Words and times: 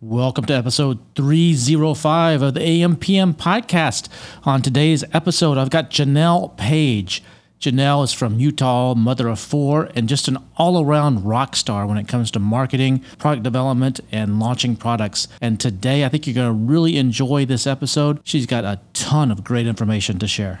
Welcome 0.00 0.44
to 0.44 0.54
episode 0.54 1.00
305 1.16 2.40
of 2.40 2.54
the 2.54 2.60
AMPM 2.60 3.34
podcast. 3.34 4.08
On 4.44 4.62
today's 4.62 5.02
episode, 5.12 5.58
I've 5.58 5.70
got 5.70 5.90
Janelle 5.90 6.56
Page. 6.56 7.20
Janelle 7.58 8.04
is 8.04 8.12
from 8.12 8.38
Utah, 8.38 8.94
mother 8.94 9.26
of 9.26 9.40
four, 9.40 9.90
and 9.96 10.08
just 10.08 10.28
an 10.28 10.38
all 10.56 10.80
around 10.80 11.24
rock 11.24 11.56
star 11.56 11.84
when 11.84 11.98
it 11.98 12.06
comes 12.06 12.30
to 12.30 12.38
marketing, 12.38 13.02
product 13.18 13.42
development, 13.42 13.98
and 14.12 14.38
launching 14.38 14.76
products. 14.76 15.26
And 15.40 15.58
today, 15.58 16.04
I 16.04 16.08
think 16.10 16.28
you're 16.28 16.34
going 16.34 16.46
to 16.46 16.72
really 16.72 16.96
enjoy 16.96 17.44
this 17.44 17.66
episode. 17.66 18.20
She's 18.22 18.46
got 18.46 18.62
a 18.62 18.78
ton 18.92 19.32
of 19.32 19.42
great 19.42 19.66
information 19.66 20.20
to 20.20 20.28
share. 20.28 20.60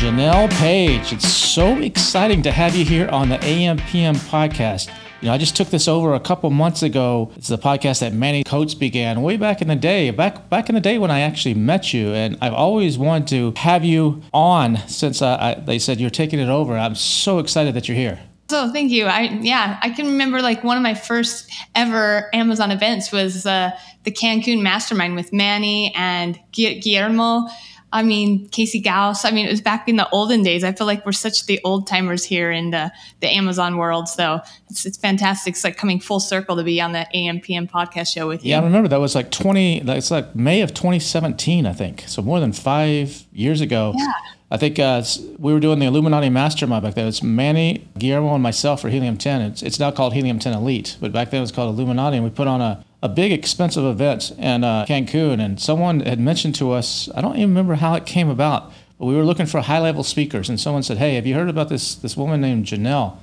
Janelle 0.00 0.50
Page, 0.52 1.12
it's 1.12 1.28
so 1.28 1.76
exciting 1.76 2.40
to 2.44 2.50
have 2.50 2.74
you 2.74 2.86
here 2.86 3.06
on 3.10 3.28
the 3.28 3.36
AMPM 3.36 4.16
podcast. 4.30 4.88
You 5.20 5.28
know, 5.28 5.34
I 5.34 5.36
just 5.36 5.54
took 5.54 5.68
this 5.68 5.86
over 5.86 6.14
a 6.14 6.20
couple 6.20 6.48
months 6.48 6.82
ago. 6.82 7.30
It's 7.36 7.48
the 7.48 7.58
podcast 7.58 8.00
that 8.00 8.14
Manny 8.14 8.42
Coats 8.42 8.72
began 8.72 9.20
way 9.20 9.36
back 9.36 9.60
in 9.60 9.68
the 9.68 9.76
day, 9.76 10.10
back 10.10 10.48
back 10.48 10.70
in 10.70 10.74
the 10.74 10.80
day 10.80 10.96
when 10.96 11.10
I 11.10 11.20
actually 11.20 11.52
met 11.52 11.92
you. 11.92 12.14
And 12.14 12.38
I've 12.40 12.54
always 12.54 12.96
wanted 12.96 13.28
to 13.28 13.60
have 13.60 13.84
you 13.84 14.22
on 14.32 14.78
since 14.88 15.20
uh, 15.20 15.36
I, 15.38 15.60
they 15.60 15.78
said 15.78 16.00
you're 16.00 16.08
taking 16.08 16.38
it 16.38 16.48
over. 16.48 16.78
I'm 16.78 16.94
so 16.94 17.38
excited 17.38 17.74
that 17.74 17.86
you're 17.86 17.98
here. 17.98 18.20
So 18.48 18.72
thank 18.72 18.90
you. 18.90 19.04
I 19.04 19.38
yeah, 19.42 19.78
I 19.82 19.90
can 19.90 20.06
remember 20.06 20.40
like 20.40 20.64
one 20.64 20.78
of 20.78 20.82
my 20.82 20.94
first 20.94 21.52
ever 21.74 22.34
Amazon 22.34 22.70
events 22.70 23.12
was 23.12 23.44
uh, 23.44 23.72
the 24.04 24.12
Cancun 24.12 24.62
Mastermind 24.62 25.14
with 25.14 25.30
Manny 25.30 25.92
and 25.94 26.40
Guillermo 26.52 27.48
I 27.92 28.02
mean, 28.02 28.48
Casey 28.50 28.80
Gauss. 28.80 29.24
I 29.24 29.30
mean, 29.32 29.46
it 29.46 29.50
was 29.50 29.60
back 29.60 29.88
in 29.88 29.96
the 29.96 30.08
olden 30.10 30.42
days. 30.42 30.62
I 30.62 30.72
feel 30.72 30.86
like 30.86 31.04
we're 31.04 31.12
such 31.12 31.46
the 31.46 31.60
old 31.64 31.86
timers 31.88 32.24
here 32.24 32.50
in 32.50 32.70
the, 32.70 32.92
the 33.20 33.28
Amazon 33.28 33.76
world. 33.76 34.08
So 34.08 34.40
it's, 34.68 34.86
it's 34.86 34.96
fantastic. 34.96 35.54
It's 35.54 35.64
like 35.64 35.76
coming 35.76 35.98
full 35.98 36.20
circle 36.20 36.56
to 36.56 36.62
be 36.62 36.80
on 36.80 36.92
the 36.92 37.06
AMPM 37.14 37.68
podcast 37.68 38.14
show 38.14 38.28
with 38.28 38.44
you. 38.44 38.50
Yeah, 38.50 38.60
I 38.60 38.64
remember 38.64 38.88
that 38.88 39.00
was 39.00 39.14
like 39.14 39.30
20, 39.30 39.82
it's 39.88 40.10
like 40.10 40.36
May 40.36 40.60
of 40.62 40.72
2017, 40.72 41.66
I 41.66 41.72
think. 41.72 42.04
So 42.06 42.22
more 42.22 42.38
than 42.38 42.52
five 42.52 43.24
years 43.32 43.60
ago. 43.60 43.92
Yeah. 43.96 44.12
I 44.52 44.56
think 44.56 44.78
uh, 44.80 45.02
we 45.38 45.52
were 45.52 45.60
doing 45.60 45.78
the 45.78 45.86
Illuminati 45.86 46.28
Mastermind 46.28 46.82
back 46.82 46.94
then. 46.94 47.06
It's 47.06 47.22
Manny, 47.22 47.86
Guillermo, 47.96 48.34
and 48.34 48.42
myself 48.42 48.80
for 48.80 48.88
Helium 48.88 49.16
10. 49.16 49.42
It's, 49.42 49.62
it's 49.62 49.78
now 49.78 49.92
called 49.92 50.12
Helium 50.12 50.40
10 50.40 50.52
Elite, 50.54 50.96
but 51.00 51.12
back 51.12 51.30
then 51.30 51.38
it 51.38 51.42
was 51.42 51.52
called 51.52 51.72
Illuminati. 51.74 52.16
And 52.16 52.24
we 52.24 52.30
put 52.30 52.48
on 52.48 52.60
a, 52.60 52.84
a 53.02 53.08
big, 53.08 53.32
expensive 53.32 53.84
event 53.84 54.32
in 54.38 54.62
uh, 54.62 54.84
Cancun. 54.86 55.42
And 55.42 55.60
someone 55.60 56.00
had 56.00 56.20
mentioned 56.20 56.54
to 56.56 56.72
us, 56.72 57.08
I 57.14 57.20
don't 57.20 57.36
even 57.36 57.50
remember 57.50 57.74
how 57.74 57.94
it 57.94 58.06
came 58.06 58.28
about, 58.28 58.72
but 58.98 59.06
we 59.06 59.16
were 59.16 59.24
looking 59.24 59.46
for 59.46 59.60
high 59.60 59.78
level 59.78 60.02
speakers. 60.02 60.48
And 60.48 60.60
someone 60.60 60.82
said, 60.82 60.98
Hey, 60.98 61.14
have 61.14 61.26
you 61.26 61.34
heard 61.34 61.48
about 61.48 61.68
this, 61.68 61.94
this 61.94 62.16
woman 62.16 62.40
named 62.40 62.66
Janelle? 62.66 63.16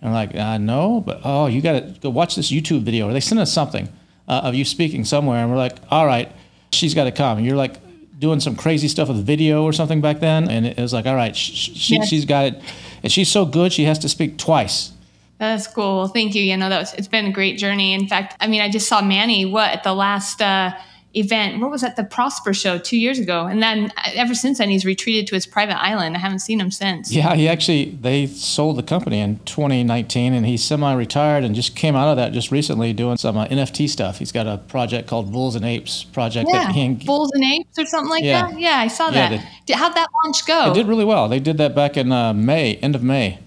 And 0.00 0.08
I'm 0.08 0.14
like, 0.14 0.34
uh, 0.34 0.58
No, 0.58 1.00
but 1.00 1.20
oh, 1.24 1.46
you 1.46 1.60
got 1.62 1.72
to 1.72 2.00
go 2.00 2.10
watch 2.10 2.34
this 2.36 2.50
YouTube 2.50 2.82
video. 2.82 3.08
Or 3.08 3.12
they 3.12 3.20
sent 3.20 3.40
us 3.40 3.52
something 3.52 3.88
uh, 4.26 4.40
of 4.44 4.54
you 4.54 4.64
speaking 4.64 5.04
somewhere. 5.04 5.38
And 5.38 5.50
we're 5.50 5.58
like, 5.58 5.78
All 5.90 6.06
right, 6.06 6.30
she's 6.72 6.94
got 6.94 7.04
to 7.04 7.12
come. 7.12 7.38
And 7.38 7.46
you're 7.46 7.56
like, 7.56 7.76
doing 8.20 8.38
some 8.38 8.54
crazy 8.54 8.86
stuff 8.86 9.08
with 9.08 9.24
video 9.24 9.64
or 9.64 9.72
something 9.72 10.02
back 10.02 10.20
then, 10.20 10.48
and 10.48 10.66
it 10.66 10.78
was 10.78 10.92
like, 10.92 11.06
all 11.06 11.14
right, 11.14 11.34
she, 11.34 11.96
yes. 11.96 12.06
she's 12.06 12.26
got 12.26 12.44
it, 12.44 12.62
and 13.02 13.10
she's 13.10 13.30
so 13.30 13.46
good, 13.46 13.72
she 13.72 13.84
has 13.84 13.98
to 13.98 14.10
speak 14.10 14.36
twice. 14.36 14.92
That's 15.40 15.66
cool. 15.66 15.96
Well, 15.96 16.08
thank 16.08 16.34
you. 16.34 16.42
You 16.42 16.54
know, 16.58 16.68
that 16.68 16.78
was, 16.78 16.92
it's 16.94 17.08
been 17.08 17.24
a 17.24 17.32
great 17.32 17.56
journey. 17.56 17.94
In 17.94 18.06
fact, 18.06 18.36
I 18.40 18.46
mean, 18.46 18.60
I 18.60 18.68
just 18.68 18.86
saw 18.86 19.00
Manny 19.00 19.46
what 19.46 19.70
at 19.70 19.82
the 19.84 19.94
last 19.94 20.42
uh, 20.42 20.72
event. 21.14 21.62
What 21.62 21.70
was 21.70 21.80
that? 21.80 21.96
The 21.96 22.04
Prosper 22.04 22.52
Show 22.52 22.76
two 22.76 22.98
years 22.98 23.18
ago, 23.18 23.46
and 23.46 23.62
then 23.62 23.90
uh, 23.96 24.10
ever 24.16 24.34
since 24.34 24.58
then, 24.58 24.68
he's 24.68 24.84
retreated 24.84 25.26
to 25.28 25.34
his 25.34 25.46
private 25.46 25.82
island. 25.82 26.14
I 26.14 26.18
haven't 26.18 26.40
seen 26.40 26.60
him 26.60 26.70
since. 26.70 27.10
Yeah, 27.10 27.34
he 27.36 27.48
actually 27.48 27.96
they 28.02 28.26
sold 28.26 28.76
the 28.76 28.82
company 28.82 29.18
in 29.18 29.38
2019, 29.46 30.34
and 30.34 30.44
he's 30.44 30.62
semi-retired 30.62 31.42
and 31.42 31.54
just 31.54 31.74
came 31.74 31.96
out 31.96 32.10
of 32.10 32.18
that 32.18 32.34
just 32.34 32.50
recently 32.50 32.92
doing 32.92 33.16
some 33.16 33.38
uh, 33.38 33.46
NFT 33.46 33.88
stuff. 33.88 34.18
He's 34.18 34.32
got 34.32 34.46
a 34.46 34.58
project 34.58 35.08
called 35.08 35.32
Bulls 35.32 35.54
and 35.54 35.64
Apes 35.64 36.04
project. 36.04 36.50
Yeah, 36.52 36.64
that 36.64 36.72
he 36.72 36.84
and, 36.84 37.02
Bulls 37.06 37.30
and 37.32 37.44
Apes 37.44 37.78
or 37.78 37.86
something 37.86 38.10
like 38.10 38.24
yeah. 38.24 38.42
that. 38.42 38.60
Yeah, 38.60 38.76
I 38.76 38.88
saw 38.88 39.10
that. 39.10 39.32
Yeah, 39.32 39.42
they, 39.66 39.72
How'd 39.72 39.94
that 39.94 40.08
launch 40.22 40.44
go? 40.46 40.70
It 40.70 40.74
did 40.74 40.86
really 40.86 41.06
well. 41.06 41.30
They 41.30 41.40
did 41.40 41.56
that 41.56 41.74
back 41.74 41.96
in 41.96 42.12
uh, 42.12 42.34
May, 42.34 42.74
end 42.76 42.94
of 42.94 43.02
May 43.02 43.38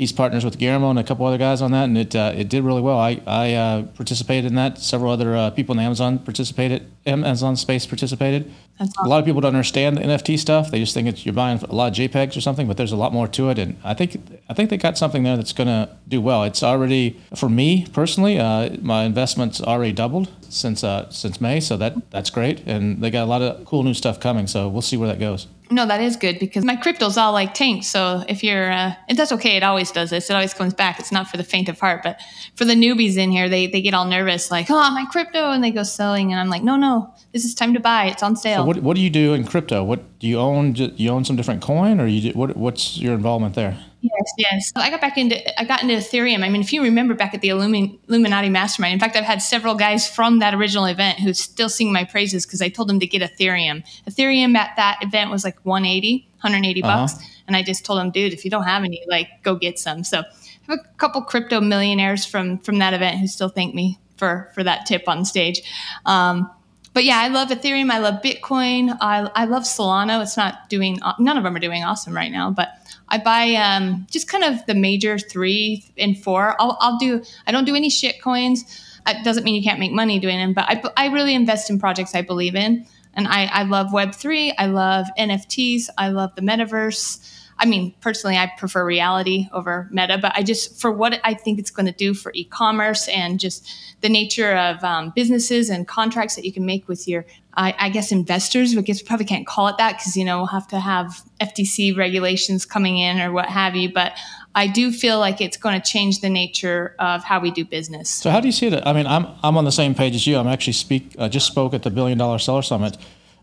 he's 0.00 0.12
partners 0.12 0.46
with 0.46 0.56
Guillermo 0.56 0.88
and 0.88 0.98
a 0.98 1.04
couple 1.04 1.26
other 1.26 1.36
guys 1.36 1.60
on 1.60 1.72
that, 1.72 1.84
and 1.84 1.98
it 1.98 2.16
uh, 2.16 2.32
it 2.34 2.48
did 2.48 2.64
really 2.64 2.80
well. 2.80 2.98
I 2.98 3.20
I 3.26 3.52
uh, 3.52 3.82
participated 3.82 4.46
in 4.46 4.54
that. 4.54 4.78
Several 4.78 5.12
other 5.12 5.36
uh, 5.36 5.50
people 5.50 5.74
in 5.74 5.78
Amazon 5.78 6.18
participated. 6.18 6.90
Amazon 7.04 7.54
Space 7.54 7.84
participated. 7.84 8.50
Awesome. 8.80 9.04
A 9.04 9.08
lot 9.08 9.18
of 9.18 9.26
people 9.26 9.42
don't 9.42 9.54
understand 9.54 9.98
the 9.98 10.00
NFT 10.00 10.38
stuff. 10.38 10.70
They 10.70 10.78
just 10.78 10.94
think 10.94 11.06
it's 11.06 11.26
you're 11.26 11.34
buying 11.34 11.58
a 11.62 11.74
lot 11.74 11.88
of 11.88 11.94
JPEGs 11.98 12.34
or 12.34 12.40
something, 12.40 12.66
but 12.66 12.78
there's 12.78 12.92
a 12.92 12.96
lot 12.96 13.12
more 13.12 13.28
to 13.28 13.50
it. 13.50 13.58
And 13.58 13.76
I 13.84 13.92
think 13.92 14.16
I 14.48 14.54
think 14.54 14.70
they 14.70 14.78
got 14.78 14.96
something 14.96 15.22
there 15.22 15.36
that's 15.36 15.52
going 15.52 15.68
to 15.68 15.90
do 16.08 16.22
well. 16.22 16.44
It's 16.44 16.62
already 16.62 17.20
for 17.36 17.50
me 17.50 17.86
personally, 17.92 18.38
uh, 18.38 18.70
my 18.80 19.04
investment's 19.04 19.60
already 19.60 19.92
doubled 19.92 20.30
since 20.48 20.82
uh, 20.82 21.10
since 21.10 21.42
May, 21.42 21.60
so 21.60 21.76
that 21.76 22.10
that's 22.10 22.30
great. 22.30 22.62
And 22.66 23.02
they 23.02 23.10
got 23.10 23.24
a 23.24 23.30
lot 23.34 23.42
of 23.42 23.66
cool 23.66 23.82
new 23.82 23.94
stuff 23.94 24.18
coming. 24.18 24.46
So 24.46 24.66
we'll 24.66 24.88
see 24.90 24.96
where 24.96 25.08
that 25.08 25.20
goes. 25.20 25.46
No, 25.72 25.86
that 25.86 26.00
is 26.00 26.16
good 26.16 26.40
because 26.40 26.64
my 26.64 26.74
crypto's 26.74 27.16
all 27.16 27.32
like 27.32 27.54
tanked. 27.54 27.84
So 27.84 28.24
if 28.28 28.42
you're, 28.42 28.72
uh, 28.72 28.94
and 29.08 29.16
that's 29.16 29.30
okay. 29.32 29.56
It 29.56 29.62
always 29.62 29.92
does 29.92 30.10
this. 30.10 30.28
It 30.28 30.34
always 30.34 30.52
comes 30.52 30.74
back. 30.74 30.98
It's 30.98 31.12
not 31.12 31.28
for 31.28 31.36
the 31.36 31.44
faint 31.44 31.68
of 31.68 31.78
heart, 31.78 32.02
but 32.02 32.20
for 32.56 32.64
the 32.64 32.74
newbies 32.74 33.16
in 33.16 33.30
here, 33.30 33.48
they, 33.48 33.68
they 33.68 33.80
get 33.80 33.94
all 33.94 34.04
nervous, 34.04 34.50
like, 34.50 34.66
oh, 34.68 34.90
my 34.90 35.04
crypto, 35.10 35.50
and 35.50 35.62
they 35.62 35.70
go 35.70 35.84
selling. 35.84 36.32
And 36.32 36.40
I'm 36.40 36.48
like, 36.48 36.64
no, 36.64 36.76
no, 36.76 37.14
this 37.32 37.44
is 37.44 37.54
time 37.54 37.72
to 37.74 37.80
buy. 37.80 38.06
It's 38.06 38.22
on 38.22 38.34
sale. 38.34 38.62
So 38.62 38.66
what, 38.66 38.78
what 38.78 38.96
do 38.96 39.00
you 39.00 39.10
do 39.10 39.34
in 39.34 39.44
crypto? 39.44 39.84
What 39.84 40.18
do 40.18 40.26
you 40.26 40.38
own? 40.38 40.72
Do 40.72 40.92
you 40.96 41.10
own 41.10 41.24
some 41.24 41.36
different 41.36 41.62
coin 41.62 42.00
or 42.00 42.06
you 42.06 42.32
do, 42.32 42.38
what, 42.38 42.56
what's 42.56 42.98
your 42.98 43.14
involvement 43.14 43.54
there? 43.54 43.78
Yes, 44.02 44.32
yes. 44.38 44.72
I 44.76 44.90
got 44.90 45.00
back 45.00 45.18
into 45.18 45.60
I 45.60 45.64
got 45.64 45.82
into 45.82 45.94
Ethereum. 45.94 46.42
I 46.42 46.48
mean, 46.48 46.62
if 46.62 46.72
you 46.72 46.82
remember 46.82 47.12
back 47.14 47.34
at 47.34 47.42
the 47.42 47.48
Illumin, 47.48 47.98
Illuminati 48.08 48.48
Mastermind, 48.48 48.94
in 48.94 49.00
fact, 49.00 49.14
I've 49.14 49.24
had 49.24 49.42
several 49.42 49.74
guys 49.74 50.08
from 50.08 50.38
that 50.38 50.54
original 50.54 50.86
event 50.86 51.20
who 51.20 51.34
still 51.34 51.68
sing 51.68 51.92
my 51.92 52.04
praises 52.04 52.46
because 52.46 52.62
I 52.62 52.70
told 52.70 52.88
them 52.88 52.98
to 53.00 53.06
get 53.06 53.20
Ethereum. 53.20 53.84
Ethereum 54.08 54.56
at 54.56 54.74
that 54.76 54.98
event 55.02 55.30
was 55.30 55.44
like 55.44 55.58
180, 55.64 56.26
180 56.40 56.82
uh-huh. 56.82 56.96
bucks, 56.96 57.14
and 57.46 57.56
I 57.56 57.62
just 57.62 57.84
told 57.84 58.00
them, 58.00 58.10
dude, 58.10 58.32
if 58.32 58.44
you 58.44 58.50
don't 58.50 58.64
have 58.64 58.84
any, 58.84 59.02
like, 59.06 59.28
go 59.42 59.54
get 59.54 59.78
some. 59.78 60.02
So 60.02 60.20
I 60.20 60.24
have 60.68 60.78
a 60.78 60.96
couple 60.96 61.20
crypto 61.22 61.60
millionaires 61.60 62.24
from 62.24 62.58
from 62.58 62.78
that 62.78 62.94
event 62.94 63.18
who 63.18 63.26
still 63.26 63.50
thank 63.50 63.74
me 63.74 63.98
for 64.16 64.50
for 64.54 64.64
that 64.64 64.86
tip 64.86 65.08
on 65.08 65.26
stage. 65.26 65.60
Um, 66.06 66.50
but 66.92 67.04
yeah, 67.04 67.18
I 67.18 67.28
love 67.28 67.48
Ethereum. 67.48 67.90
I 67.90 67.98
love 67.98 68.20
Bitcoin. 68.22 68.96
I, 69.00 69.30
I 69.34 69.44
love 69.44 69.62
Solana. 69.62 70.20
It's 70.22 70.36
not 70.36 70.68
doing, 70.68 70.98
none 71.20 71.36
of 71.36 71.44
them 71.44 71.54
are 71.54 71.60
doing 71.60 71.84
awesome 71.84 72.14
right 72.14 72.32
now, 72.32 72.50
but 72.50 72.68
I 73.10 73.18
buy 73.18 73.54
um, 73.54 74.06
just 74.10 74.28
kind 74.28 74.44
of 74.44 74.64
the 74.66 74.74
major 74.74 75.18
three 75.18 75.84
and 75.98 76.18
four. 76.18 76.56
I'll, 76.60 76.76
I'll 76.80 76.98
do, 76.98 77.22
I 77.46 77.52
don't 77.52 77.64
do 77.64 77.74
any 77.74 77.90
shit 77.90 78.22
coins. 78.22 78.64
It 79.06 79.24
doesn't 79.24 79.44
mean 79.44 79.54
you 79.54 79.62
can't 79.62 79.80
make 79.80 79.92
money 79.92 80.18
doing 80.18 80.38
them, 80.38 80.52
but 80.52 80.64
I, 80.68 80.82
I 80.96 81.06
really 81.12 81.34
invest 81.34 81.70
in 81.70 81.80
projects 81.80 82.14
I 82.14 82.22
believe 82.22 82.54
in. 82.54 82.86
And 83.14 83.26
I, 83.26 83.46
I 83.46 83.62
love 83.64 83.88
Web3. 83.88 84.54
I 84.56 84.66
love 84.66 85.06
NFTs. 85.18 85.88
I 85.98 86.08
love 86.10 86.34
the 86.36 86.42
metaverse. 86.42 87.38
I 87.58 87.66
mean, 87.66 87.94
personally, 88.00 88.38
I 88.38 88.50
prefer 88.56 88.84
reality 88.86 89.46
over 89.52 89.88
meta, 89.90 90.16
but 90.16 90.32
I 90.34 90.42
just, 90.42 90.80
for 90.80 90.90
what 90.90 91.20
I 91.24 91.34
think 91.34 91.58
it's 91.58 91.70
going 91.70 91.86
to 91.86 91.92
do 91.92 92.14
for 92.14 92.32
e 92.34 92.44
commerce 92.44 93.06
and 93.08 93.38
just 93.38 93.68
the 94.00 94.08
nature 94.08 94.56
of 94.56 94.82
um, 94.82 95.12
businesses 95.14 95.68
and 95.68 95.86
contracts 95.86 96.36
that 96.36 96.44
you 96.46 96.52
can 96.52 96.64
make 96.64 96.88
with 96.88 97.06
your, 97.06 97.26
I, 97.54 97.74
I 97.78 97.88
guess, 97.88 98.12
investors, 98.12 98.76
I 98.76 98.80
guess 98.80 99.02
we 99.02 99.06
probably 99.06 99.26
can't 99.26 99.46
call 99.46 99.68
it 99.68 99.76
that 99.78 99.98
because, 99.98 100.16
you 100.16 100.24
know, 100.24 100.38
we'll 100.38 100.46
have 100.46 100.68
to 100.68 100.78
have 100.78 101.22
FTC 101.40 101.96
regulations 101.96 102.64
coming 102.64 102.98
in 102.98 103.20
or 103.20 103.32
what 103.32 103.46
have 103.46 103.74
you. 103.74 103.92
But 103.92 104.12
I 104.54 104.66
do 104.66 104.92
feel 104.92 105.18
like 105.18 105.40
it's 105.40 105.56
going 105.56 105.80
to 105.80 105.86
change 105.86 106.20
the 106.20 106.30
nature 106.30 106.94
of 106.98 107.24
how 107.24 107.40
we 107.40 107.50
do 107.50 107.64
business. 107.64 108.08
So, 108.08 108.30
how 108.30 108.40
do 108.40 108.48
you 108.48 108.52
see 108.52 108.68
it? 108.68 108.82
I 108.86 108.92
mean, 108.92 109.06
I'm, 109.06 109.26
I'm 109.42 109.56
on 109.56 109.64
the 109.64 109.72
same 109.72 109.94
page 109.94 110.14
as 110.14 110.26
you. 110.26 110.36
I'm 110.36 110.46
actually 110.46 110.74
speak, 110.74 111.14
uh, 111.18 111.28
just 111.28 111.46
spoke 111.46 111.74
at 111.74 111.82
the 111.82 111.90
Billion 111.90 112.18
Dollar 112.18 112.38
Seller 112.38 112.62
Summit 112.62 112.96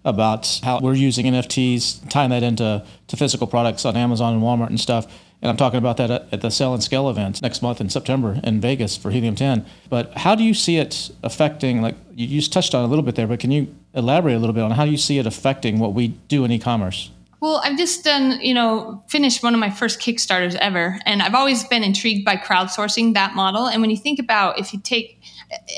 about 0.06 0.62
how 0.64 0.80
we're 0.80 0.94
using 0.94 1.26
NFTs, 1.26 2.10
tying 2.10 2.30
that 2.30 2.44
into 2.44 2.86
to 3.08 3.18
physical 3.18 3.46
products 3.46 3.84
on 3.84 3.98
Amazon 3.98 4.34
and 4.34 4.44
Walmart 4.44 4.70
and 4.70 4.80
stuff. 4.80 5.06
And 5.42 5.52
I'm 5.52 5.58
talking 5.58 5.78
about 5.78 5.98
that 5.98 6.10
at 6.32 6.42
the 6.42 6.50
Sell 6.50 6.74
and 6.74 6.84
Scale 6.84 7.10
event 7.10 7.42
next 7.42 7.62
month 7.62 7.80
in 7.80 7.90
September 7.90 8.40
in 8.44 8.60
Vegas 8.60 8.98
for 8.98 9.12
Helium 9.12 9.36
10. 9.36 9.66
But 9.90 10.18
how 10.18 10.34
do 10.34 10.44
you 10.44 10.54
see 10.54 10.78
it 10.78 11.12
affecting, 11.24 11.82
like 11.82 11.96
you 12.16 12.28
just 12.40 12.52
touched 12.52 12.74
on 12.74 12.84
a 12.84 12.88
little 12.88 13.04
bit 13.04 13.16
there, 13.16 13.28
but 13.28 13.40
can 13.40 13.52
you 13.52 13.74
elaborate 13.98 14.36
a 14.36 14.40
little 14.40 14.54
bit 14.54 14.64
on 14.64 14.72
how 14.72 14.84
you 14.84 14.98
see 14.98 15.18
it 15.18 15.26
affecting 15.26 15.80
what 15.80 15.94
we 15.94 16.10
do 16.30 16.46
in 16.46 16.52
e 16.52 16.60
commerce? 16.60 17.12
Well, 17.40 17.62
I've 17.64 17.78
just 17.78 18.04
done, 18.04 18.40
you 18.42 18.54
know, 18.54 19.04
finished 19.08 19.44
one 19.44 19.54
of 19.54 19.60
my 19.60 19.70
first 19.70 20.00
Kickstarters 20.00 20.56
ever. 20.56 21.00
And 21.06 21.22
I've 21.22 21.36
always 21.36 21.64
been 21.66 21.84
intrigued 21.84 22.26
by 22.26 22.36
crowdsourcing 22.36 23.14
that 23.14 23.36
model. 23.36 23.68
And 23.68 23.82
when 23.82 23.92
you 23.92 23.98
think 23.98 24.18
about 24.18 24.58
if 24.58 24.74
you 24.74 24.80
take 24.80 25.20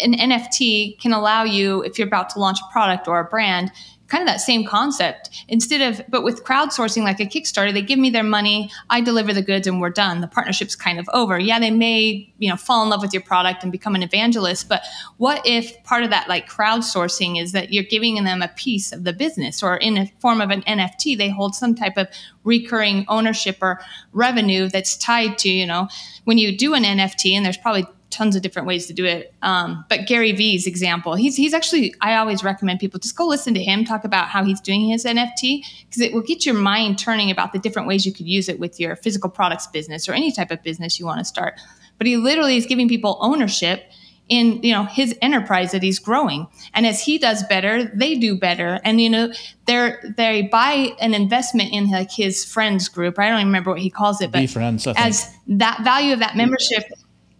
an 0.03 0.13
NFT 0.13 0.99
can 1.01 1.11
allow 1.11 1.43
you, 1.43 1.81
if 1.83 1.99
you're 1.99 2.07
about 2.07 2.29
to 2.31 2.39
launch 2.39 2.59
a 2.59 2.71
product 2.71 3.07
or 3.07 3.19
a 3.19 3.25
brand, 3.25 3.71
kind 4.09 4.21
of 4.21 4.27
that 4.27 4.41
same 4.41 4.65
concept. 4.65 5.29
Instead 5.47 5.81
of 5.81 6.01
but 6.09 6.23
with 6.23 6.43
crowdsourcing 6.43 7.03
like 7.03 7.19
a 7.19 7.25
kickstarter 7.25 7.73
they 7.73 7.81
give 7.81 7.99
me 7.99 8.09
their 8.09 8.23
money 8.23 8.69
i 8.89 8.99
deliver 9.01 9.33
the 9.33 9.41
goods 9.41 9.67
and 9.67 9.79
we're 9.79 9.89
done. 9.89 10.21
The 10.21 10.27
partnership's 10.27 10.75
kind 10.75 10.99
of 10.99 11.07
over. 11.13 11.39
Yeah 11.39 11.59
they 11.59 11.71
may 11.71 12.33
you 12.39 12.49
know 12.49 12.55
fall 12.55 12.83
in 12.83 12.89
love 12.89 13.01
with 13.01 13.13
your 13.13 13.23
product 13.23 13.63
and 13.63 13.71
become 13.71 13.95
an 13.95 14.03
evangelist 14.03 14.67
but 14.67 14.83
what 15.17 15.41
if 15.45 15.81
part 15.83 16.03
of 16.03 16.09
that 16.09 16.27
like 16.27 16.49
crowdsourcing 16.49 17.41
is 17.41 17.51
that 17.51 17.71
you're 17.71 17.83
giving 17.83 18.23
them 18.23 18.41
a 18.41 18.47
piece 18.49 18.91
of 18.91 19.03
the 19.03 19.13
business 19.13 19.61
or 19.63 19.77
in 19.77 19.97
a 19.97 20.11
form 20.19 20.41
of 20.41 20.49
an 20.49 20.61
nft 20.63 21.17
they 21.17 21.29
hold 21.29 21.55
some 21.55 21.75
type 21.75 21.97
of 21.97 22.07
recurring 22.43 23.05
ownership 23.07 23.57
or 23.61 23.79
revenue 24.13 24.67
that's 24.69 24.97
tied 24.97 25.37
to 25.37 25.49
you 25.49 25.65
know 25.65 25.87
when 26.25 26.37
you 26.37 26.55
do 26.55 26.73
an 26.73 26.83
nft 26.83 27.31
and 27.33 27.45
there's 27.45 27.57
probably 27.57 27.85
tons 28.09 28.35
of 28.35 28.41
different 28.41 28.67
ways 28.67 28.87
to 28.87 28.93
do 28.93 29.05
it. 29.05 29.33
Um, 29.41 29.85
but 29.89 30.07
Gary 30.07 30.31
Vee's 30.31 30.67
example, 30.67 31.15
he's 31.15 31.35
he's 31.35 31.53
actually 31.53 31.93
I 32.01 32.15
always 32.15 32.43
recommend 32.43 32.79
people 32.79 32.99
just 32.99 33.15
go 33.15 33.25
listen 33.25 33.53
to 33.53 33.63
him 33.63 33.85
talk 33.85 34.03
about 34.03 34.27
how 34.29 34.43
he's 34.43 34.61
doing 34.61 34.87
his 34.87 35.05
NFT 35.05 35.63
because 35.85 36.01
it 36.01 36.13
will 36.13 36.21
get 36.21 36.45
your 36.45 36.55
mind 36.55 36.97
turning 36.97 37.31
about 37.31 37.53
the 37.53 37.59
different 37.59 37.87
ways 37.87 38.05
you 38.05 38.13
could 38.13 38.27
use 38.27 38.49
it 38.49 38.59
with 38.59 38.79
your 38.79 38.95
physical 38.95 39.29
products 39.29 39.67
business 39.67 40.07
or 40.07 40.13
any 40.13 40.31
type 40.31 40.51
of 40.51 40.61
business 40.63 40.99
you 40.99 41.05
want 41.05 41.19
to 41.19 41.25
start. 41.25 41.59
But 41.97 42.07
he 42.07 42.17
literally 42.17 42.57
is 42.57 42.65
giving 42.65 42.87
people 42.87 43.17
ownership 43.21 43.83
in 44.29 44.61
you 44.63 44.71
know 44.71 44.83
his 44.83 45.15
enterprise 45.21 45.71
that 45.71 45.83
he's 45.83 45.99
growing. 45.99 46.47
And 46.73 46.85
as 46.85 47.03
he 47.03 47.17
does 47.17 47.43
better 47.43 47.85
they 47.95 48.15
do 48.15 48.37
better. 48.37 48.79
And 48.83 49.01
you 49.01 49.09
know 49.09 49.33
they're 49.65 50.01
they 50.15 50.43
buy 50.43 50.93
an 50.99 51.13
investment 51.13 51.73
in 51.73 51.89
like 51.89 52.11
his 52.11 52.45
friends 52.45 52.87
group. 52.87 53.19
I 53.19 53.27
don't 53.27 53.39
even 53.39 53.47
remember 53.47 53.71
what 53.71 53.79
he 53.79 53.89
calls 53.89 54.21
it 54.21 54.31
but 54.31 54.49
friends, 54.49 54.87
as 54.87 55.33
that 55.47 55.81
value 55.83 56.13
of 56.13 56.19
that 56.19 56.37
membership 56.37 56.83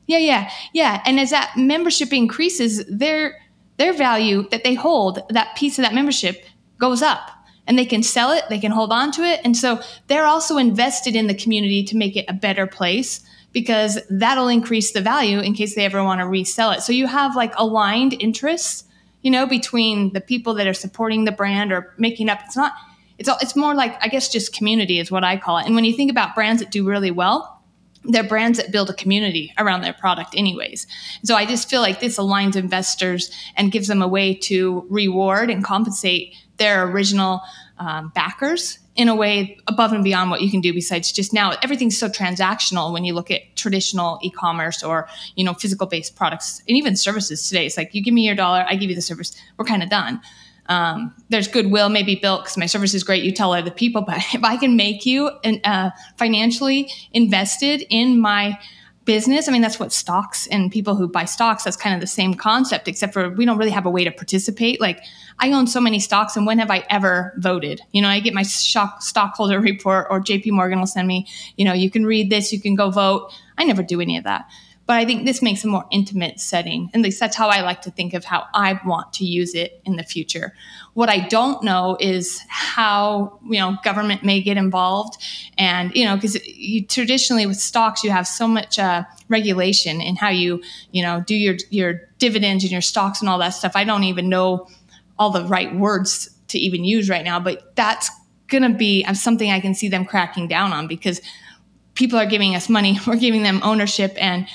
yeah, 0.10 0.18
yeah, 0.18 0.52
yeah. 0.74 1.04
And 1.06 1.20
as 1.20 1.30
that 1.30 1.54
membership 1.56 2.12
increases, 2.12 2.84
their 2.88 3.40
their 3.78 3.94
value 3.94 4.50
that 4.50 4.64
they 4.64 4.74
hold, 4.74 5.22
that 5.30 5.56
piece 5.56 5.78
of 5.78 5.84
that 5.84 5.94
membership 5.94 6.44
goes 6.80 7.02
up. 7.02 7.30
And 7.68 7.78
they 7.78 7.86
can 7.86 8.02
sell 8.02 8.32
it, 8.32 8.44
they 8.50 8.58
can 8.58 8.72
hold 8.72 8.92
on 8.92 9.12
to 9.12 9.22
it. 9.22 9.40
And 9.44 9.56
so 9.56 9.80
they're 10.08 10.26
also 10.26 10.58
invested 10.58 11.16
in 11.16 11.28
the 11.28 11.36
community 11.36 11.84
to 11.84 11.96
make 11.96 12.18
it 12.18 12.26
a 12.28 12.34
better 12.34 12.66
place 12.66 13.22
because 13.54 14.00
that'll 14.10 14.48
increase 14.48 14.92
the 14.92 15.02
value 15.02 15.40
in 15.40 15.54
case 15.54 15.76
they 15.76 15.86
ever 15.86 16.04
want 16.04 16.20
to 16.22 16.28
resell 16.28 16.72
it. 16.72 16.82
So 16.82 16.92
you 16.92 17.06
have 17.06 17.36
like 17.36 17.54
aligned 17.58 18.20
interests, 18.20 18.86
you 19.22 19.30
know, 19.30 19.46
between 19.46 20.12
the 20.14 20.22
people 20.22 20.56
that 20.56 20.66
are 20.66 20.74
supporting 20.74 21.26
the 21.26 21.32
brand 21.32 21.72
or 21.72 21.94
making 22.00 22.30
up. 22.30 22.40
It's 22.46 22.58
not, 22.58 22.74
it's, 23.20 23.30
all, 23.30 23.38
it's 23.42 23.56
more 23.56 23.76
like, 23.76 24.04
I 24.04 24.08
guess, 24.08 24.28
just 24.28 24.56
community 24.56 25.00
is 25.00 25.12
what 25.12 25.24
I 25.24 25.38
call 25.38 25.60
it. 25.60 25.68
And 25.68 25.76
when 25.76 25.86
you 25.86 25.94
think 25.94 26.10
about 26.10 26.34
brands 26.34 26.62
that 26.64 26.72
do 26.72 26.88
really 26.88 27.12
well, 27.12 27.59
they're 28.04 28.24
brands 28.24 28.58
that 28.58 28.72
build 28.72 28.90
a 28.90 28.94
community 28.94 29.54
around 29.58 29.82
their 29.82 29.94
product 29.94 30.34
anyways. 30.36 30.88
So 31.24 31.36
i 31.36 31.46
just 31.46 31.70
feel 31.70 31.82
like 31.82 32.00
this 32.00 32.18
aligns 32.18 32.56
investors 32.56 33.32
and 33.56 33.72
gives 33.72 33.88
them 33.88 34.02
a 34.02 34.08
way 34.08 34.34
to 34.34 34.86
reward 34.90 35.50
and 35.50 35.64
compensate 35.64 36.36
their 36.58 36.88
original 36.88 37.42
um, 37.78 38.12
backers 38.14 38.80
in 38.96 39.08
a 39.08 39.16
way 39.16 39.58
above 39.68 39.94
and 39.94 40.04
beyond 40.04 40.30
what 40.30 40.42
you 40.42 40.52
can 40.52 40.60
do 40.60 40.74
besides 40.74 41.10
just 41.12 41.32
now. 41.32 41.54
Everything's 41.64 41.98
so 41.98 42.10
transactional 42.10 42.92
when 42.92 43.06
you 43.06 43.14
look 43.14 43.32
at 43.32 43.42
traditional 43.56 44.20
e-commerce 44.22 44.84
or 44.84 45.08
you 45.36 45.46
know 45.46 45.54
physical 45.54 45.88
based 45.88 46.16
products 46.16 46.62
and 46.68 46.76
even 46.76 46.96
services 46.96 47.48
today. 47.48 47.66
It's 47.66 47.78
like 47.78 47.96
you 47.96 48.04
give 48.04 48.14
me 48.14 48.26
your 48.26 48.36
dollar 48.36 48.66
i 48.68 48.76
give 48.76 48.90
you 48.90 48.96
the 48.96 49.02
service. 49.02 49.36
We're 49.58 49.66
kind 49.66 49.84
of 49.84 49.90
done 49.90 50.22
um, 50.70 51.14
there's 51.30 51.48
goodwill 51.48 51.90
maybe 51.90 52.16
built 52.16 52.44
because 52.44 52.58
my 52.58 52.68
service 52.68 52.94
is 52.94 53.04
great. 53.04 53.24
You 53.24 53.32
tell 53.32 53.54
other 53.54 53.72
people, 53.72 54.04
but 54.04 54.18
if 54.34 54.44
I 54.44 54.56
can 54.56 54.76
make 54.76 55.06
you 55.06 55.28
uh, 55.28 55.90
financially 56.18 56.90
invested 57.12 57.86
in 57.90 58.22
my 58.22 58.58
business, 59.06 59.48
I 59.48 59.52
mean, 59.52 59.64
that's 59.64 59.80
what 59.80 59.92
stocks 59.92 60.46
and 60.48 60.72
people 60.72 60.96
who 60.96 61.08
buy 61.08 61.26
stocks, 61.26 61.64
that's 61.64 61.76
kind 61.76 61.96
of 61.96 62.02
the 62.02 62.06
same 62.06 62.36
concept, 62.36 62.88
except 62.88 63.12
for 63.12 63.32
we 63.32 63.44
don't 63.44 63.58
really 63.58 63.72
have 63.72 63.88
a 63.88 63.90
way 63.90 64.04
to 64.04 64.12
participate. 64.12 64.80
Like, 64.80 65.04
I 65.40 65.52
own 65.52 65.66
so 65.66 65.82
many 65.82 66.00
stocks, 66.00 66.38
and 66.38 66.46
when 66.46 66.60
have 66.60 66.70
I 66.70 66.86
ever 66.92 67.34
voted? 67.38 67.82
You 67.92 68.04
know, 68.04 68.08
I 68.08 68.20
get 68.20 68.36
my 68.36 68.44
stock, 68.44 69.02
stockholder 69.02 69.60
report, 69.72 70.06
or 70.12 70.22
JP 70.22 70.52
Morgan 70.52 70.78
will 70.78 70.86
send 70.86 71.08
me, 71.08 71.26
you 71.58 71.66
know, 71.66 71.74
you 71.74 71.90
can 71.90 72.06
read 72.06 72.30
this, 72.30 72.54
you 72.54 72.62
can 72.62 72.76
go 72.76 72.92
vote. 72.92 73.34
I 73.58 73.64
never 73.64 73.82
do 73.82 74.00
any 74.00 74.16
of 74.16 74.26
that. 74.26 74.48
But 74.90 74.98
I 74.98 75.06
think 75.06 75.28
this 75.28 75.44
makes 75.44 75.64
a 75.64 75.68
more 75.68 75.86
intimate 75.92 76.40
setting. 76.40 76.90
At 76.96 77.02
least 77.02 77.20
that's 77.20 77.36
how 77.36 77.50
I 77.50 77.62
like 77.62 77.84
to 77.84 77.92
think 77.92 78.16
of 78.16 78.26
how 78.26 78.48
I 78.56 78.80
want 78.84 79.14
to 79.14 79.24
use 79.24 79.54
it 79.54 79.84
in 79.86 79.98
the 79.98 80.04
future. 80.04 80.56
What 80.96 81.10
I 81.10 81.28
don't 81.28 81.62
know 81.62 81.96
is 82.00 82.42
how, 82.48 83.38
you 83.44 83.60
know, 83.60 83.78
government 83.84 84.24
may 84.24 84.42
get 84.42 84.58
involved. 84.58 85.24
And, 85.60 85.94
you 85.94 86.06
know, 86.06 86.16
because 86.16 86.40
traditionally 86.88 87.46
with 87.46 87.58
stocks, 87.58 88.04
you 88.04 88.10
have 88.10 88.26
so 88.26 88.48
much 88.48 88.80
uh, 88.80 89.04
regulation 89.28 90.02
in 90.02 90.16
how 90.16 90.30
you, 90.30 90.60
you 90.90 91.04
know, 91.04 91.22
do 91.22 91.36
your, 91.36 91.58
your 91.70 92.10
dividends 92.18 92.64
and 92.64 92.72
your 92.72 92.82
stocks 92.82 93.20
and 93.20 93.30
all 93.30 93.38
that 93.38 93.50
stuff. 93.50 93.74
I 93.76 93.84
don't 93.84 94.06
even 94.06 94.28
know 94.28 94.68
all 95.20 95.30
the 95.30 95.46
right 95.46 95.72
words 95.76 96.32
to 96.48 96.58
even 96.58 96.84
use 96.84 97.12
right 97.12 97.24
now, 97.24 97.40
but 97.40 97.76
that's 97.76 98.10
going 98.48 98.64
to 98.64 98.76
be 98.76 99.06
uh, 99.06 99.14
something 99.14 99.52
I 99.52 99.60
can 99.60 99.76
see 99.76 99.88
them 99.88 100.04
cracking 100.04 100.48
down 100.48 100.74
on 100.74 100.88
because 100.88 101.22
people 101.94 102.18
are 102.18 102.26
giving 102.26 102.56
us 102.56 102.70
money, 102.70 102.98
we're 103.06 103.18
giving 103.18 103.44
them 103.44 103.60
ownership, 103.62 104.16
and 104.18 104.48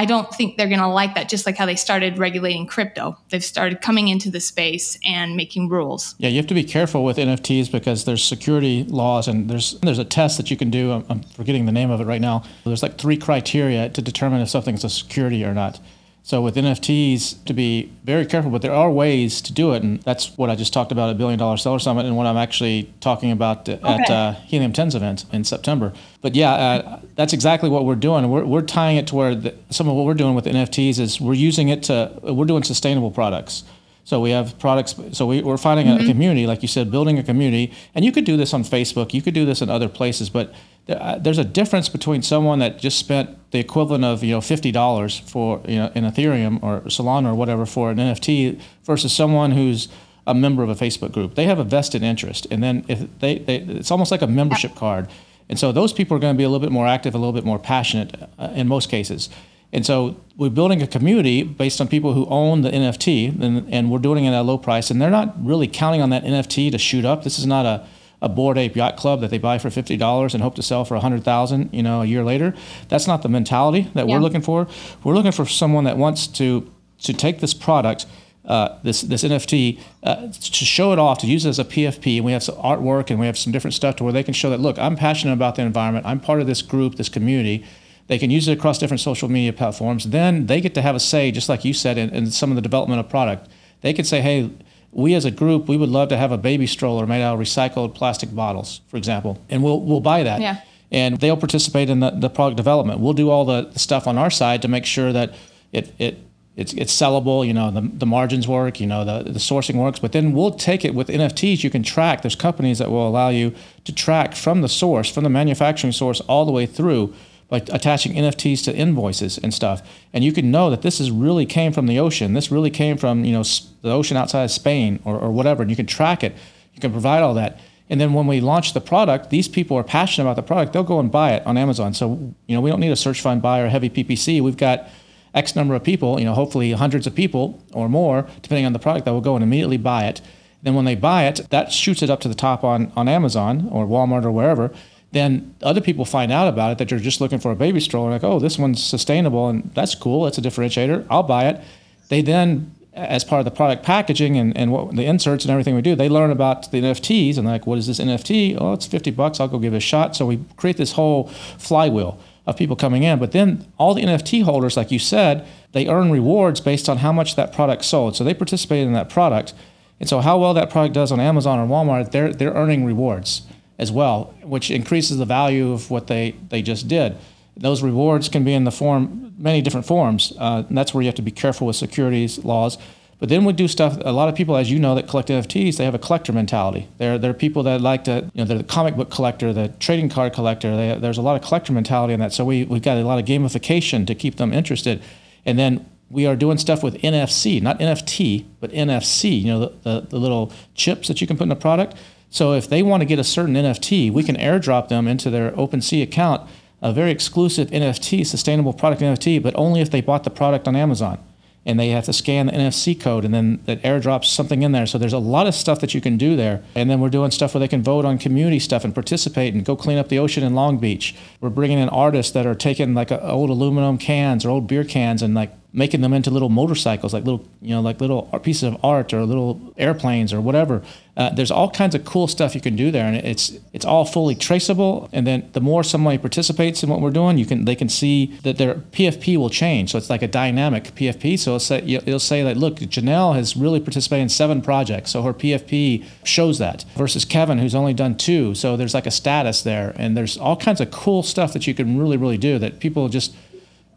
I 0.00 0.06
don't 0.06 0.34
think 0.34 0.56
they're 0.56 0.66
going 0.66 0.80
to 0.80 0.88
like 0.88 1.14
that, 1.14 1.28
just 1.28 1.44
like 1.44 1.58
how 1.58 1.66
they 1.66 1.76
started 1.76 2.16
regulating 2.16 2.66
crypto. 2.66 3.18
They've 3.28 3.44
started 3.44 3.82
coming 3.82 4.08
into 4.08 4.30
the 4.30 4.40
space 4.40 4.98
and 5.04 5.36
making 5.36 5.68
rules. 5.68 6.14
Yeah, 6.16 6.30
you 6.30 6.38
have 6.38 6.46
to 6.46 6.54
be 6.54 6.64
careful 6.64 7.04
with 7.04 7.18
NFTs 7.18 7.70
because 7.70 8.06
there's 8.06 8.24
security 8.24 8.84
laws 8.84 9.28
and 9.28 9.50
there's 9.50 9.78
there's 9.80 9.98
a 9.98 10.06
test 10.06 10.38
that 10.38 10.50
you 10.50 10.56
can 10.56 10.70
do. 10.70 10.90
I'm, 10.90 11.04
I'm 11.10 11.22
forgetting 11.24 11.66
the 11.66 11.72
name 11.72 11.90
of 11.90 12.00
it 12.00 12.04
right 12.04 12.20
now. 12.22 12.44
There's 12.64 12.82
like 12.82 12.96
three 12.96 13.18
criteria 13.18 13.90
to 13.90 14.00
determine 14.00 14.40
if 14.40 14.48
something's 14.48 14.84
a 14.84 14.88
security 14.88 15.44
or 15.44 15.52
not. 15.52 15.78
So 16.22 16.42
with 16.42 16.54
NFTs, 16.54 17.44
to 17.46 17.54
be 17.54 17.90
very 18.04 18.26
careful, 18.26 18.50
but 18.50 18.62
there 18.62 18.74
are 18.74 18.90
ways 18.90 19.40
to 19.40 19.52
do 19.52 19.72
it, 19.72 19.82
and 19.82 20.02
that's 20.02 20.36
what 20.36 20.50
I 20.50 20.54
just 20.54 20.72
talked 20.72 20.92
about 20.92 21.08
at 21.10 21.18
Billion 21.18 21.38
Dollar 21.38 21.56
Seller 21.56 21.78
Summit, 21.78 22.04
and 22.04 22.16
what 22.16 22.26
I'm 22.26 22.36
actually 22.36 22.92
talking 23.00 23.30
about 23.30 23.68
okay. 23.68 23.80
at 23.82 24.10
uh, 24.10 24.32
Helium 24.32 24.72
10's 24.72 24.94
event 24.94 25.24
in 25.32 25.44
September. 25.44 25.92
But 26.20 26.34
yeah, 26.34 26.52
uh, 26.52 27.00
that's 27.16 27.32
exactly 27.32 27.70
what 27.70 27.86
we're 27.86 27.94
doing. 27.94 28.28
We're, 28.28 28.44
we're 28.44 28.62
tying 28.62 28.98
it 28.98 29.06
to 29.08 29.16
where 29.16 29.34
the, 29.34 29.54
some 29.70 29.88
of 29.88 29.96
what 29.96 30.04
we're 30.04 30.14
doing 30.14 30.34
with 30.34 30.44
NFTs 30.44 30.98
is 30.98 31.20
we're 31.20 31.34
using 31.34 31.68
it 31.70 31.84
to 31.84 32.12
we're 32.22 32.44
doing 32.44 32.64
sustainable 32.64 33.10
products. 33.10 33.64
So 34.04 34.20
we 34.20 34.30
have 34.30 34.58
products. 34.58 34.94
So 35.12 35.26
we, 35.26 35.42
are 35.42 35.58
finding 35.58 35.86
mm-hmm. 35.86 36.04
a 36.04 36.06
community, 36.06 36.46
like 36.46 36.62
you 36.62 36.68
said, 36.68 36.90
building 36.90 37.18
a 37.18 37.22
community, 37.22 37.72
and 37.94 38.04
you 38.04 38.12
could 38.12 38.24
do 38.24 38.36
this 38.36 38.52
on 38.54 38.64
Facebook. 38.64 39.12
You 39.14 39.22
could 39.22 39.34
do 39.34 39.44
this 39.44 39.62
in 39.62 39.70
other 39.70 39.88
places, 39.88 40.30
but 40.30 40.52
uh, 40.88 41.18
there's 41.18 41.38
a 41.38 41.44
difference 41.44 41.88
between 41.88 42.22
someone 42.22 42.58
that 42.58 42.78
just 42.78 42.98
spent 42.98 43.36
the 43.52 43.58
equivalent 43.58 44.04
of 44.04 44.24
you 44.24 44.32
know 44.32 44.40
fifty 44.40 44.72
dollars 44.72 45.18
for 45.18 45.60
you 45.68 45.76
know 45.76 45.92
in 45.94 46.04
Ethereum 46.04 46.62
or 46.62 46.80
Solana 46.82 47.30
or 47.30 47.34
whatever 47.34 47.66
for 47.66 47.90
an 47.90 47.98
NFT 47.98 48.60
versus 48.84 49.12
someone 49.12 49.52
who's 49.52 49.88
a 50.26 50.34
member 50.34 50.62
of 50.62 50.68
a 50.68 50.74
Facebook 50.74 51.12
group. 51.12 51.34
They 51.34 51.44
have 51.44 51.58
a 51.58 51.64
vested 51.64 52.02
interest, 52.02 52.46
and 52.50 52.62
then 52.62 52.84
if 52.88 53.06
they, 53.20 53.38
they 53.38 53.56
it's 53.56 53.90
almost 53.90 54.10
like 54.10 54.22
a 54.22 54.26
membership 54.26 54.74
card, 54.74 55.08
and 55.48 55.58
so 55.58 55.72
those 55.72 55.92
people 55.92 56.16
are 56.16 56.20
going 56.20 56.34
to 56.34 56.38
be 56.38 56.44
a 56.44 56.48
little 56.48 56.64
bit 56.64 56.72
more 56.72 56.86
active, 56.86 57.14
a 57.14 57.18
little 57.18 57.32
bit 57.32 57.44
more 57.44 57.58
passionate 57.58 58.14
uh, 58.38 58.50
in 58.54 58.66
most 58.66 58.88
cases. 58.88 59.28
And 59.72 59.86
so 59.86 60.20
we're 60.36 60.50
building 60.50 60.82
a 60.82 60.86
community 60.86 61.42
based 61.42 61.80
on 61.80 61.86
people 61.86 62.12
who 62.12 62.26
own 62.26 62.62
the 62.62 62.70
NFT, 62.70 63.40
and, 63.40 63.72
and 63.72 63.90
we're 63.90 63.98
doing 63.98 64.24
it 64.24 64.32
at 64.32 64.40
a 64.40 64.42
low 64.42 64.58
price, 64.58 64.90
and 64.90 65.00
they're 65.00 65.10
not 65.10 65.34
really 65.44 65.68
counting 65.68 66.02
on 66.02 66.10
that 66.10 66.24
NFT 66.24 66.72
to 66.72 66.78
shoot 66.78 67.04
up. 67.04 67.24
This 67.24 67.38
is 67.38 67.46
not 67.46 67.66
a 67.66 67.86
a 68.22 68.28
Bored 68.28 68.58
Ape 68.58 68.76
Yacht 68.76 68.96
Club 68.96 69.20
that 69.20 69.30
they 69.30 69.38
buy 69.38 69.58
for 69.58 69.70
fifty 69.70 69.96
dollars 69.96 70.34
and 70.34 70.42
hope 70.42 70.54
to 70.56 70.62
sell 70.62 70.84
for 70.84 70.94
a 70.94 71.00
hundred 71.00 71.24
thousand, 71.24 71.70
you 71.72 71.82
know, 71.82 72.02
a 72.02 72.04
year 72.04 72.22
later. 72.22 72.54
That's 72.88 73.06
not 73.06 73.22
the 73.22 73.28
mentality 73.28 73.90
that 73.94 74.06
yeah. 74.06 74.14
we're 74.14 74.20
looking 74.20 74.42
for. 74.42 74.66
We're 75.02 75.14
looking 75.14 75.32
for 75.32 75.46
someone 75.46 75.84
that 75.84 75.96
wants 75.96 76.26
to 76.26 76.70
to 77.00 77.12
take 77.12 77.40
this 77.40 77.54
product. 77.54 78.06
Uh, 78.44 78.78
this 78.82 79.02
this 79.02 79.22
NFT 79.22 79.78
uh, 80.02 80.28
to 80.32 80.64
show 80.64 80.92
it 80.92 80.98
off, 80.98 81.18
to 81.18 81.26
use 81.26 81.44
it 81.44 81.50
as 81.50 81.58
a 81.58 81.64
PFP, 81.64 82.16
and 82.16 82.24
we 82.24 82.32
have 82.32 82.42
some 82.42 82.56
artwork 82.56 83.10
and 83.10 83.20
we 83.20 83.26
have 83.26 83.38
some 83.38 83.52
different 83.52 83.74
stuff 83.74 83.96
to 83.96 84.04
where 84.04 84.12
they 84.12 84.22
can 84.22 84.34
show 84.34 84.50
that 84.50 84.60
look, 84.60 84.78
I'm 84.78 84.96
passionate 84.96 85.34
about 85.34 85.54
the 85.54 85.62
environment. 85.62 86.06
I'm 86.06 86.20
part 86.20 86.40
of 86.40 86.46
this 86.46 86.62
group, 86.62 86.96
this 86.96 87.08
community. 87.08 87.64
They 88.10 88.18
can 88.18 88.28
use 88.28 88.48
it 88.48 88.58
across 88.58 88.76
different 88.76 89.00
social 89.00 89.28
media 89.28 89.52
platforms. 89.52 90.06
Then 90.06 90.46
they 90.46 90.60
get 90.60 90.74
to 90.74 90.82
have 90.82 90.96
a 90.96 90.98
say, 90.98 91.30
just 91.30 91.48
like 91.48 91.64
you 91.64 91.72
said, 91.72 91.96
in, 91.96 92.10
in 92.10 92.32
some 92.32 92.50
of 92.50 92.56
the 92.56 92.60
development 92.60 92.98
of 92.98 93.08
product. 93.08 93.48
They 93.82 93.92
can 93.92 94.04
say, 94.04 94.20
hey, 94.20 94.50
we 94.90 95.14
as 95.14 95.24
a 95.24 95.30
group, 95.30 95.68
we 95.68 95.76
would 95.76 95.90
love 95.90 96.08
to 96.08 96.16
have 96.16 96.32
a 96.32 96.36
baby 96.36 96.66
stroller 96.66 97.06
made 97.06 97.22
out 97.22 97.34
of 97.34 97.40
recycled 97.40 97.94
plastic 97.94 98.34
bottles, 98.34 98.80
for 98.88 98.96
example, 98.96 99.38
and 99.48 99.62
we'll 99.62 99.80
we'll 99.80 100.00
buy 100.00 100.24
that. 100.24 100.40
Yeah. 100.40 100.60
And 100.90 101.20
they'll 101.20 101.36
participate 101.36 101.88
in 101.88 102.00
the, 102.00 102.10
the 102.10 102.28
product 102.28 102.56
development. 102.56 102.98
We'll 102.98 103.12
do 103.12 103.30
all 103.30 103.44
the, 103.44 103.68
the 103.72 103.78
stuff 103.78 104.08
on 104.08 104.18
our 104.18 104.28
side 104.28 104.60
to 104.62 104.68
make 104.68 104.86
sure 104.86 105.12
that 105.12 105.32
it 105.70 105.94
it 106.00 106.18
it's 106.56 106.72
it's 106.72 106.92
sellable. 106.92 107.46
You 107.46 107.54
know, 107.54 107.70
the, 107.70 107.82
the 107.82 108.06
margins 108.06 108.48
work. 108.48 108.80
You 108.80 108.88
know, 108.88 109.04
the 109.04 109.30
the 109.30 109.38
sourcing 109.38 109.76
works. 109.76 110.00
But 110.00 110.10
then 110.10 110.32
we'll 110.32 110.50
take 110.50 110.84
it 110.84 110.96
with 110.96 111.06
NFTs. 111.06 111.62
You 111.62 111.70
can 111.70 111.84
track. 111.84 112.22
There's 112.22 112.34
companies 112.34 112.78
that 112.78 112.90
will 112.90 113.06
allow 113.06 113.28
you 113.28 113.54
to 113.84 113.94
track 113.94 114.34
from 114.34 114.62
the 114.62 114.68
source, 114.68 115.08
from 115.14 115.22
the 115.22 115.30
manufacturing 115.30 115.92
source, 115.92 116.20
all 116.22 116.44
the 116.44 116.50
way 116.50 116.66
through 116.66 117.14
by 117.50 117.58
attaching 117.58 118.14
NFTs 118.14 118.64
to 118.64 118.74
invoices 118.74 119.36
and 119.36 119.52
stuff. 119.52 119.82
And 120.12 120.24
you 120.24 120.32
can 120.32 120.50
know 120.50 120.70
that 120.70 120.82
this 120.82 121.00
is 121.00 121.10
really 121.10 121.44
came 121.44 121.72
from 121.72 121.86
the 121.86 121.98
ocean. 121.98 122.32
This 122.32 122.50
really 122.50 122.70
came 122.70 122.96
from 122.96 123.24
you 123.24 123.32
know 123.32 123.42
the 123.82 123.90
ocean 123.90 124.16
outside 124.16 124.44
of 124.44 124.50
Spain 124.50 125.00
or, 125.04 125.18
or 125.18 125.30
whatever. 125.30 125.62
And 125.62 125.70
you 125.70 125.76
can 125.76 125.86
track 125.86 126.24
it. 126.24 126.34
You 126.74 126.80
can 126.80 126.92
provide 126.92 127.22
all 127.22 127.34
that. 127.34 127.60
And 127.90 128.00
then 128.00 128.14
when 128.14 128.28
we 128.28 128.40
launch 128.40 128.72
the 128.72 128.80
product, 128.80 129.30
these 129.30 129.48
people 129.48 129.76
are 129.76 129.82
passionate 129.82 130.24
about 130.24 130.36
the 130.36 130.44
product. 130.44 130.72
They'll 130.72 130.84
go 130.84 131.00
and 131.00 131.10
buy 131.10 131.32
it 131.32 131.44
on 131.44 131.58
Amazon. 131.58 131.92
So 131.92 132.34
you 132.46 132.54
know 132.54 132.60
we 132.60 132.70
don't 132.70 132.80
need 132.80 132.92
a 132.92 132.96
search 132.96 133.20
find 133.20 133.42
buy 133.42 133.60
or 133.60 133.68
heavy 133.68 133.90
PPC. 133.90 134.40
We've 134.40 134.56
got 134.56 134.88
X 135.34 135.54
number 135.54 135.74
of 135.74 135.84
people, 135.84 136.18
you 136.18 136.24
know, 136.24 136.34
hopefully 136.34 136.72
hundreds 136.72 137.06
of 137.06 137.14
people 137.14 137.62
or 137.72 137.88
more, 137.88 138.28
depending 138.42 138.66
on 138.66 138.72
the 138.72 138.78
product, 138.78 139.04
that 139.04 139.12
will 139.12 139.20
go 139.20 139.36
and 139.36 139.44
immediately 139.44 139.76
buy 139.76 140.04
it. 140.04 140.20
Then 140.62 140.74
when 140.74 140.84
they 140.84 140.94
buy 140.94 141.24
it, 141.24 141.46
that 141.50 141.72
shoots 141.72 142.02
it 142.02 142.10
up 142.10 142.20
to 142.20 142.28
the 142.28 142.34
top 142.34 142.64
on, 142.64 142.92
on 142.96 143.08
Amazon 143.08 143.68
or 143.70 143.86
Walmart 143.86 144.24
or 144.24 144.32
wherever. 144.32 144.70
Then 145.12 145.54
other 145.62 145.80
people 145.80 146.04
find 146.04 146.30
out 146.30 146.48
about 146.48 146.72
it 146.72 146.78
that 146.78 146.90
you're 146.90 147.00
just 147.00 147.20
looking 147.20 147.40
for 147.40 147.50
a 147.50 147.56
baby 147.56 147.80
stroller, 147.80 148.10
like, 148.10 148.22
oh, 148.22 148.38
this 148.38 148.58
one's 148.58 148.82
sustainable 148.82 149.48
and 149.48 149.70
that's 149.74 149.94
cool. 149.94 150.26
It's 150.26 150.38
a 150.38 150.42
differentiator. 150.42 151.06
I'll 151.10 151.24
buy 151.24 151.48
it. 151.48 151.60
They 152.08 152.22
then, 152.22 152.74
as 152.94 153.24
part 153.24 153.40
of 153.40 153.44
the 153.44 153.50
product 153.50 153.82
packaging 153.82 154.36
and, 154.36 154.56
and 154.56 154.70
what 154.70 154.94
the 154.94 155.04
inserts 155.04 155.44
and 155.44 155.50
everything 155.50 155.74
we 155.74 155.82
do, 155.82 155.96
they 155.96 156.08
learn 156.08 156.30
about 156.30 156.70
the 156.70 156.80
NFTs 156.80 157.38
and 157.38 157.46
like, 157.46 157.66
what 157.66 157.78
is 157.78 157.88
this 157.88 157.98
NFT? 157.98 158.56
Oh, 158.60 158.72
it's 158.72 158.86
50 158.86 159.10
bucks. 159.10 159.40
I'll 159.40 159.48
go 159.48 159.58
give 159.58 159.74
it 159.74 159.78
a 159.78 159.80
shot. 159.80 160.14
So 160.14 160.26
we 160.26 160.44
create 160.56 160.76
this 160.76 160.92
whole 160.92 161.26
flywheel 161.58 162.20
of 162.46 162.56
people 162.56 162.76
coming 162.76 163.02
in. 163.02 163.18
But 163.18 163.32
then 163.32 163.66
all 163.78 163.94
the 163.94 164.02
NFT 164.02 164.44
holders, 164.44 164.76
like 164.76 164.92
you 164.92 165.00
said, 165.00 165.46
they 165.72 165.88
earn 165.88 166.12
rewards 166.12 166.60
based 166.60 166.88
on 166.88 166.98
how 166.98 167.12
much 167.12 167.34
that 167.34 167.52
product 167.52 167.84
sold. 167.84 168.16
So 168.16 168.22
they 168.22 168.34
participate 168.34 168.86
in 168.86 168.92
that 168.92 169.08
product. 169.08 169.54
And 169.98 170.08
so 170.08 170.20
how 170.20 170.38
well 170.38 170.54
that 170.54 170.70
product 170.70 170.94
does 170.94 171.10
on 171.10 171.18
Amazon 171.18 171.58
or 171.58 171.66
Walmart, 171.66 172.12
they're, 172.12 172.32
they're 172.32 172.52
earning 172.52 172.84
rewards 172.84 173.42
as 173.80 173.90
well, 173.90 174.34
which 174.42 174.70
increases 174.70 175.16
the 175.16 175.24
value 175.24 175.72
of 175.72 175.90
what 175.90 176.06
they, 176.06 176.36
they 176.50 176.60
just 176.60 176.86
did. 176.86 177.16
Those 177.56 177.82
rewards 177.82 178.28
can 178.28 178.44
be 178.44 178.52
in 178.52 178.64
the 178.64 178.70
form, 178.70 179.34
many 179.38 179.62
different 179.62 179.86
forms. 179.86 180.34
Uh, 180.38 180.64
and 180.68 180.76
that's 180.76 180.92
where 180.92 181.02
you 181.02 181.08
have 181.08 181.14
to 181.16 181.22
be 181.22 181.30
careful 181.30 181.66
with 181.66 181.76
securities 181.76 182.44
laws. 182.44 182.76
But 183.18 183.30
then 183.30 183.44
we 183.44 183.54
do 183.54 183.68
stuff. 183.68 183.96
A 184.04 184.12
lot 184.12 184.28
of 184.28 184.34
people, 184.34 184.56
as 184.56 184.70
you 184.70 184.78
know, 184.78 184.94
that 184.94 185.08
collect 185.08 185.28
NFTs, 185.30 185.78
they 185.78 185.84
have 185.84 185.94
a 185.94 185.98
collector 185.98 186.32
mentality. 186.32 186.88
They're 186.98 187.18
they're 187.18 187.34
people 187.34 187.62
that 187.64 187.80
like 187.82 188.04
to, 188.04 188.30
you 188.32 188.42
know, 188.42 188.44
they're 188.44 188.58
the 188.58 188.64
comic 188.64 188.96
book 188.96 189.10
collector, 189.10 189.52
the 189.52 189.68
trading 189.78 190.08
card 190.08 190.32
collector. 190.32 190.74
They, 190.74 190.98
there's 190.98 191.18
a 191.18 191.22
lot 191.22 191.36
of 191.36 191.46
collector 191.46 191.72
mentality 191.74 192.14
in 192.14 192.20
that. 192.20 192.32
So 192.32 192.46
we 192.46 192.64
we've 192.64 192.80
got 192.80 192.96
a 192.96 193.04
lot 193.04 193.18
of 193.18 193.26
gamification 193.26 194.06
to 194.06 194.14
keep 194.14 194.36
them 194.36 194.54
interested. 194.54 195.02
And 195.44 195.58
then 195.58 195.86
we 196.10 196.26
are 196.26 196.34
doing 196.34 196.56
stuff 196.56 196.82
with 196.82 196.94
NFC, 197.02 197.60
not 197.60 197.78
NFT, 197.78 198.46
but 198.58 198.70
NFC. 198.72 199.42
You 199.42 199.48
know, 199.48 199.60
the, 199.60 199.72
the, 199.82 200.00
the 200.12 200.18
little 200.18 200.50
chips 200.74 201.08
that 201.08 201.20
you 201.20 201.26
can 201.26 201.36
put 201.36 201.44
in 201.44 201.52
a 201.52 201.56
product. 201.56 201.96
So 202.30 202.52
if 202.52 202.68
they 202.68 202.82
want 202.82 203.00
to 203.00 203.06
get 203.06 203.18
a 203.18 203.24
certain 203.24 203.54
NFT, 203.54 204.12
we 204.12 204.22
can 204.22 204.36
airdrop 204.36 204.88
them 204.88 205.08
into 205.08 205.30
their 205.30 205.50
OpenSea 205.52 206.02
account 206.02 206.48
a 206.82 206.92
very 206.92 207.10
exclusive 207.10 207.68
NFT, 207.70 208.26
sustainable 208.26 208.72
product 208.72 209.02
NFT, 209.02 209.42
but 209.42 209.54
only 209.56 209.80
if 209.80 209.90
they 209.90 210.00
bought 210.00 210.24
the 210.24 210.30
product 210.30 210.66
on 210.66 210.76
Amazon 210.76 211.18
and 211.66 211.78
they 211.78 211.88
have 211.88 212.06
to 212.06 212.12
scan 212.12 212.46
the 212.46 212.52
NFC 212.52 212.98
code 212.98 213.22
and 213.24 213.34
then 213.34 213.60
that 213.66 213.82
airdrops 213.82 214.24
something 214.24 214.62
in 214.62 214.72
there. 214.72 214.86
So 214.86 214.96
there's 214.96 215.12
a 215.12 215.18
lot 215.18 215.46
of 215.46 215.54
stuff 215.54 215.80
that 215.80 215.92
you 215.92 216.00
can 216.00 216.16
do 216.16 216.34
there. 216.34 216.62
And 216.74 216.88
then 216.88 217.00
we're 217.00 217.10
doing 217.10 217.30
stuff 217.30 217.52
where 217.52 217.58
they 217.58 217.68
can 217.68 217.82
vote 217.82 218.06
on 218.06 218.16
community 218.16 218.58
stuff 218.58 218.82
and 218.82 218.94
participate 218.94 219.52
and 219.52 219.62
go 219.62 219.76
clean 219.76 219.98
up 219.98 220.08
the 220.08 220.18
ocean 220.18 220.42
in 220.42 220.54
Long 220.54 220.78
Beach. 220.78 221.14
We're 221.42 221.50
bringing 221.50 221.78
in 221.78 221.90
artists 221.90 222.32
that 222.32 222.46
are 222.46 222.54
taking 222.54 222.94
like 222.94 223.12
uh, 223.12 223.18
old 223.20 223.50
aluminum 223.50 223.98
cans 223.98 224.46
or 224.46 224.50
old 224.50 224.66
beer 224.66 224.84
cans 224.84 225.20
and 225.20 225.34
like 225.34 225.52
making 225.72 226.00
them 226.00 226.14
into 226.14 226.30
little 226.30 226.48
motorcycles, 226.48 227.12
like 227.12 227.24
little, 227.24 227.46
you 227.60 227.74
know, 227.74 227.82
like 227.82 228.00
little 228.00 228.22
pieces 228.42 228.62
of 228.62 228.82
art 228.82 229.12
or 229.12 229.24
little 229.24 229.60
airplanes 229.76 230.32
or 230.32 230.40
whatever. 230.40 230.82
Uh, 231.20 231.28
there's 231.28 231.50
all 231.50 231.68
kinds 231.68 231.94
of 231.94 232.02
cool 232.06 232.26
stuff 232.26 232.54
you 232.54 232.62
can 232.62 232.74
do 232.74 232.90
there, 232.90 233.04
and 233.04 233.14
it's 233.14 233.52
it's 233.74 233.84
all 233.84 234.06
fully 234.06 234.34
traceable. 234.34 235.06
And 235.12 235.26
then 235.26 235.50
the 235.52 235.60
more 235.60 235.84
somebody 235.84 236.16
participates 236.16 236.82
in 236.82 236.88
what 236.88 237.02
we're 237.02 237.10
doing, 237.10 237.36
you 237.36 237.44
can 237.44 237.66
they 237.66 237.74
can 237.74 237.90
see 237.90 238.38
that 238.42 238.56
their 238.56 238.76
PFP 238.76 239.36
will 239.36 239.50
change. 239.50 239.90
So 239.90 239.98
it's 239.98 240.08
like 240.08 240.22
a 240.22 240.26
dynamic 240.26 240.84
PFP. 240.94 241.38
So 241.38 241.50
it'll 241.50 241.60
say 241.60 241.82
it'll 241.82 242.18
say 242.18 242.42
that 242.42 242.56
look, 242.56 242.76
Janelle 242.76 243.34
has 243.34 243.54
really 243.54 243.80
participated 243.80 244.22
in 244.22 244.28
seven 244.30 244.62
projects, 244.62 245.10
so 245.10 245.20
her 245.22 245.34
PFP 245.34 246.06
shows 246.24 246.56
that 246.56 246.86
versus 246.96 247.26
Kevin 247.26 247.58
who's 247.58 247.74
only 247.74 247.92
done 247.92 248.16
two. 248.16 248.54
So 248.54 248.78
there's 248.78 248.94
like 248.94 249.06
a 249.06 249.10
status 249.10 249.60
there, 249.60 249.92
and 249.96 250.16
there's 250.16 250.38
all 250.38 250.56
kinds 250.56 250.80
of 250.80 250.90
cool 250.90 251.22
stuff 251.22 251.52
that 251.52 251.66
you 251.66 251.74
can 251.74 251.98
really 251.98 252.16
really 252.16 252.38
do 252.38 252.58
that 252.58 252.80
people 252.80 253.10
just. 253.10 253.34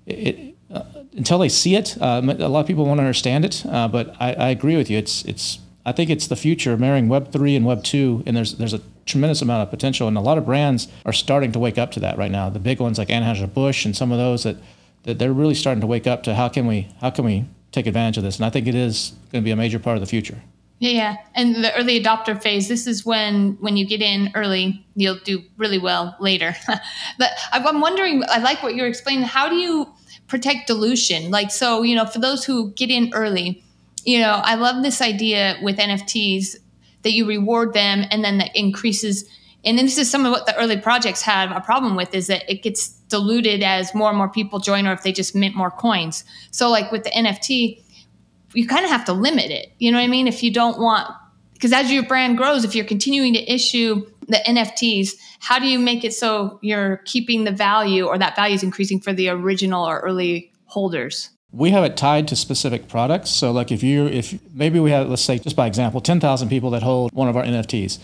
It, 0.05 0.49
until 1.15 1.37
they 1.37 1.49
see 1.49 1.75
it, 1.75 1.95
uh, 2.01 2.21
a 2.23 2.49
lot 2.49 2.61
of 2.61 2.67
people 2.67 2.85
won't 2.85 2.99
understand 2.99 3.45
it. 3.45 3.63
Uh, 3.67 3.87
but 3.87 4.15
I, 4.19 4.33
I, 4.33 4.49
agree 4.49 4.75
with 4.75 4.89
you. 4.89 4.97
It's 4.97 5.23
it's 5.25 5.59
I 5.85 5.91
think 5.91 6.09
it's 6.09 6.27
the 6.27 6.35
future, 6.35 6.77
marrying 6.77 7.09
Web 7.09 7.31
three 7.31 7.55
and 7.55 7.65
Web 7.65 7.83
two, 7.83 8.23
and 8.25 8.35
there's 8.35 8.55
there's 8.55 8.73
a 8.73 8.81
tremendous 9.05 9.41
amount 9.41 9.63
of 9.63 9.69
potential, 9.69 10.07
and 10.07 10.17
a 10.17 10.21
lot 10.21 10.37
of 10.37 10.45
brands 10.45 10.87
are 11.05 11.13
starting 11.13 11.51
to 11.51 11.59
wake 11.59 11.77
up 11.77 11.91
to 11.91 11.99
that 11.99 12.17
right 12.17 12.31
now. 12.31 12.49
The 12.49 12.59
big 12.59 12.79
ones 12.79 12.97
like 12.97 13.09
Anheuser 13.09 13.53
Busch 13.53 13.85
and 13.85 13.95
some 13.95 14.11
of 14.11 14.17
those 14.17 14.43
that, 14.43 14.57
that 15.03 15.19
they're 15.19 15.33
really 15.33 15.55
starting 15.55 15.81
to 15.81 15.87
wake 15.87 16.07
up 16.07 16.23
to 16.23 16.35
how 16.35 16.47
can 16.47 16.67
we 16.67 16.87
how 17.01 17.09
can 17.09 17.25
we 17.25 17.45
take 17.71 17.85
advantage 17.85 18.17
of 18.17 18.23
this, 18.23 18.37
and 18.37 18.45
I 18.45 18.49
think 18.49 18.67
it 18.67 18.75
is 18.75 19.13
going 19.31 19.43
to 19.43 19.45
be 19.45 19.51
a 19.51 19.55
major 19.55 19.79
part 19.79 19.97
of 19.97 20.01
the 20.01 20.07
future. 20.07 20.41
Yeah, 20.79 20.91
yeah. 20.91 21.17
And 21.35 21.63
the 21.63 21.73
early 21.77 22.01
adopter 22.01 22.41
phase, 22.41 22.67
this 22.67 22.87
is 22.87 23.05
when 23.05 23.57
when 23.59 23.75
you 23.75 23.85
get 23.85 24.01
in 24.01 24.31
early, 24.35 24.85
you'll 24.95 25.19
do 25.23 25.43
really 25.57 25.79
well 25.79 26.15
later. 26.19 26.55
but 27.17 27.31
I'm 27.51 27.81
wondering, 27.81 28.23
I 28.29 28.39
like 28.39 28.63
what 28.63 28.75
you're 28.75 28.87
explaining. 28.87 29.23
How 29.23 29.49
do 29.49 29.55
you 29.55 29.93
protect 30.27 30.67
dilution. 30.67 31.29
Like, 31.29 31.51
so, 31.51 31.83
you 31.83 31.95
know, 31.95 32.05
for 32.05 32.19
those 32.19 32.43
who 32.43 32.71
get 32.71 32.89
in 32.89 33.11
early, 33.13 33.62
you 34.05 34.19
know, 34.19 34.41
I 34.43 34.55
love 34.55 34.83
this 34.83 35.01
idea 35.01 35.57
with 35.61 35.77
NFTs 35.77 36.57
that 37.03 37.11
you 37.13 37.25
reward 37.25 37.73
them 37.73 38.05
and 38.09 38.23
then 38.23 38.37
that 38.39 38.55
increases. 38.55 39.25
And 39.63 39.77
then 39.77 39.85
this 39.85 39.97
is 39.97 40.09
some 40.09 40.25
of 40.25 40.31
what 40.31 40.45
the 40.45 40.55
early 40.57 40.77
projects 40.77 41.21
have 41.21 41.51
a 41.51 41.61
problem 41.61 41.95
with 41.95 42.13
is 42.13 42.27
that 42.27 42.49
it 42.51 42.63
gets 42.63 42.89
diluted 43.09 43.63
as 43.63 43.93
more 43.93 44.09
and 44.09 44.17
more 44.17 44.29
people 44.29 44.59
join 44.59 44.87
or 44.87 44.93
if 44.93 45.03
they 45.03 45.11
just 45.11 45.35
mint 45.35 45.55
more 45.55 45.71
coins. 45.71 46.23
So, 46.51 46.69
like 46.69 46.91
with 46.91 47.03
the 47.03 47.11
NFT, 47.11 47.81
you 48.53 48.67
kind 48.67 48.85
of 48.85 48.91
have 48.91 49.05
to 49.05 49.13
limit 49.13 49.51
it. 49.51 49.71
You 49.79 49.91
know 49.91 49.97
what 49.97 50.03
I 50.03 50.07
mean? 50.07 50.27
If 50.27 50.43
you 50.43 50.51
don't 50.51 50.79
want, 50.79 51.09
because 51.53 51.71
as 51.71 51.91
your 51.91 52.03
brand 52.03 52.37
grows, 52.37 52.63
if 52.63 52.75
you're 52.75 52.85
continuing 52.85 53.33
to 53.33 53.53
issue 53.53 54.05
the 54.27 54.37
NFTs, 54.45 55.11
how 55.39 55.59
do 55.59 55.67
you 55.67 55.79
make 55.79 56.03
it 56.03 56.13
so 56.13 56.59
you're 56.61 56.97
keeping 57.05 57.43
the 57.43 57.51
value 57.51 58.05
or 58.05 58.17
that 58.17 58.35
value 58.35 58.55
is 58.55 58.63
increasing 58.63 58.99
for 58.99 59.13
the 59.13 59.29
original 59.29 59.83
or 59.87 59.99
early 59.99 60.51
holders? 60.65 61.29
We 61.53 61.69
have 61.69 61.83
it 61.83 61.95
tied 61.95 62.27
to 62.29 62.35
specific 62.35 62.87
products. 62.87 63.29
So, 63.29 63.51
like 63.51 63.71
if 63.71 63.83
you, 63.83 64.07
if 64.07 64.37
maybe 64.53 64.79
we 64.79 64.91
have, 64.91 65.07
let's 65.07 65.21
say, 65.21 65.37
just 65.39 65.55
by 65.55 65.67
example, 65.67 66.01
10,000 66.01 66.49
people 66.49 66.71
that 66.71 66.83
hold 66.83 67.13
one 67.13 67.29
of 67.29 67.37
our 67.37 67.43
NFTs, 67.43 67.99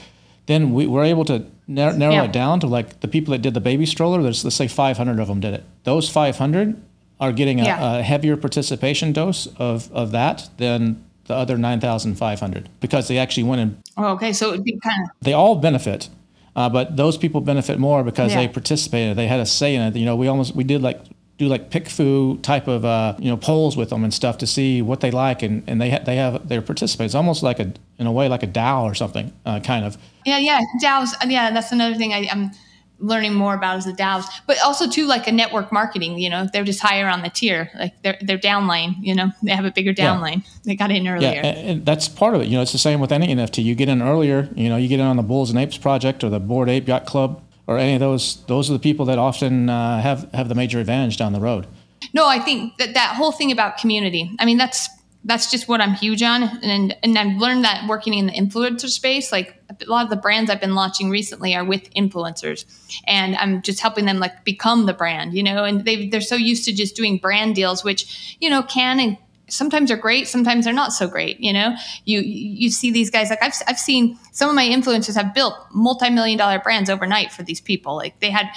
then 0.45 0.71
we, 0.71 0.87
are 0.87 1.03
able 1.03 1.25
to 1.25 1.45
narrow, 1.67 1.95
narrow 1.95 2.13
yeah. 2.13 2.23
it 2.23 2.31
down 2.31 2.59
to 2.59 2.67
like 2.67 3.01
the 3.01 3.07
people 3.07 3.31
that 3.31 3.41
did 3.41 3.53
the 3.53 3.61
baby 3.61 3.85
stroller. 3.85 4.21
There's, 4.21 4.43
let's 4.43 4.55
say, 4.55 4.67
500 4.67 5.19
of 5.19 5.27
them 5.27 5.39
did 5.39 5.53
it. 5.53 5.63
Those 5.83 6.09
500 6.09 6.81
are 7.19 7.31
getting 7.31 7.59
a, 7.59 7.65
yeah. 7.65 7.97
a 7.97 8.01
heavier 8.01 8.37
participation 8.37 9.11
dose 9.11 9.47
of, 9.57 9.91
of 9.91 10.11
that 10.11 10.49
than 10.57 11.03
the 11.25 11.35
other 11.35 11.57
9,500 11.57 12.69
because 12.79 13.07
they 13.07 13.17
actually 13.17 13.43
went 13.43 13.61
and. 13.61 13.81
Oh, 13.97 14.13
okay. 14.13 14.33
So 14.33 14.49
it 14.49 14.51
would 14.51 14.63
be 14.63 14.79
kind 14.79 15.03
of. 15.03 15.09
They 15.21 15.33
all 15.33 15.55
benefit. 15.55 16.09
Uh, 16.55 16.67
but 16.67 16.97
those 16.97 17.17
people 17.17 17.41
benefit 17.41 17.79
more 17.79 18.03
because 18.03 18.31
yeah. 18.31 18.41
they 18.41 18.47
participated. 18.47 19.17
They 19.17 19.27
had 19.27 19.39
a 19.39 19.45
say 19.45 19.75
in 19.75 19.81
it. 19.81 19.95
You 19.95 20.05
know, 20.05 20.15
we 20.15 20.27
almost 20.27 20.55
we 20.55 20.63
did 20.63 20.81
like 20.81 20.99
do 21.39 21.47
like 21.47 21.71
PickFu 21.71 22.41
type 22.43 22.67
of 22.67 22.85
uh, 22.85 23.15
you 23.17 23.29
know 23.29 23.37
polls 23.37 23.75
with 23.75 23.89
them 23.89 24.03
and 24.03 24.13
stuff 24.13 24.37
to 24.39 24.45
see 24.45 24.81
what 24.81 24.99
they 24.99 25.09
like, 25.09 25.41
and, 25.41 25.63
and 25.67 25.81
they 25.81 25.89
ha- 25.89 26.03
they 26.05 26.17
have 26.17 26.47
their 26.47 26.61
participants. 26.61 27.11
It's 27.11 27.15
almost 27.15 27.41
like 27.41 27.59
a 27.59 27.73
in 27.97 28.05
a 28.05 28.11
way 28.11 28.27
like 28.27 28.43
a 28.43 28.47
DAO 28.47 28.83
or 28.83 28.93
something, 28.93 29.33
uh, 29.45 29.61
kind 29.61 29.85
of. 29.85 29.97
Yeah, 30.25 30.37
yeah, 30.37 30.59
DAOs. 30.83 31.13
Yeah, 31.25 31.51
that's 31.51 31.71
another 31.71 31.95
thing 31.95 32.13
I, 32.13 32.27
I'm 32.29 32.51
learning 32.99 33.33
more 33.33 33.53
about 33.53 33.77
is 33.77 33.85
the 33.85 33.93
DAOs, 33.93 34.25
but 34.47 34.61
also 34.65 34.89
too 34.89 35.05
like 35.05 35.27
a 35.27 35.31
network 35.31 35.71
marketing. 35.71 36.19
You 36.19 36.29
know, 36.29 36.45
they're 36.51 36.65
just 36.65 36.81
higher 36.81 37.07
on 37.07 37.21
the 37.21 37.29
tier, 37.29 37.71
like 37.79 38.01
their 38.03 38.17
their 38.19 38.37
downline. 38.37 38.95
You 38.99 39.15
know, 39.15 39.31
they 39.41 39.53
have 39.53 39.63
a 39.63 39.71
bigger 39.71 39.93
downline. 39.93 40.43
Yeah. 40.43 40.59
They 40.65 40.75
got 40.75 40.91
in 40.91 41.07
earlier. 41.07 41.31
Yeah, 41.31 41.45
and, 41.45 41.69
and, 41.69 41.85
that's 41.85 42.09
part 42.09 42.35
of 42.35 42.41
it. 42.41 42.49
You 42.49 42.57
know, 42.57 42.63
it's 42.63 42.73
the 42.73 42.77
same 42.77 42.99
with 42.99 43.13
any 43.13 43.33
NFT. 43.33 43.63
You 43.63 43.75
get 43.75 43.87
in 43.87 44.01
earlier. 44.01 44.49
You 44.55 44.67
know, 44.67 44.75
you 44.75 44.89
get 44.89 44.99
in 44.99 45.05
on 45.05 45.15
the 45.15 45.23
Bulls 45.23 45.49
and 45.49 45.57
Apes 45.57 45.77
project 45.77 46.21
or 46.21 46.29
the 46.29 46.41
Bored 46.41 46.67
Ape 46.67 46.89
Yacht 46.89 47.05
Club 47.05 47.41
or 47.69 47.77
any 47.77 47.93
of 47.93 47.99
those. 47.99 48.43
Those 48.47 48.67
are 48.69 48.73
the 48.73 48.79
people 48.79 49.05
that 49.05 49.19
often 49.19 49.69
uh, 49.69 50.01
have 50.01 50.27
have 50.33 50.49
the 50.49 50.55
major 50.55 50.79
advantage 50.79 51.17
down 51.17 51.33
the 51.33 51.39
road. 51.39 51.67
No, 52.13 52.27
I 52.27 52.39
think 52.39 52.77
that 52.77 52.95
that 52.95 53.15
whole 53.15 53.31
thing 53.31 53.51
about 53.51 53.77
community. 53.77 54.35
I 54.39 54.45
mean, 54.45 54.57
that's 54.57 54.89
that's 55.23 55.51
just 55.51 55.67
what 55.67 55.79
I'm 55.79 55.93
huge 55.93 56.23
on. 56.23 56.43
And 56.63 56.97
and 57.03 57.15
I've 57.15 57.37
learned 57.37 57.63
that 57.65 57.87
working 57.87 58.15
in 58.15 58.25
the 58.25 58.33
influencer 58.33 58.89
space, 58.89 59.31
like 59.31 59.61
a 59.69 59.85
lot 59.85 60.03
of 60.03 60.09
the 60.09 60.15
brands 60.15 60.49
I've 60.49 60.59
been 60.59 60.73
launching 60.73 61.11
recently 61.11 61.55
are 61.55 61.63
with 61.63 61.93
influencers. 61.93 62.65
And 63.05 63.35
I'm 63.35 63.61
just 63.61 63.81
helping 63.81 64.05
them 64.05 64.17
like 64.17 64.43
become 64.43 64.87
the 64.87 64.93
brand, 64.93 65.35
you 65.35 65.43
know, 65.43 65.63
and 65.63 65.85
they 65.85 66.09
they're 66.09 66.21
so 66.21 66.35
used 66.35 66.65
to 66.65 66.73
just 66.73 66.95
doing 66.95 67.19
brand 67.19 67.53
deals, 67.53 67.83
which, 67.83 68.35
you 68.41 68.49
know, 68.49 68.63
can 68.63 68.99
and 68.99 69.15
sometimes 69.51 69.91
are 69.91 69.97
great, 69.97 70.27
sometimes 70.27 70.65
they're 70.65 70.73
not 70.73 70.93
so 70.93 71.07
great, 71.07 71.39
you 71.39 71.53
know. 71.53 71.75
You 72.05 72.21
you 72.21 72.69
see 72.69 72.91
these 72.91 73.09
guys 73.09 73.29
like 73.29 73.41
I've 73.41 73.53
I've 73.67 73.79
seen 73.79 74.17
some 74.31 74.49
of 74.49 74.55
my 74.55 74.65
influencers 74.65 75.15
have 75.15 75.33
built 75.33 75.55
multi-million 75.73 76.37
dollar 76.37 76.59
brands 76.59 76.89
overnight 76.89 77.31
for 77.31 77.43
these 77.43 77.61
people. 77.61 77.95
Like 77.95 78.19
they 78.19 78.29
had 78.29 78.47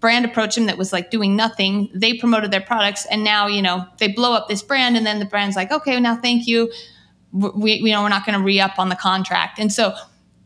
brand 0.00 0.24
approached 0.24 0.54
them 0.54 0.66
that 0.66 0.78
was 0.78 0.92
like 0.92 1.10
doing 1.10 1.34
nothing. 1.36 1.90
They 1.94 2.14
promoted 2.14 2.50
their 2.50 2.60
products, 2.60 3.06
and 3.06 3.24
now 3.24 3.46
you 3.46 3.62
know 3.62 3.86
they 3.98 4.08
blow 4.08 4.32
up 4.32 4.48
this 4.48 4.62
brand, 4.62 4.96
and 4.96 5.06
then 5.06 5.18
the 5.18 5.26
brand's 5.26 5.56
like, 5.56 5.72
okay, 5.72 5.98
now 6.00 6.16
thank 6.16 6.46
you. 6.46 6.72
We, 7.32 7.82
we 7.82 7.90
know 7.90 8.02
we're 8.02 8.08
not 8.08 8.24
going 8.24 8.38
to 8.38 8.44
re 8.44 8.58
up 8.60 8.78
on 8.78 8.88
the 8.88 8.96
contract, 8.96 9.58
and 9.58 9.72
so 9.72 9.94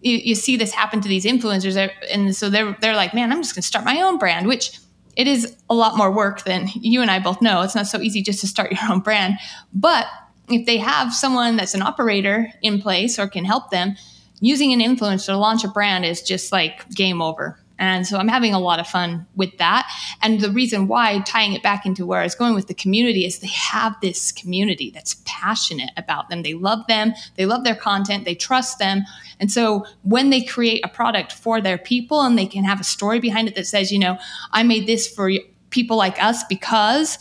you, 0.00 0.16
you 0.16 0.34
see 0.34 0.56
this 0.56 0.72
happen 0.72 1.00
to 1.00 1.08
these 1.08 1.24
influencers, 1.24 1.90
and 2.10 2.34
so 2.34 2.50
they're 2.50 2.76
they're 2.80 2.96
like, 2.96 3.14
man, 3.14 3.32
I'm 3.32 3.42
just 3.42 3.54
going 3.54 3.62
to 3.62 3.66
start 3.66 3.84
my 3.84 4.00
own 4.00 4.18
brand, 4.18 4.48
which 4.48 4.78
it 5.16 5.26
is 5.26 5.56
a 5.68 5.74
lot 5.74 5.96
more 5.96 6.10
work 6.10 6.44
than 6.44 6.68
you 6.74 7.02
and 7.02 7.10
I 7.10 7.18
both 7.18 7.42
know. 7.42 7.62
It's 7.62 7.74
not 7.74 7.86
so 7.86 8.00
easy 8.00 8.22
just 8.22 8.40
to 8.40 8.46
start 8.46 8.72
your 8.82 8.90
own 8.90 9.00
brand, 9.00 9.34
but 9.72 10.06
if 10.48 10.66
they 10.66 10.78
have 10.78 11.14
someone 11.14 11.56
that's 11.56 11.74
an 11.74 11.82
operator 11.82 12.52
in 12.62 12.80
place 12.80 13.18
or 13.18 13.28
can 13.28 13.44
help 13.44 13.70
them, 13.70 13.96
using 14.40 14.72
an 14.72 14.80
influencer 14.80 15.26
to 15.26 15.36
launch 15.36 15.64
a 15.64 15.68
brand 15.68 16.04
is 16.04 16.20
just 16.20 16.52
like 16.52 16.88
game 16.90 17.22
over 17.22 17.58
And 17.82 18.06
so 18.06 18.16
I'm 18.16 18.28
having 18.28 18.54
a 18.54 18.60
lot 18.60 18.78
of 18.78 18.86
fun 18.86 19.26
with 19.34 19.58
that. 19.58 19.90
And 20.22 20.40
the 20.40 20.50
reason 20.50 20.86
why, 20.86 21.18
tying 21.26 21.52
it 21.52 21.64
back 21.64 21.84
into 21.84 22.06
where 22.06 22.20
I 22.20 22.22
was 22.22 22.36
going 22.36 22.54
with 22.54 22.68
the 22.68 22.74
community, 22.74 23.26
is 23.26 23.40
they 23.40 23.48
have 23.48 23.96
this 24.00 24.30
community 24.30 24.92
that's 24.94 25.20
passionate 25.24 25.90
about 25.96 26.28
them. 26.28 26.44
They 26.44 26.54
love 26.54 26.86
them, 26.86 27.12
they 27.34 27.44
love 27.44 27.64
their 27.64 27.74
content, 27.74 28.24
they 28.24 28.36
trust 28.36 28.78
them. 28.78 29.02
And 29.40 29.50
so 29.50 29.84
when 30.04 30.30
they 30.30 30.42
create 30.42 30.84
a 30.84 30.88
product 30.88 31.32
for 31.32 31.60
their 31.60 31.76
people 31.76 32.22
and 32.22 32.38
they 32.38 32.46
can 32.46 32.62
have 32.62 32.80
a 32.80 32.84
story 32.84 33.18
behind 33.18 33.48
it 33.48 33.56
that 33.56 33.66
says, 33.66 33.90
you 33.90 33.98
know, 33.98 34.16
I 34.52 34.62
made 34.62 34.86
this 34.86 35.12
for 35.12 35.32
people 35.70 35.96
like 35.96 36.22
us 36.22 36.44
because 36.44 37.18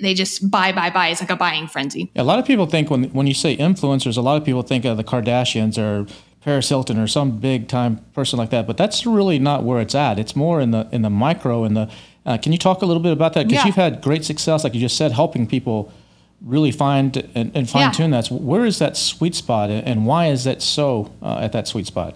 they 0.00 0.14
just 0.14 0.50
buy, 0.50 0.72
buy, 0.72 0.88
buy. 0.88 1.08
It's 1.08 1.20
like 1.20 1.28
a 1.28 1.36
buying 1.36 1.66
frenzy. 1.66 2.10
A 2.16 2.24
lot 2.24 2.38
of 2.38 2.46
people 2.46 2.64
think 2.64 2.88
when 2.88 3.04
when 3.10 3.26
you 3.26 3.34
say 3.34 3.54
influencers, 3.54 4.16
a 4.16 4.22
lot 4.22 4.38
of 4.40 4.46
people 4.46 4.62
think 4.62 4.86
of 4.86 4.96
the 4.96 5.04
Kardashians 5.04 5.76
or 5.76 6.06
Paris 6.48 6.70
Hilton 6.70 6.98
or 6.98 7.06
some 7.06 7.38
big 7.38 7.68
time 7.68 7.98
person 8.14 8.38
like 8.38 8.48
that. 8.48 8.66
But 8.66 8.78
that's 8.78 9.04
really 9.04 9.38
not 9.38 9.64
where 9.64 9.82
it's 9.82 9.94
at. 9.94 10.18
It's 10.18 10.34
more 10.34 10.62
in 10.62 10.70
the 10.70 10.88
in 10.90 11.02
the 11.02 11.10
micro. 11.10 11.64
In 11.64 11.74
the 11.74 11.90
uh, 12.24 12.38
can 12.38 12.52
you 12.52 12.58
talk 12.58 12.80
a 12.80 12.86
little 12.86 13.02
bit 13.02 13.12
about 13.12 13.34
that? 13.34 13.46
Because 13.48 13.64
Yeah. 13.64 13.66
you've 13.66 13.74
had 13.76 14.00
great 14.00 14.24
success, 14.24 14.64
like 14.64 14.72
you 14.72 14.80
just 14.80 14.96
said, 14.96 15.12
helping 15.12 15.46
people 15.46 15.92
really 16.40 16.70
find 16.70 17.28
and, 17.34 17.50
and 17.54 17.68
fine 17.68 17.92
tune 17.92 18.12
that. 18.12 18.28
Where 18.28 18.64
is 18.64 18.78
that 18.78 18.96
sweet 18.96 19.34
spot, 19.34 19.68
and 19.68 19.86
and 19.86 20.06
why 20.06 20.28
is 20.28 20.44
that 20.44 20.62
so 20.62 21.12
uh, 21.20 21.38
at 21.42 21.52
that 21.52 21.68
sweet 21.68 21.86
spot? 21.86 22.14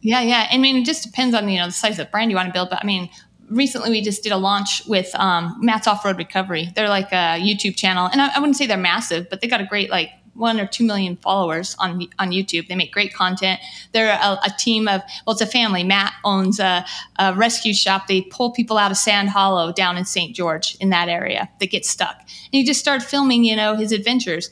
Yeah, 0.00 0.22
yeah. 0.22 0.48
I 0.50 0.56
mean, 0.56 0.76
it 0.76 0.86
just 0.86 1.02
depends 1.04 1.34
on 1.34 1.46
you 1.50 1.58
know 1.58 1.66
the 1.66 1.72
size 1.72 1.98
of 1.98 2.06
the 2.06 2.10
brand 2.10 2.30
you 2.30 2.36
want 2.38 2.48
to 2.48 2.54
build. 2.54 2.70
But 2.70 2.78
I 2.82 2.86
mean, 2.86 3.10
recently 3.50 3.90
we 3.90 4.00
just 4.00 4.22
did 4.22 4.32
a 4.32 4.38
launch 4.38 4.86
with 4.86 5.14
um, 5.16 5.58
Matt's 5.60 5.86
Off 5.86 6.02
Road 6.02 6.16
Recovery. 6.16 6.70
They're 6.74 6.88
like 6.88 7.12
a 7.12 7.38
YouTube 7.38 7.76
channel, 7.76 8.08
and 8.10 8.22
I, 8.22 8.30
I 8.36 8.38
wouldn't 8.38 8.56
say 8.56 8.66
they're 8.66 8.78
massive, 8.78 9.28
but 9.28 9.42
they 9.42 9.48
got 9.48 9.60
a 9.60 9.66
great 9.66 9.90
like 9.90 10.08
one 10.34 10.60
or 10.60 10.66
two 10.66 10.84
million 10.84 11.16
followers 11.16 11.76
on 11.78 12.06
on 12.18 12.30
YouTube. 12.30 12.68
They 12.68 12.76
make 12.76 12.92
great 12.92 13.12
content. 13.12 13.60
They're 13.92 14.12
a, 14.12 14.38
a 14.44 14.50
team 14.58 14.88
of 14.88 15.02
well, 15.26 15.32
it's 15.32 15.42
a 15.42 15.46
family. 15.46 15.84
Matt 15.84 16.14
owns 16.24 16.60
a, 16.60 16.84
a 17.18 17.34
rescue 17.34 17.74
shop. 17.74 18.06
They 18.06 18.22
pull 18.22 18.50
people 18.52 18.78
out 18.78 18.90
of 18.90 18.96
Sand 18.96 19.30
Hollow 19.30 19.72
down 19.72 19.96
in 19.96 20.04
St. 20.04 20.34
George 20.34 20.76
in 20.80 20.90
that 20.90 21.08
area 21.08 21.48
that 21.58 21.70
get 21.70 21.84
stuck, 21.84 22.16
and 22.18 22.28
he 22.52 22.64
just 22.64 22.80
started 22.80 23.04
filming, 23.04 23.44
you 23.44 23.56
know, 23.56 23.76
his 23.76 23.92
adventures 23.92 24.50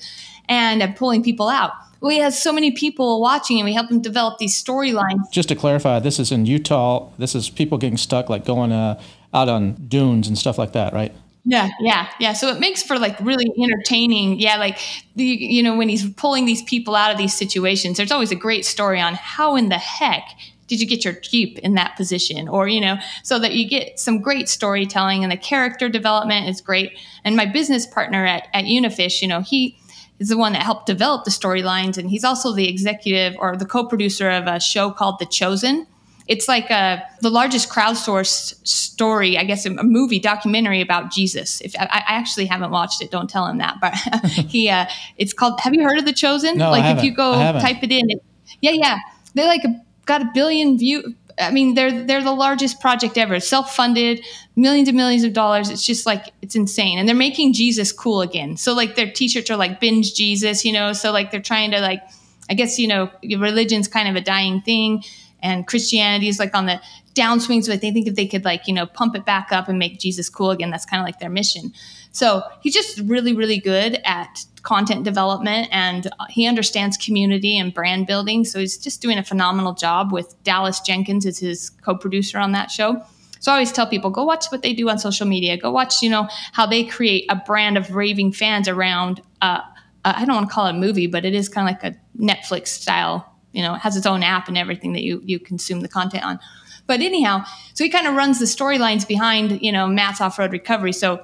and 0.49 0.83
uh, 0.83 0.93
pulling 0.93 1.23
people 1.23 1.49
out. 1.49 1.73
He 2.01 2.19
has 2.19 2.41
so 2.41 2.53
many 2.53 2.71
people 2.71 3.21
watching, 3.21 3.59
and 3.59 3.65
we 3.65 3.75
help 3.75 3.91
him 3.91 4.01
develop 4.01 4.39
these 4.39 4.63
storylines 4.63 5.31
Just 5.33 5.49
to 5.49 5.57
clarify, 5.57 5.99
this 5.99 6.21
is 6.21 6.31
in 6.31 6.47
Utah. 6.47 7.11
This 7.19 7.35
is 7.35 7.51
people 7.51 7.77
getting 7.77 7.97
stuck, 7.97 8.29
like 8.29 8.45
going 8.45 8.71
uh, 8.71 9.01
out 9.35 9.49
on 9.49 9.75
dunes 9.89 10.29
and 10.29 10.39
stuff 10.39 10.59
like 10.59 10.73
that, 10.73 10.93
right? 10.93 11.13
Yeah, 11.51 11.71
yeah, 11.81 12.11
yeah. 12.21 12.35
So 12.35 12.49
it 12.49 12.61
makes 12.61 12.83
for 12.83 12.99
like 12.99 13.19
really 13.21 13.51
entertaining. 13.59 14.39
Yeah, 14.39 14.59
like 14.59 14.79
the 15.17 15.25
you 15.25 15.63
know 15.63 15.79
when 15.79 15.89
he's 15.89 16.07
pulling 16.13 16.45
these 16.45 16.63
people 16.63 16.95
out 16.95 17.11
of 17.11 17.17
these 17.17 17.33
situations, 17.33 17.97
there's 17.97 18.13
always 18.13 18.31
a 18.31 18.37
great 18.37 18.67
story 18.67 19.01
on 19.01 19.15
how 19.15 19.57
in 19.57 19.71
the 19.71 19.79
heck 19.79 20.29
did 20.67 20.79
you 20.79 20.87
get 20.87 21.07
your 21.07 21.15
jeep 21.15 21.59
in 21.61 21.75
that 21.77 21.97
position, 21.97 22.49
or 22.49 22.69
you 22.69 22.83
know, 22.83 22.99
so 23.23 23.39
that 23.39 23.55
you 23.55 23.67
get 23.67 23.99
some 23.99 24.21
great 24.21 24.47
storytelling 24.51 25.23
and 25.23 25.33
the 25.33 25.39
character 25.39 25.89
development 25.89 26.51
is 26.51 26.61
great. 26.61 26.99
And 27.25 27.35
my 27.35 27.47
business 27.47 27.87
partner 27.87 28.27
at 28.27 28.47
at 28.53 28.65
Unifish, 28.65 29.23
you 29.23 29.29
know, 29.29 29.41
he 29.41 29.79
is 30.19 30.29
the 30.29 30.37
one 30.37 30.53
that 30.53 30.63
helped 30.63 30.85
develop 30.85 31.25
the 31.25 31.31
storylines, 31.31 31.97
and 31.97 32.11
he's 32.11 32.25
also 32.25 32.53
the 32.53 32.69
executive 32.69 33.35
or 33.39 33.57
the 33.57 33.65
co-producer 33.65 34.29
of 34.29 34.47
a 34.47 34.61
show 34.61 34.91
called 34.91 35.19
The 35.19 35.25
Chosen 35.27 35.87
it's 36.29 36.47
like 36.47 36.71
a, 36.71 37.03
the 37.23 37.31
largest 37.31 37.71
crowdsourced 37.71 38.67
story, 38.67 39.39
I 39.39 39.45
guess, 39.45 39.65
a 39.65 39.71
movie 39.83 40.21
documentary 40.21 40.83
about 40.83 41.11
Jesus. 41.11 41.61
If 41.63 41.75
I, 41.81 41.85
I 41.85 42.15
actually 42.15 42.45
haven't 42.45 42.71
watched 42.71 43.01
it, 43.01 43.11
don't 43.11 43.29
tell 43.29 43.47
him 43.47 43.59
that. 43.59 43.79
But 43.81 43.95
he, 44.29 44.69
uh, 44.69 44.87
it's 45.17 45.33
called. 45.33 45.59
Have 45.61 45.75
you 45.75 45.83
heard 45.83 45.99
of 45.99 46.05
The 46.05 46.13
Chosen? 46.13 46.59
No, 46.59 46.67
I 46.67 46.71
like 46.71 46.81
if 46.81 46.87
haven't. 46.87 47.05
you 47.07 47.15
go 47.15 47.33
type 47.33 47.83
it 47.83 47.91
in, 47.91 48.11
it, 48.11 48.23
yeah, 48.61 48.73
yeah, 48.73 48.99
they 49.35 49.47
like 49.47 49.63
got 50.05 50.21
a 50.21 50.31
billion 50.35 50.79
view. 50.79 51.15
I 51.39 51.51
mean, 51.51 51.75
they're 51.75 52.05
they're 52.05 52.23
the 52.23 52.33
largest 52.33 52.81
project 52.81 53.17
ever, 53.17 53.41
self-funded, 53.41 54.23
millions 54.55 54.89
and 54.89 54.97
millions 54.97 55.25
of 55.25 55.33
dollars. 55.33 55.71
It's 55.71 55.87
just 55.87 56.05
like 56.05 56.27
it's 56.43 56.55
insane, 56.55 56.99
and 56.99 57.09
they're 57.09 57.17
making 57.17 57.55
Jesus 57.55 57.91
cool 57.91 58.21
again. 58.21 58.59
So 58.59 58.75
like 58.75 58.97
their 58.97 59.11
T-shirts 59.11 59.51
are 59.51 59.57
like 59.57 59.81
binge 59.81 60.15
Jesus, 60.15 60.65
you 60.65 60.73
know. 60.73 60.93
So 60.93 61.11
like 61.11 61.31
they're 61.31 61.41
trying 61.41 61.71
to 61.71 61.81
like, 61.81 62.03
I 62.51 62.55
guess 62.55 62.79
you 62.79 62.87
know, 62.87 63.11
religion's 63.23 63.89
kind 63.89 64.09
of 64.09 64.17
a 64.17 64.21
dying 64.21 64.61
thing, 64.61 65.05
and 65.43 65.67
Christianity 65.67 66.29
is 66.29 66.39
like 66.39 66.55
on 66.55 66.67
the 66.67 66.81
downswings. 67.15 67.69
But 67.69 67.81
they 67.81 67.91
think 67.91 68.07
if 68.07 68.15
they 68.15 68.27
could 68.27 68.45
like 68.45 68.67
you 68.67 68.75
know 68.75 68.87
pump 68.87 69.17
it 69.17 69.25
back 69.25 69.53
up 69.53 69.69
and 69.69 69.79
make 69.79 69.99
Jesus 69.99 70.29
cool 70.29 70.51
again, 70.51 70.71
that's 70.71 70.87
kind 70.87 71.01
of 71.01 71.07
like 71.07 71.19
their 71.19 71.31
mission. 71.31 71.73
So 72.13 72.43
he's 72.63 72.75
just 72.75 72.99
really 73.01 73.35
really 73.35 73.59
good 73.59 74.01
at 74.05 74.45
content 74.63 75.05
development 75.05 75.69
and 75.71 76.11
he 76.29 76.47
understands 76.47 76.97
community 76.97 77.57
and 77.57 77.73
brand 77.73 78.07
building. 78.07 78.45
So 78.45 78.59
he's 78.59 78.77
just 78.77 79.01
doing 79.01 79.19
a 79.19 79.25
phenomenal 79.25 79.73
job 79.73 80.13
with 80.13 80.35
Dallas 80.45 80.81
Jenkins 80.81 81.25
is 81.25 81.39
his 81.39 81.71
co-producer 81.71 82.39
on 82.39 82.53
that 82.53 82.71
show. 82.71 83.03
So 83.41 83.53
I 83.53 83.55
always 83.55 83.73
tell 83.73 83.87
people, 83.87 84.11
go 84.11 84.25
watch 84.25 84.47
what 84.51 84.63
they 84.63 84.75
do 84.75 84.89
on 84.89 84.99
social 84.99 85.27
media. 85.27 85.57
Go 85.57 85.71
watch, 85.71 86.03
you 86.03 86.11
know, 86.11 86.29
how 86.53 86.67
they 86.67 86.85
create 86.85 87.27
a 87.31 87.37
brand 87.37 87.79
of 87.79 87.95
raving 87.95 88.33
fans 88.33 88.69
around. 88.69 89.23
Uh, 89.41 89.61
uh, 90.05 90.15
I 90.17 90.25
don't 90.25 90.35
want 90.35 90.49
to 90.49 90.55
call 90.55 90.67
it 90.67 90.71
a 90.71 90.79
movie, 90.79 91.07
but 91.07 91.25
it 91.25 91.35
is 91.35 91.49
kind 91.49 91.69
of 91.69 91.83
like 91.83 91.95
a 91.95 91.99
Netflix 92.21 92.69
style. 92.69 93.38
You 93.59 93.65
know, 93.65 93.75
it 93.75 93.81
has 93.81 93.97
its 93.97 94.07
own 94.07 94.23
app 94.23 94.47
and 94.47 94.57
everything 94.57 94.93
that 94.93 95.03
you 95.03 95.21
you 95.25 95.41
consume 95.41 95.81
the 95.81 95.89
content 95.89 96.25
on. 96.25 96.39
But 96.87 97.01
anyhow, 97.01 97.45
so 97.75 97.83
he 97.83 97.91
kind 97.91 98.07
of 98.07 98.15
runs 98.15 98.39
the 98.39 98.45
storylines 98.45 99.05
behind, 99.07 99.61
you 99.61 99.73
know, 99.73 99.89
Matt's 99.89 100.21
off 100.21 100.39
road 100.39 100.53
recovery. 100.53 100.93
So 100.93 101.21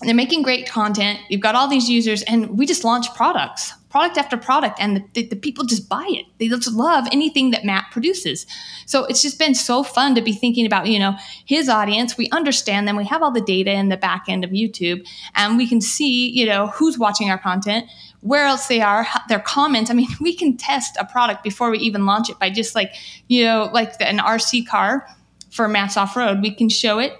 they're 0.00 0.14
making 0.14 0.42
great 0.42 0.66
content. 0.66 1.20
You've 1.28 1.42
got 1.42 1.54
all 1.54 1.68
these 1.68 1.88
users, 1.88 2.22
and 2.22 2.58
we 2.58 2.64
just 2.64 2.82
launch 2.82 3.12
products, 3.14 3.74
product 3.90 4.16
after 4.16 4.38
product, 4.38 4.78
and 4.80 4.96
the, 4.96 5.04
the, 5.14 5.28
the 5.28 5.36
people 5.36 5.64
just 5.64 5.86
buy 5.88 6.06
it. 6.08 6.24
They 6.38 6.48
just 6.48 6.72
love 6.72 7.06
anything 7.12 7.50
that 7.50 7.64
Matt 7.64 7.90
produces. 7.92 8.46
So 8.86 9.04
it's 9.04 9.20
just 9.20 9.38
been 9.38 9.54
so 9.54 9.82
fun 9.82 10.14
to 10.14 10.22
be 10.22 10.32
thinking 10.32 10.66
about, 10.66 10.86
you 10.86 10.98
know, 10.98 11.14
his 11.44 11.68
audience. 11.68 12.16
We 12.16 12.28
understand 12.30 12.88
them. 12.88 12.96
We 12.96 13.04
have 13.04 13.22
all 13.22 13.30
the 13.32 13.40
data 13.42 13.72
in 13.72 13.90
the 13.90 13.96
back 13.98 14.24
end 14.28 14.44
of 14.44 14.50
YouTube, 14.50 15.06
and 15.34 15.58
we 15.58 15.68
can 15.68 15.82
see, 15.82 16.30
you 16.30 16.46
know, 16.46 16.68
who's 16.68 16.98
watching 16.98 17.30
our 17.30 17.38
content, 17.38 17.84
where 18.20 18.44
else 18.46 18.66
they 18.66 18.80
are, 18.80 19.06
their 19.28 19.40
comments. 19.40 19.90
I 19.90 19.94
mean, 19.94 20.08
we 20.20 20.34
can 20.34 20.56
test 20.56 20.96
a 20.98 21.04
product 21.04 21.42
before 21.42 21.70
we 21.70 21.78
even 21.78 22.06
launch 22.06 22.30
it 22.30 22.38
by 22.38 22.50
just 22.50 22.74
like, 22.74 22.94
you 23.28 23.44
know, 23.44 23.70
like 23.72 23.98
the, 23.98 24.08
an 24.08 24.18
RC 24.18 24.66
car 24.66 25.06
for 25.50 25.68
Matt's 25.68 25.96
off 25.96 26.16
road. 26.16 26.42
We 26.42 26.54
can 26.54 26.68
show 26.68 26.98
it 26.98 27.12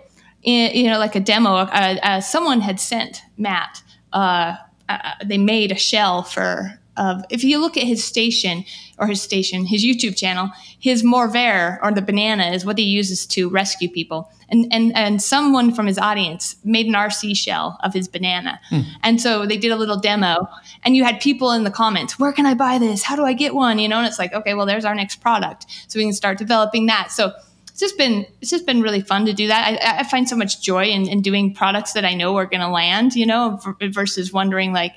in, 0.43 0.75
you 0.75 0.91
know, 0.91 0.99
like 0.99 1.15
a 1.15 1.21
demo. 1.21 1.55
Uh, 1.55 1.97
uh, 2.03 2.21
someone 2.21 2.61
had 2.61 2.81
sent 2.81 3.23
Matt. 3.37 3.83
Uh, 4.13 4.57
uh, 4.89 5.13
they 5.25 5.39
made 5.39 5.73
a 5.73 5.77
shell 5.77 6.23
for. 6.23 6.79
Of 6.97 7.25
if 7.31 7.45
you 7.45 7.59
look 7.59 7.77
at 7.77 7.83
his 7.83 8.03
station 8.03 8.65
or 8.99 9.07
his 9.07 9.21
station, 9.21 9.67
his 9.67 9.85
YouTube 9.85 10.17
channel, 10.17 10.51
his 10.79 11.03
morvair 11.03 11.79
or 11.83 11.93
the 11.93 12.03
banana 12.03 12.47
is 12.47 12.65
what 12.65 12.79
he 12.79 12.85
uses 12.85 13.27
to 13.27 13.49
rescue 13.49 13.89
people. 13.89 14.31
And 14.49 14.67
and 14.73 14.97
and 14.97 15.21
someone 15.21 15.75
from 15.75 15.87
his 15.87 15.99
audience 15.99 16.57
made 16.65 16.87
an 16.87 16.93
RC 16.93 17.37
shell 17.37 17.79
of 17.83 17.93
his 17.93 18.09
banana. 18.09 18.61
Hmm. 18.69 18.81
And 19.03 19.21
so 19.21 19.45
they 19.45 19.57
did 19.57 19.73
a 19.73 19.77
little 19.77 19.99
demo, 19.99 20.49
and 20.85 20.95
you 20.95 21.05
had 21.05 21.21
people 21.21 21.53
in 21.53 21.65
the 21.65 21.71
comments, 21.71 22.19
"Where 22.19 22.33
can 22.33 22.47
I 22.47 22.55
buy 22.55 22.79
this? 22.79 23.03
How 23.03 23.17
do 23.17 23.25
I 23.25 23.33
get 23.33 23.55
one?" 23.55 23.79
You 23.79 23.89
know, 23.89 23.99
and 23.99 24.07
it's 24.07 24.19
like, 24.19 24.33
okay, 24.33 24.55
well, 24.55 24.67
there's 24.67 24.85
our 24.85 24.95
next 24.95 25.17
product, 25.17 25.67
so 25.89 25.99
we 25.99 26.05
can 26.05 26.13
start 26.13 26.39
developing 26.39 26.87
that. 26.87 27.11
So 27.11 27.33
it's 27.77 27.83
just 27.83 27.99
been 27.99 28.25
it's 28.41 28.51
just 28.51 28.65
been 28.65 28.81
really 28.81 29.03
fun 29.03 29.27
to 29.27 29.35
do 29.35 29.49
that. 29.49 29.79
I, 29.83 30.01
I 30.01 30.03
find 30.05 30.27
so 30.27 30.35
much 30.35 30.63
joy 30.63 30.85
in, 30.85 31.07
in 31.07 31.21
doing 31.21 31.53
products 31.53 31.93
that 31.93 32.07
I 32.07 32.15
know 32.15 32.35
are 32.37 32.47
going 32.47 32.63
to 32.63 32.69
land, 32.69 33.15
you 33.15 33.27
know, 33.27 33.61
v- 33.79 33.89
versus 33.89 34.33
wondering 34.33 34.73
like, 34.73 34.97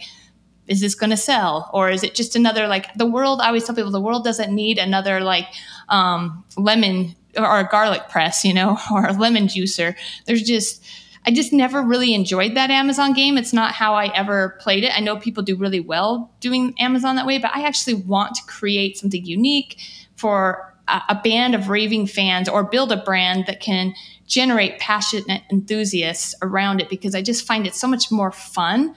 is 0.69 0.79
this 0.79 0.95
going 0.95 1.09
to 1.09 1.17
sell 1.17 1.69
or 1.73 1.89
is 1.89 2.03
it 2.03 2.15
just 2.15 2.35
another 2.35 2.67
like 2.67 2.93
the 2.93 3.05
world? 3.05 3.41
I 3.41 3.47
always 3.47 3.65
tell 3.65 3.75
people 3.75 3.91
the 3.91 3.99
world 3.99 4.23
doesn't 4.23 4.53
need 4.53 4.77
another 4.77 5.19
like 5.19 5.47
um, 5.89 6.45
lemon 6.55 7.15
or 7.35 7.59
a 7.59 7.67
garlic 7.67 8.07
press, 8.07 8.45
you 8.45 8.53
know, 8.53 8.77
or 8.91 9.07
a 9.07 9.13
lemon 9.13 9.47
juicer. 9.47 9.95
There's 10.25 10.43
just 10.43 10.85
I 11.25 11.31
just 11.31 11.51
never 11.51 11.81
really 11.81 12.13
enjoyed 12.13 12.55
that 12.55 12.69
Amazon 12.69 13.13
game. 13.13 13.37
It's 13.37 13.51
not 13.51 13.73
how 13.73 13.93
I 13.93 14.13
ever 14.15 14.57
played 14.61 14.83
it. 14.85 14.95
I 14.95 15.01
know 15.01 15.17
people 15.17 15.43
do 15.43 15.57
really 15.57 15.81
well 15.81 16.31
doing 16.39 16.73
Amazon 16.79 17.17
that 17.17 17.25
way, 17.25 17.39
but 17.39 17.53
I 17.53 17.65
actually 17.67 17.95
want 17.95 18.35
to 18.35 18.43
create 18.43 18.97
something 18.97 19.25
unique 19.25 19.81
for 20.15 20.73
a, 20.87 21.01
a 21.09 21.15
band 21.15 21.55
of 21.55 21.67
raving 21.67 22.07
fans 22.07 22.47
or 22.47 22.63
build 22.63 22.91
a 22.91 22.97
brand 22.97 23.47
that 23.47 23.59
can 23.59 23.93
generate 24.27 24.79
passionate 24.79 25.41
enthusiasts 25.51 26.35
around 26.41 26.79
it 26.79 26.89
because 26.89 27.15
I 27.15 27.21
just 27.21 27.45
find 27.45 27.67
it 27.67 27.75
so 27.75 27.87
much 27.87 28.11
more 28.11 28.31
fun 28.31 28.95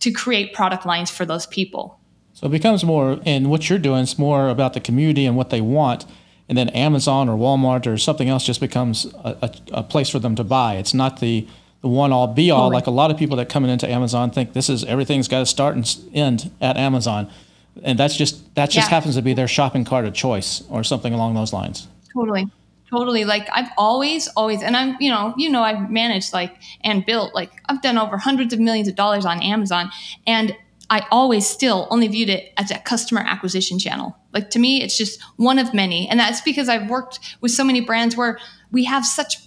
to 0.00 0.10
create 0.10 0.52
product 0.52 0.84
lines 0.86 1.10
for 1.10 1.24
those 1.24 1.46
people. 1.46 1.98
So 2.34 2.46
it 2.46 2.50
becomes 2.50 2.84
more, 2.84 3.18
and 3.24 3.50
what 3.50 3.70
you're 3.70 3.78
doing 3.78 4.00
is 4.02 4.18
more 4.18 4.48
about 4.48 4.74
the 4.74 4.80
community 4.80 5.24
and 5.24 5.36
what 5.36 5.50
they 5.50 5.60
want. 5.60 6.04
And 6.48 6.56
then 6.56 6.68
Amazon 6.68 7.28
or 7.28 7.36
Walmart 7.36 7.86
or 7.86 7.96
something 7.98 8.28
else 8.28 8.44
just 8.44 8.60
becomes 8.60 9.06
a, 9.24 9.36
a, 9.42 9.54
a 9.78 9.82
place 9.82 10.08
for 10.10 10.18
them 10.18 10.36
to 10.36 10.44
buy. 10.44 10.74
It's 10.76 10.94
not 10.94 11.18
the, 11.20 11.46
the 11.80 11.88
one 11.88 12.12
all 12.12 12.26
be 12.28 12.50
all. 12.50 12.70
Like 12.70 12.86
a 12.86 12.90
lot 12.92 13.10
of 13.10 13.16
people 13.16 13.36
that 13.38 13.48
coming 13.48 13.70
into 13.70 13.90
Amazon 13.90 14.30
think 14.30 14.52
this 14.52 14.68
is 14.68 14.84
everything's 14.84 15.28
got 15.28 15.40
to 15.40 15.46
start 15.46 15.74
and 15.74 15.96
end 16.12 16.50
at 16.60 16.76
Amazon. 16.76 17.28
And 17.82 17.98
that's 17.98 18.16
just, 18.16 18.54
that 18.54 18.70
just 18.70 18.86
Yeah. 18.88 18.94
happens 18.96 19.16
to 19.16 19.22
be 19.22 19.34
their 19.34 19.48
shopping 19.48 19.84
cart 19.84 20.04
of 20.04 20.14
choice 20.14 20.62
or 20.70 20.84
something 20.84 21.12
along 21.12 21.34
those 21.34 21.52
lines. 21.52 21.88
Totally. 22.14 22.46
Totally. 22.90 23.24
Like 23.24 23.48
I've 23.52 23.70
always, 23.76 24.28
always, 24.28 24.62
and 24.62 24.76
I'm, 24.76 24.96
you 25.00 25.10
know, 25.10 25.34
you 25.36 25.50
know, 25.50 25.62
I've 25.62 25.90
managed 25.90 26.32
like 26.32 26.56
and 26.82 27.04
built 27.04 27.34
like 27.34 27.50
I've 27.68 27.82
done 27.82 27.98
over 27.98 28.16
hundreds 28.16 28.52
of 28.54 28.60
millions 28.60 28.86
of 28.86 28.94
dollars 28.94 29.26
on 29.26 29.42
Amazon, 29.42 29.90
and 30.26 30.56
I 30.88 31.06
always 31.10 31.46
still 31.46 31.88
only 31.90 32.06
viewed 32.06 32.28
it 32.28 32.52
as 32.56 32.70
a 32.70 32.78
customer 32.78 33.20
acquisition 33.20 33.78
channel. 33.78 34.16
Like 34.32 34.50
to 34.50 34.58
me, 34.58 34.82
it's 34.82 34.96
just 34.96 35.20
one 35.36 35.58
of 35.58 35.74
many. 35.74 36.08
And 36.08 36.20
that's 36.20 36.40
because 36.40 36.68
I've 36.68 36.88
worked 36.88 37.18
with 37.40 37.50
so 37.50 37.64
many 37.64 37.80
brands 37.80 38.16
where 38.16 38.38
we 38.70 38.84
have 38.84 39.04
such 39.04 39.38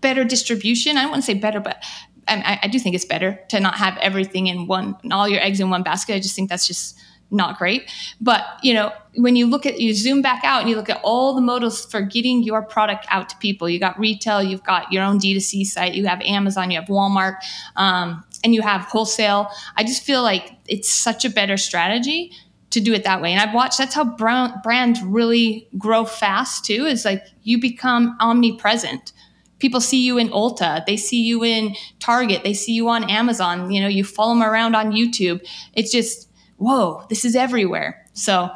better 0.00 0.24
distribution. 0.24 0.96
I 0.96 1.02
don't 1.02 1.10
want 1.10 1.22
to 1.22 1.26
say 1.26 1.34
better, 1.34 1.60
but 1.60 1.82
um, 2.28 2.40
I, 2.44 2.60
I 2.62 2.68
do 2.68 2.78
think 2.78 2.94
it's 2.94 3.04
better 3.04 3.38
to 3.48 3.60
not 3.60 3.74
have 3.74 3.98
everything 3.98 4.46
in 4.46 4.66
one, 4.66 4.96
all 5.10 5.28
your 5.28 5.42
eggs 5.42 5.60
in 5.60 5.68
one 5.68 5.82
basket. 5.82 6.14
I 6.14 6.20
just 6.20 6.34
think 6.34 6.48
that's 6.48 6.66
just 6.66 6.98
not 7.30 7.58
great. 7.58 7.90
But 8.20 8.44
you 8.62 8.72
know, 8.74 8.92
when 9.16 9.36
you 9.36 9.46
look 9.46 9.66
at 9.66 9.80
you 9.80 9.94
zoom 9.94 10.22
back 10.22 10.44
out 10.44 10.60
and 10.60 10.70
you 10.70 10.76
look 10.76 10.90
at 10.90 11.00
all 11.02 11.34
the 11.34 11.40
motives 11.40 11.84
for 11.84 12.00
getting 12.00 12.42
your 12.42 12.62
product 12.62 13.06
out 13.10 13.28
to 13.30 13.36
people, 13.38 13.68
you 13.68 13.80
got 13.80 13.98
retail, 13.98 14.42
you've 14.42 14.64
got 14.64 14.92
your 14.92 15.02
own 15.02 15.18
D2C 15.18 15.66
site, 15.66 15.94
you 15.94 16.06
have 16.06 16.20
Amazon, 16.22 16.70
you 16.70 16.78
have 16.78 16.88
Walmart, 16.88 17.36
um, 17.76 18.24
and 18.44 18.54
you 18.54 18.62
have 18.62 18.82
wholesale. 18.82 19.48
I 19.76 19.84
just 19.84 20.02
feel 20.02 20.22
like 20.22 20.52
it's 20.68 20.90
such 20.90 21.24
a 21.24 21.30
better 21.30 21.56
strategy 21.56 22.32
to 22.70 22.80
do 22.80 22.92
it 22.92 23.04
that 23.04 23.22
way. 23.22 23.32
And 23.32 23.40
I've 23.40 23.54
watched 23.54 23.78
that's 23.78 23.94
how 23.94 24.04
brands 24.04 25.02
really 25.02 25.68
grow 25.78 26.04
fast 26.04 26.64
too. 26.64 26.84
Is 26.84 27.04
like 27.04 27.24
you 27.42 27.60
become 27.60 28.16
omnipresent. 28.20 29.12
People 29.58 29.80
see 29.80 30.04
you 30.04 30.18
in 30.18 30.28
Ulta, 30.28 30.84
they 30.84 30.98
see 30.98 31.22
you 31.22 31.42
in 31.42 31.74
Target, 31.98 32.42
they 32.44 32.52
see 32.52 32.74
you 32.74 32.90
on 32.90 33.08
Amazon. 33.08 33.70
You 33.70 33.80
know, 33.80 33.88
you 33.88 34.04
follow 34.04 34.34
them 34.34 34.42
around 34.42 34.76
on 34.76 34.92
YouTube. 34.92 35.40
It's 35.72 35.90
just 35.90 36.25
whoa, 36.56 37.04
this 37.08 37.24
is 37.24 37.36
everywhere. 37.36 38.06
So 38.12 38.50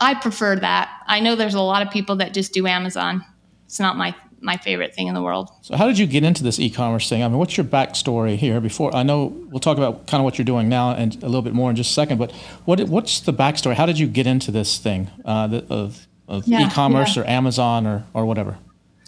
I 0.00 0.14
prefer 0.14 0.56
that. 0.56 0.90
I 1.06 1.20
know 1.20 1.36
there's 1.36 1.54
a 1.54 1.60
lot 1.60 1.86
of 1.86 1.92
people 1.92 2.16
that 2.16 2.34
just 2.34 2.52
do 2.52 2.66
Amazon. 2.66 3.24
It's 3.66 3.80
not 3.80 3.96
my 3.96 4.14
my 4.42 4.56
favorite 4.56 4.94
thing 4.94 5.06
in 5.06 5.12
the 5.12 5.22
world. 5.22 5.50
So 5.60 5.76
how 5.76 5.86
did 5.86 5.98
you 5.98 6.06
get 6.06 6.24
into 6.24 6.42
this 6.42 6.58
e-commerce 6.58 7.10
thing? 7.10 7.22
I 7.22 7.28
mean, 7.28 7.36
what's 7.36 7.58
your 7.58 7.66
backstory 7.66 8.36
here? 8.36 8.58
Before 8.58 8.94
I 8.96 9.02
know, 9.02 9.26
we'll 9.26 9.60
talk 9.60 9.76
about 9.76 10.06
kind 10.06 10.18
of 10.18 10.24
what 10.24 10.38
you're 10.38 10.46
doing 10.46 10.70
now 10.70 10.92
and 10.92 11.14
a 11.22 11.26
little 11.26 11.42
bit 11.42 11.52
more 11.52 11.68
in 11.68 11.76
just 11.76 11.90
a 11.90 11.92
second. 11.92 12.16
But 12.16 12.32
what 12.64 12.80
what's 12.88 13.20
the 13.20 13.32
backstory? 13.32 13.74
How 13.74 13.86
did 13.86 13.98
you 13.98 14.06
get 14.06 14.26
into 14.26 14.50
this 14.50 14.78
thing 14.78 15.10
uh, 15.24 15.60
of 15.68 16.06
of 16.26 16.46
yeah, 16.46 16.66
e-commerce 16.66 17.16
yeah. 17.16 17.22
or 17.22 17.26
Amazon 17.26 17.86
or 17.86 18.04
or 18.14 18.24
whatever? 18.24 18.58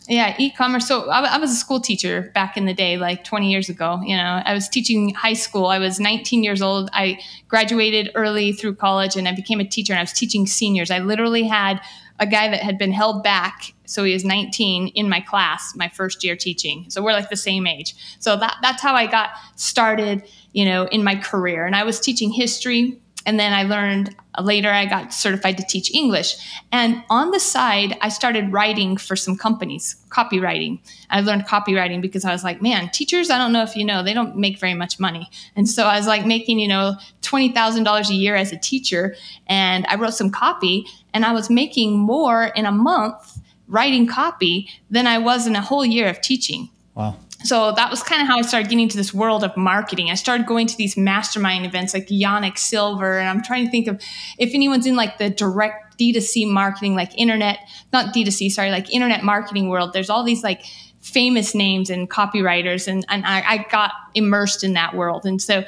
Yeah, 0.08 0.34
e-commerce. 0.38 0.88
So 0.88 1.08
I, 1.08 1.36
I, 1.36 1.38
was 1.38 1.52
a 1.52 1.54
school 1.54 1.80
teacher 1.80 2.32
back 2.34 2.56
in 2.56 2.64
the 2.64 2.74
day, 2.74 2.96
like 2.96 3.22
20 3.22 3.50
years 3.50 3.68
ago. 3.68 4.00
You 4.04 4.16
know, 4.16 4.42
I 4.44 4.52
was 4.52 4.68
teaching 4.68 5.14
high 5.14 5.32
school. 5.34 5.66
I 5.66 5.78
was 5.78 6.00
19 6.00 6.42
years 6.42 6.60
old. 6.60 6.90
I 6.92 7.20
graduated 7.48 8.10
early 8.14 8.52
through 8.52 8.74
college, 8.76 9.16
and 9.16 9.28
I 9.28 9.34
became 9.34 9.60
a 9.60 9.64
teacher. 9.64 9.92
And 9.92 10.00
I 10.00 10.02
was 10.02 10.12
teaching 10.12 10.46
seniors. 10.46 10.90
I 10.90 10.98
literally 10.98 11.44
had 11.44 11.80
a 12.18 12.26
guy 12.26 12.48
that 12.48 12.62
had 12.62 12.78
been 12.78 12.92
held 12.92 13.22
back, 13.22 13.74
so 13.84 14.02
he 14.04 14.12
was 14.12 14.24
19 14.24 14.88
in 14.88 15.08
my 15.08 15.20
class, 15.20 15.74
my 15.76 15.88
first 15.88 16.24
year 16.24 16.36
teaching. 16.36 16.86
So 16.88 17.02
we're 17.02 17.12
like 17.12 17.30
the 17.30 17.36
same 17.36 17.66
age. 17.66 17.94
So 18.18 18.36
that 18.36 18.56
that's 18.60 18.82
how 18.82 18.94
I 18.94 19.06
got 19.06 19.30
started. 19.56 20.24
You 20.52 20.64
know, 20.64 20.86
in 20.86 21.02
my 21.04 21.16
career, 21.16 21.64
and 21.64 21.76
I 21.76 21.84
was 21.84 22.00
teaching 22.00 22.30
history 22.30 23.00
and 23.26 23.38
then 23.38 23.52
I 23.52 23.62
learned 23.62 24.14
later 24.40 24.70
I 24.70 24.86
got 24.86 25.12
certified 25.12 25.56
to 25.58 25.64
teach 25.64 25.94
English. 25.94 26.36
And 26.72 27.02
on 27.10 27.30
the 27.30 27.40
side, 27.40 27.96
I 28.00 28.08
started 28.08 28.52
writing 28.52 28.96
for 28.96 29.14
some 29.14 29.36
companies, 29.36 29.96
copywriting. 30.08 30.80
I 31.10 31.20
learned 31.20 31.46
copywriting 31.46 32.00
because 32.00 32.24
I 32.24 32.32
was 32.32 32.42
like, 32.42 32.62
man, 32.62 32.88
teachers, 32.90 33.30
I 33.30 33.38
don't 33.38 33.52
know 33.52 33.62
if 33.62 33.76
you 33.76 33.84
know, 33.84 34.02
they 34.02 34.14
don't 34.14 34.36
make 34.36 34.58
very 34.58 34.74
much 34.74 34.98
money. 34.98 35.28
And 35.54 35.68
so 35.68 35.84
I 35.84 35.98
was 35.98 36.06
like 36.06 36.24
making, 36.24 36.58
you 36.58 36.68
know, 36.68 36.94
$20,000 37.22 38.10
a 38.10 38.14
year 38.14 38.36
as 38.36 38.52
a 38.52 38.58
teacher. 38.58 39.14
And 39.46 39.86
I 39.86 39.96
wrote 39.96 40.14
some 40.14 40.30
copy 40.30 40.86
and 41.12 41.24
I 41.24 41.32
was 41.32 41.50
making 41.50 41.98
more 41.98 42.46
in 42.56 42.64
a 42.64 42.72
month 42.72 43.38
writing 43.68 44.06
copy 44.06 44.68
than 44.90 45.06
I 45.06 45.18
was 45.18 45.46
in 45.46 45.56
a 45.56 45.60
whole 45.60 45.84
year 45.84 46.08
of 46.08 46.20
teaching. 46.20 46.70
Wow 46.94 47.16
so 47.44 47.72
that 47.72 47.90
was 47.90 48.02
kind 48.02 48.22
of 48.22 48.28
how 48.28 48.38
I 48.38 48.42
started 48.42 48.68
getting 48.68 48.84
into 48.84 48.96
this 48.96 49.12
world 49.12 49.44
of 49.44 49.56
marketing. 49.56 50.10
I 50.10 50.14
started 50.14 50.46
going 50.46 50.66
to 50.66 50.76
these 50.76 50.96
mastermind 50.96 51.66
events 51.66 51.94
like 51.94 52.08
Yanik 52.08 52.58
Silver, 52.58 53.18
and 53.18 53.28
I'm 53.28 53.42
trying 53.42 53.64
to 53.64 53.70
think 53.70 53.88
of 53.88 54.00
if 54.38 54.54
anyone's 54.54 54.86
in 54.86 54.96
like 54.96 55.18
the 55.18 55.30
direct 55.30 55.98
D2C 55.98 56.48
marketing, 56.48 56.94
like 56.94 57.16
internet, 57.18 57.58
not 57.92 58.14
D2C, 58.14 58.50
sorry, 58.50 58.70
like 58.70 58.92
internet 58.92 59.24
marketing 59.24 59.68
world. 59.68 59.92
There's 59.92 60.10
all 60.10 60.24
these 60.24 60.42
like 60.42 60.64
famous 61.00 61.54
names 61.54 61.90
and 61.90 62.08
copywriters, 62.08 62.88
and, 62.88 63.04
and 63.08 63.24
I, 63.26 63.42
I 63.42 63.66
got 63.70 63.92
immersed 64.14 64.64
in 64.64 64.74
that 64.74 64.94
world. 64.94 65.26
And 65.26 65.40
so 65.40 65.64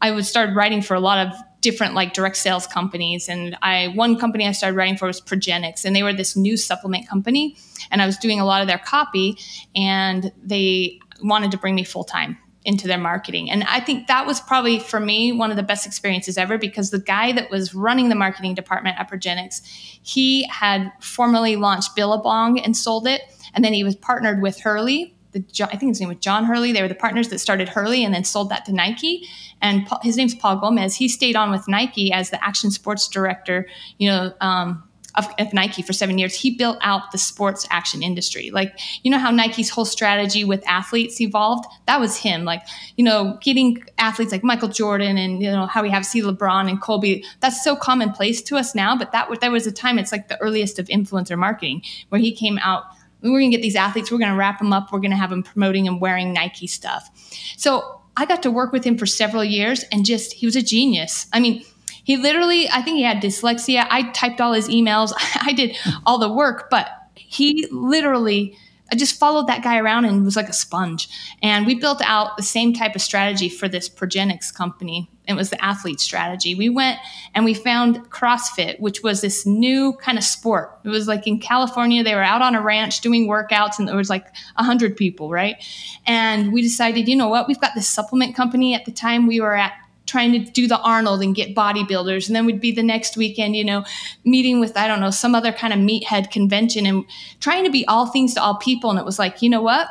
I 0.00 0.10
would 0.10 0.26
start 0.26 0.54
writing 0.54 0.82
for 0.82 0.94
a 0.94 1.00
lot 1.00 1.26
of 1.26 1.34
different 1.60 1.94
like 1.94 2.12
direct 2.12 2.36
sales 2.36 2.68
companies 2.68 3.28
and 3.28 3.58
i 3.62 3.88
one 3.88 4.16
company 4.16 4.46
i 4.46 4.52
started 4.52 4.76
writing 4.76 4.96
for 4.96 5.06
was 5.06 5.20
Progenex 5.20 5.84
and 5.84 5.94
they 5.94 6.04
were 6.04 6.12
this 6.12 6.36
new 6.36 6.56
supplement 6.56 7.08
company 7.08 7.56
and 7.90 8.00
i 8.00 8.06
was 8.06 8.16
doing 8.16 8.38
a 8.38 8.44
lot 8.44 8.62
of 8.62 8.68
their 8.68 8.78
copy 8.78 9.36
and 9.74 10.30
they 10.40 11.00
wanted 11.22 11.50
to 11.50 11.58
bring 11.58 11.74
me 11.74 11.84
full 11.84 12.04
time 12.04 12.38
into 12.64 12.86
their 12.86 12.98
marketing. 12.98 13.50
And 13.50 13.64
I 13.64 13.80
think 13.80 14.08
that 14.08 14.26
was 14.26 14.40
probably 14.40 14.78
for 14.78 15.00
me 15.00 15.32
one 15.32 15.50
of 15.50 15.56
the 15.56 15.62
best 15.62 15.86
experiences 15.86 16.36
ever 16.36 16.58
because 16.58 16.90
the 16.90 16.98
guy 16.98 17.32
that 17.32 17.50
was 17.50 17.74
running 17.74 18.08
the 18.08 18.14
marketing 18.14 18.54
department 18.54 18.98
at 18.98 19.10
Progenex, 19.10 19.62
he 20.02 20.46
had 20.48 20.92
formerly 21.00 21.56
launched 21.56 21.96
Billabong 21.96 22.58
and 22.58 22.76
sold 22.76 23.06
it. 23.06 23.22
And 23.54 23.64
then 23.64 23.72
he 23.72 23.84
was 23.84 23.96
partnered 23.96 24.42
with 24.42 24.60
Hurley. 24.60 25.14
The, 25.32 25.44
I 25.62 25.76
think 25.76 25.90
his 25.90 26.00
name 26.00 26.08
was 26.08 26.18
John 26.18 26.44
Hurley. 26.44 26.72
They 26.72 26.82
were 26.82 26.88
the 26.88 26.94
partners 26.94 27.28
that 27.28 27.38
started 27.38 27.68
Hurley 27.68 28.04
and 28.04 28.12
then 28.12 28.24
sold 28.24 28.50
that 28.50 28.64
to 28.66 28.72
Nike. 28.72 29.26
And 29.62 29.88
his 30.02 30.16
name's 30.16 30.34
Paul 30.34 30.56
Gomez. 30.56 30.96
He 30.96 31.08
stayed 31.08 31.36
on 31.36 31.50
with 31.50 31.68
Nike 31.68 32.12
as 32.12 32.30
the 32.30 32.44
action 32.44 32.70
sports 32.70 33.08
director, 33.08 33.66
you 33.98 34.10
know, 34.10 34.32
um, 34.40 34.87
of, 35.14 35.26
of, 35.38 35.52
Nike 35.52 35.82
for 35.82 35.92
seven 35.92 36.18
years, 36.18 36.34
he 36.34 36.50
built 36.50 36.78
out 36.80 37.10
the 37.12 37.18
sports 37.18 37.66
action 37.70 38.02
industry. 38.02 38.50
Like, 38.50 38.78
you 39.02 39.10
know 39.10 39.18
how 39.18 39.30
Nike's 39.30 39.70
whole 39.70 39.84
strategy 39.84 40.44
with 40.44 40.66
athletes 40.66 41.20
evolved? 41.20 41.66
That 41.86 41.98
was 41.98 42.16
him. 42.16 42.44
Like, 42.44 42.62
you 42.96 43.04
know, 43.04 43.38
getting 43.40 43.82
athletes 43.98 44.32
like 44.32 44.44
Michael 44.44 44.68
Jordan 44.68 45.16
and, 45.16 45.42
you 45.42 45.50
know, 45.50 45.66
how 45.66 45.82
we 45.82 45.90
have 45.90 46.04
see 46.04 46.22
LeBron 46.22 46.68
and 46.68 46.80
Kobe. 46.80 47.22
That's 47.40 47.64
so 47.64 47.74
commonplace 47.74 48.42
to 48.42 48.56
us 48.56 48.74
now. 48.74 48.96
But 48.96 49.12
that, 49.12 49.28
that 49.40 49.50
was 49.50 49.66
a 49.66 49.72
time, 49.72 49.98
it's 49.98 50.12
like 50.12 50.28
the 50.28 50.40
earliest 50.40 50.78
of 50.78 50.86
influencer 50.88 51.38
marketing 51.38 51.82
where 52.10 52.20
he 52.20 52.32
came 52.32 52.58
out 52.58 52.84
we're 53.20 53.30
going 53.40 53.50
to 53.50 53.56
get 53.56 53.62
these 53.62 53.76
athletes, 53.76 54.12
we're 54.12 54.18
going 54.18 54.30
to 54.30 54.36
wrap 54.36 54.58
them 54.58 54.72
up, 54.72 54.92
we're 54.92 55.00
going 55.00 55.10
to 55.10 55.16
have 55.16 55.30
them 55.30 55.42
promoting 55.42 55.88
and 55.88 56.00
wearing 56.00 56.32
Nike 56.32 56.66
stuff. 56.68 57.10
So 57.56 58.00
I 58.16 58.26
got 58.26 58.42
to 58.44 58.50
work 58.50 58.72
with 58.72 58.84
him 58.84 58.96
for 58.96 59.06
several 59.06 59.44
years 59.44 59.84
and 59.90 60.04
just, 60.04 60.32
he 60.32 60.46
was 60.46 60.56
a 60.56 60.62
genius. 60.62 61.26
I 61.32 61.40
mean, 61.40 61.64
he 62.08 62.16
literally, 62.16 62.70
I 62.70 62.80
think 62.80 62.96
he 62.96 63.02
had 63.02 63.22
dyslexia. 63.22 63.86
I 63.90 64.10
typed 64.12 64.40
all 64.40 64.54
his 64.54 64.66
emails, 64.70 65.12
I 65.42 65.52
did 65.52 65.76
all 66.06 66.16
the 66.16 66.32
work, 66.32 66.70
but 66.70 66.88
he 67.14 67.68
literally 67.70 68.56
I 68.90 68.96
just 68.96 69.20
followed 69.20 69.48
that 69.48 69.62
guy 69.62 69.78
around 69.78 70.06
and 70.06 70.24
was 70.24 70.34
like 70.34 70.48
a 70.48 70.54
sponge. 70.54 71.10
And 71.42 71.66
we 71.66 71.74
built 71.74 72.00
out 72.02 72.38
the 72.38 72.42
same 72.42 72.72
type 72.72 72.94
of 72.94 73.02
strategy 73.02 73.50
for 73.50 73.68
this 73.68 73.86
Progenex 73.86 74.54
company. 74.54 75.10
It 75.26 75.34
was 75.34 75.50
the 75.50 75.62
athlete 75.62 76.00
strategy. 76.00 76.54
We 76.54 76.70
went 76.70 76.98
and 77.34 77.44
we 77.44 77.52
found 77.52 78.10
CrossFit, 78.10 78.80
which 78.80 79.02
was 79.02 79.20
this 79.20 79.44
new 79.44 79.92
kind 80.00 80.16
of 80.16 80.24
sport. 80.24 80.78
It 80.84 80.88
was 80.88 81.06
like 81.06 81.26
in 81.26 81.38
California, 81.38 82.02
they 82.02 82.14
were 82.14 82.24
out 82.24 82.40
on 82.40 82.54
a 82.54 82.62
ranch 82.62 83.02
doing 83.02 83.28
workouts, 83.28 83.78
and 83.78 83.86
there 83.86 83.94
was 83.94 84.08
like 84.08 84.24
100 84.54 84.96
people, 84.96 85.28
right? 85.28 85.62
And 86.06 86.50
we 86.50 86.62
decided, 86.62 87.08
you 87.08 87.16
know 87.16 87.28
what? 87.28 87.46
We've 87.46 87.60
got 87.60 87.74
this 87.74 87.86
supplement 87.86 88.34
company. 88.34 88.74
At 88.74 88.86
the 88.86 88.92
time, 88.92 89.26
we 89.26 89.38
were 89.38 89.54
at 89.54 89.74
trying 90.08 90.32
to 90.32 90.38
do 90.38 90.66
the 90.66 90.80
Arnold 90.80 91.22
and 91.22 91.34
get 91.34 91.54
bodybuilders. 91.54 92.26
And 92.26 92.34
then 92.34 92.46
we'd 92.46 92.60
be 92.60 92.72
the 92.72 92.82
next 92.82 93.16
weekend, 93.16 93.54
you 93.54 93.64
know, 93.64 93.84
meeting 94.24 94.58
with, 94.58 94.76
I 94.76 94.88
don't 94.88 95.00
know, 95.00 95.10
some 95.10 95.34
other 95.34 95.52
kind 95.52 95.72
of 95.72 95.78
meathead 95.78 96.30
convention 96.30 96.86
and 96.86 97.04
trying 97.40 97.64
to 97.64 97.70
be 97.70 97.86
all 97.86 98.06
things 98.06 98.34
to 98.34 98.42
all 98.42 98.56
people. 98.56 98.90
And 98.90 98.98
it 98.98 99.04
was 99.04 99.18
like, 99.18 99.42
you 99.42 99.50
know 99.50 99.62
what? 99.62 99.86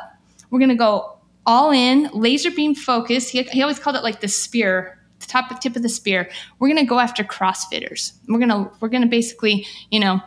We're 0.50 0.58
going 0.58 0.68
to 0.70 0.74
go 0.74 1.16
all 1.46 1.70
in, 1.70 2.10
laser 2.12 2.50
beam 2.50 2.74
focus. 2.74 3.28
He, 3.28 3.42
he 3.44 3.62
always 3.62 3.78
called 3.78 3.96
it 3.96 4.02
like 4.02 4.20
the 4.20 4.28
spear, 4.28 4.98
the 5.20 5.26
top 5.26 5.60
tip 5.60 5.76
of 5.76 5.82
the 5.82 5.88
spear. 5.88 6.28
We're 6.58 6.68
going 6.68 6.84
to 6.84 6.88
go 6.88 6.98
after 6.98 7.22
CrossFitters. 7.22 8.12
We're 8.28 8.38
going 8.38 8.50
to, 8.50 8.70
we're 8.80 8.88
going 8.88 9.02
to 9.02 9.08
basically, 9.08 9.66
you 9.90 10.00
know, 10.00 10.20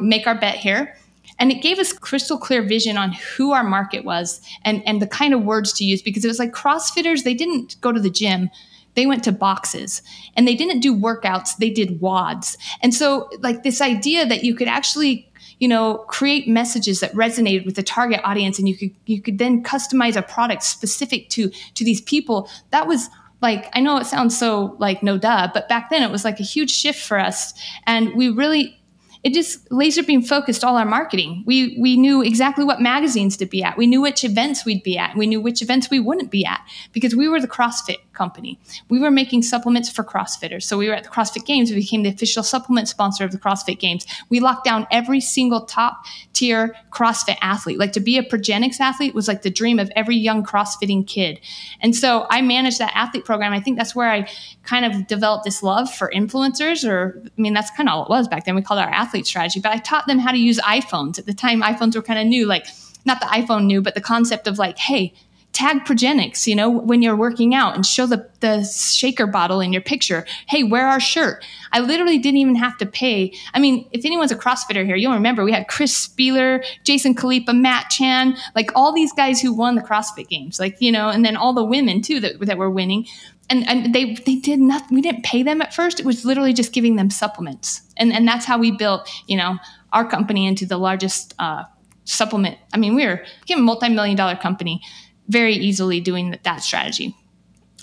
make 0.00 0.26
our 0.26 0.38
bet 0.38 0.56
here. 0.56 0.96
And 1.38 1.50
it 1.50 1.62
gave 1.62 1.78
us 1.80 1.92
crystal 1.92 2.38
clear 2.38 2.62
vision 2.62 2.96
on 2.96 3.12
who 3.12 3.52
our 3.52 3.64
market 3.64 4.04
was 4.04 4.40
and, 4.64 4.82
and 4.86 5.02
the 5.02 5.06
kind 5.08 5.34
of 5.34 5.42
words 5.42 5.72
to 5.74 5.84
use 5.84 6.00
because 6.00 6.24
it 6.24 6.28
was 6.28 6.38
like 6.38 6.52
CrossFitters, 6.52 7.24
they 7.24 7.34
didn't 7.34 7.80
go 7.80 7.90
to 7.90 7.98
the 7.98 8.10
gym 8.10 8.48
they 8.94 9.06
went 9.06 9.24
to 9.24 9.32
boxes 9.32 10.02
and 10.36 10.46
they 10.46 10.54
didn't 10.54 10.80
do 10.80 10.94
workouts, 10.94 11.56
they 11.56 11.70
did 11.70 12.00
WODs. 12.00 12.56
And 12.82 12.94
so, 12.94 13.30
like, 13.40 13.62
this 13.62 13.80
idea 13.80 14.26
that 14.26 14.44
you 14.44 14.54
could 14.54 14.68
actually 14.68 15.28
you 15.58 15.68
know 15.68 15.98
create 16.08 16.48
messages 16.48 16.98
that 17.00 17.12
resonated 17.12 17.64
with 17.64 17.76
the 17.76 17.82
target 17.84 18.20
audience 18.24 18.58
and 18.58 18.68
you 18.68 18.76
could 18.76 18.90
you 19.06 19.22
could 19.22 19.38
then 19.38 19.62
customize 19.62 20.16
a 20.16 20.22
product 20.22 20.62
specific 20.64 21.28
to 21.28 21.50
to 21.74 21.84
these 21.84 22.00
people 22.00 22.48
that 22.70 22.88
was 22.88 23.08
like 23.40 23.68
i 23.72 23.80
know 23.80 23.96
it 23.96 24.06
sounds 24.06 24.36
so 24.36 24.74
like 24.80 25.04
no 25.04 25.16
duh 25.16 25.48
but 25.54 25.68
back 25.68 25.88
then 25.88 26.02
it 26.02 26.10
was 26.10 26.24
like 26.24 26.40
a 26.40 26.42
huge 26.42 26.70
shift 26.70 27.00
for 27.00 27.16
us 27.16 27.54
and 27.86 28.12
we 28.16 28.28
really 28.28 28.82
it 29.22 29.34
just 29.34 29.70
laser 29.70 30.02
beam 30.02 30.20
focused 30.20 30.64
all 30.64 30.76
our 30.76 30.84
marketing. 30.84 31.44
We 31.46 31.76
we 31.78 31.96
knew 31.96 32.22
exactly 32.22 32.64
what 32.64 32.80
magazines 32.80 33.36
to 33.36 33.46
be 33.46 33.62
at. 33.62 33.76
We 33.76 33.86
knew 33.86 34.00
which 34.00 34.24
events 34.24 34.64
we'd 34.64 34.82
be 34.82 34.98
at. 34.98 35.16
We 35.16 35.26
knew 35.26 35.40
which 35.40 35.62
events 35.62 35.90
we 35.90 36.00
wouldn't 36.00 36.30
be 36.30 36.44
at 36.44 36.60
because 36.92 37.14
we 37.14 37.28
were 37.28 37.40
the 37.40 37.48
CrossFit 37.48 37.98
company. 38.12 38.58
We 38.88 38.98
were 38.98 39.10
making 39.10 39.42
supplements 39.42 39.90
for 39.90 40.04
CrossFitters. 40.04 40.64
So 40.64 40.78
we 40.78 40.88
were 40.88 40.94
at 40.94 41.04
the 41.04 41.10
CrossFit 41.10 41.44
Games. 41.44 41.70
We 41.70 41.76
became 41.76 42.02
the 42.02 42.10
official 42.10 42.42
supplement 42.42 42.88
sponsor 42.88 43.24
of 43.24 43.32
the 43.32 43.38
CrossFit 43.38 43.78
Games. 43.78 44.06
We 44.28 44.40
locked 44.40 44.64
down 44.64 44.86
every 44.90 45.20
single 45.20 45.64
top 45.66 46.04
tier 46.32 46.74
CrossFit 46.90 47.36
athlete. 47.42 47.78
Like 47.78 47.92
to 47.92 48.00
be 48.00 48.18
a 48.18 48.22
Progenex 48.22 48.80
athlete 48.80 49.14
was 49.14 49.28
like 49.28 49.42
the 49.42 49.50
dream 49.50 49.78
of 49.78 49.90
every 49.96 50.16
young 50.16 50.44
CrossFitting 50.44 51.06
kid. 51.06 51.40
And 51.80 51.94
so 51.94 52.26
I 52.30 52.42
managed 52.42 52.78
that 52.78 52.92
athlete 52.94 53.24
program. 53.24 53.52
I 53.52 53.60
think 53.60 53.76
that's 53.76 53.94
where 53.94 54.10
I 54.10 54.28
kind 54.64 54.84
of 54.84 55.06
developed 55.06 55.44
this 55.44 55.62
love 55.62 55.92
for 55.92 56.10
influencers, 56.14 56.88
or 56.88 57.22
I 57.26 57.40
mean, 57.40 57.54
that's 57.54 57.70
kind 57.70 57.88
of 57.88 57.94
all 57.94 58.04
it 58.04 58.10
was 58.10 58.28
back 58.28 58.44
then. 58.44 58.54
We 58.54 58.62
called 58.62 58.80
it 58.80 58.84
our 58.84 58.90
athlete 58.90 59.26
strategy, 59.26 59.60
but 59.60 59.72
I 59.72 59.78
taught 59.78 60.06
them 60.06 60.18
how 60.18 60.32
to 60.32 60.38
use 60.38 60.58
iPhones. 60.60 61.18
At 61.18 61.26
the 61.26 61.34
time, 61.34 61.62
iPhones 61.62 61.94
were 61.94 62.02
kind 62.02 62.18
of 62.18 62.26
new, 62.26 62.46
like 62.46 62.66
not 63.04 63.20
the 63.20 63.26
iPhone 63.26 63.64
new, 63.64 63.82
but 63.82 63.94
the 63.94 64.00
concept 64.00 64.46
of 64.46 64.58
like, 64.58 64.78
hey, 64.78 65.14
tag 65.52 65.84
Progenex 65.84 66.46
you 66.46 66.54
know, 66.54 66.70
when 66.70 67.02
you're 67.02 67.16
working 67.16 67.54
out 67.54 67.74
and 67.74 67.84
show 67.84 68.06
the, 68.06 68.28
the 68.40 68.64
shaker 68.64 69.26
bottle 69.26 69.60
in 69.60 69.72
your 69.72 69.82
picture. 69.82 70.26
Hey, 70.48 70.62
wear 70.62 70.86
our 70.86 71.00
shirt. 71.00 71.44
I 71.72 71.80
literally 71.80 72.18
didn't 72.18 72.38
even 72.38 72.56
have 72.56 72.76
to 72.78 72.86
pay. 72.86 73.32
I 73.54 73.60
mean, 73.60 73.88
if 73.92 74.04
anyone's 74.04 74.32
a 74.32 74.36
CrossFitter 74.36 74.84
here, 74.84 74.96
you'll 74.96 75.12
remember 75.12 75.44
we 75.44 75.52
had 75.52 75.68
Chris 75.68 76.08
Spealler, 76.08 76.64
Jason 76.84 77.14
Khalipa 77.14 77.54
Matt 77.54 77.90
Chan, 77.90 78.36
like 78.54 78.70
all 78.74 78.92
these 78.92 79.12
guys 79.12 79.40
who 79.40 79.52
won 79.52 79.74
the 79.74 79.82
CrossFit 79.82 80.28
games, 80.28 80.58
like, 80.58 80.76
you 80.80 80.90
know, 80.90 81.08
and 81.08 81.24
then 81.24 81.36
all 81.36 81.52
the 81.52 81.64
women 81.64 82.02
too 82.02 82.20
that, 82.20 82.40
that 82.40 82.58
were 82.58 82.70
winning. 82.70 83.06
And, 83.50 83.68
and 83.68 83.94
they, 83.94 84.14
they 84.14 84.36
did 84.36 84.60
nothing. 84.60 84.94
We 84.94 85.02
didn't 85.02 85.24
pay 85.24 85.42
them 85.42 85.60
at 85.60 85.74
first. 85.74 86.00
It 86.00 86.06
was 86.06 86.24
literally 86.24 86.54
just 86.54 86.72
giving 86.72 86.96
them 86.96 87.10
supplements. 87.10 87.82
And, 87.98 88.12
and 88.12 88.26
that's 88.26 88.46
how 88.46 88.58
we 88.58 88.70
built, 88.70 89.10
you 89.26 89.36
know, 89.36 89.58
our 89.92 90.08
company 90.08 90.46
into 90.46 90.64
the 90.64 90.78
largest 90.78 91.34
uh, 91.38 91.64
supplement. 92.04 92.56
I 92.72 92.78
mean, 92.78 92.94
we 92.94 93.04
were 93.04 93.22
a 93.50 93.56
multi-million 93.56 94.16
dollar 94.16 94.36
company 94.36 94.80
very 95.28 95.54
easily 95.54 96.00
doing 96.00 96.38
that 96.42 96.62
strategy. 96.62 97.14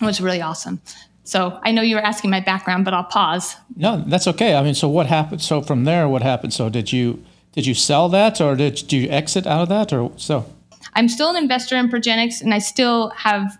It 0.01 0.05
was 0.05 0.21
really 0.21 0.41
awesome. 0.41 0.81
So 1.23 1.59
I 1.63 1.71
know 1.71 1.81
you 1.83 1.95
were 1.95 2.01
asking 2.01 2.31
my 2.31 2.39
background, 2.39 2.85
but 2.85 2.93
I'll 2.93 3.03
pause. 3.03 3.55
No, 3.75 4.03
that's 4.07 4.27
okay. 4.27 4.55
I 4.55 4.63
mean, 4.63 4.73
so 4.73 4.87
what 4.87 5.05
happened? 5.05 5.41
So 5.41 5.61
from 5.61 5.83
there, 5.83 6.09
what 6.09 6.23
happened? 6.23 6.53
So 6.53 6.69
did 6.69 6.91
you 6.91 7.23
did 7.53 7.65
you 7.65 7.73
sell 7.73 8.09
that, 8.09 8.39
or 8.41 8.55
did, 8.55 8.75
did 8.75 8.93
you 8.93 9.09
exit 9.09 9.45
out 9.45 9.63
of 9.63 9.69
that, 9.69 9.91
or 9.91 10.11
so? 10.17 10.45
I'm 10.93 11.09
still 11.09 11.29
an 11.29 11.35
investor 11.35 11.75
in 11.75 11.89
Progenex, 11.89 12.41
and 12.41 12.53
I 12.53 12.59
still 12.59 13.09
have 13.09 13.57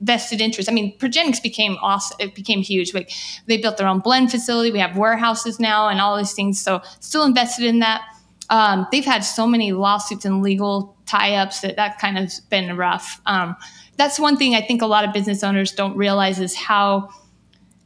vested 0.00 0.40
interest. 0.40 0.68
I 0.68 0.72
mean, 0.72 0.96
Progenex 0.98 1.42
became 1.42 1.76
awesome. 1.80 2.16
It 2.20 2.34
became 2.34 2.60
huge. 2.60 2.92
Like 2.94 3.10
they 3.46 3.56
built 3.56 3.78
their 3.78 3.86
own 3.86 4.00
blend 4.00 4.30
facility. 4.30 4.70
We 4.70 4.78
have 4.78 4.96
warehouses 4.96 5.58
now, 5.58 5.88
and 5.88 6.00
all 6.00 6.16
these 6.16 6.34
things. 6.34 6.60
So 6.60 6.82
still 7.00 7.24
invested 7.24 7.64
in 7.64 7.80
that. 7.80 8.02
Um, 8.50 8.86
they've 8.92 9.04
had 9.04 9.20
so 9.20 9.46
many 9.46 9.72
lawsuits 9.72 10.24
and 10.24 10.42
legal 10.42 10.96
tie-ups 11.06 11.60
that 11.60 11.76
that 11.76 11.98
kind 11.98 12.18
of 12.18 12.32
been 12.50 12.76
rough. 12.76 13.20
Um, 13.26 13.56
that's 13.96 14.18
one 14.18 14.36
thing 14.36 14.54
I 14.54 14.60
think 14.60 14.82
a 14.82 14.86
lot 14.86 15.04
of 15.04 15.12
business 15.12 15.42
owners 15.42 15.72
don't 15.72 15.96
realize 15.96 16.40
is 16.40 16.54
how 16.54 17.10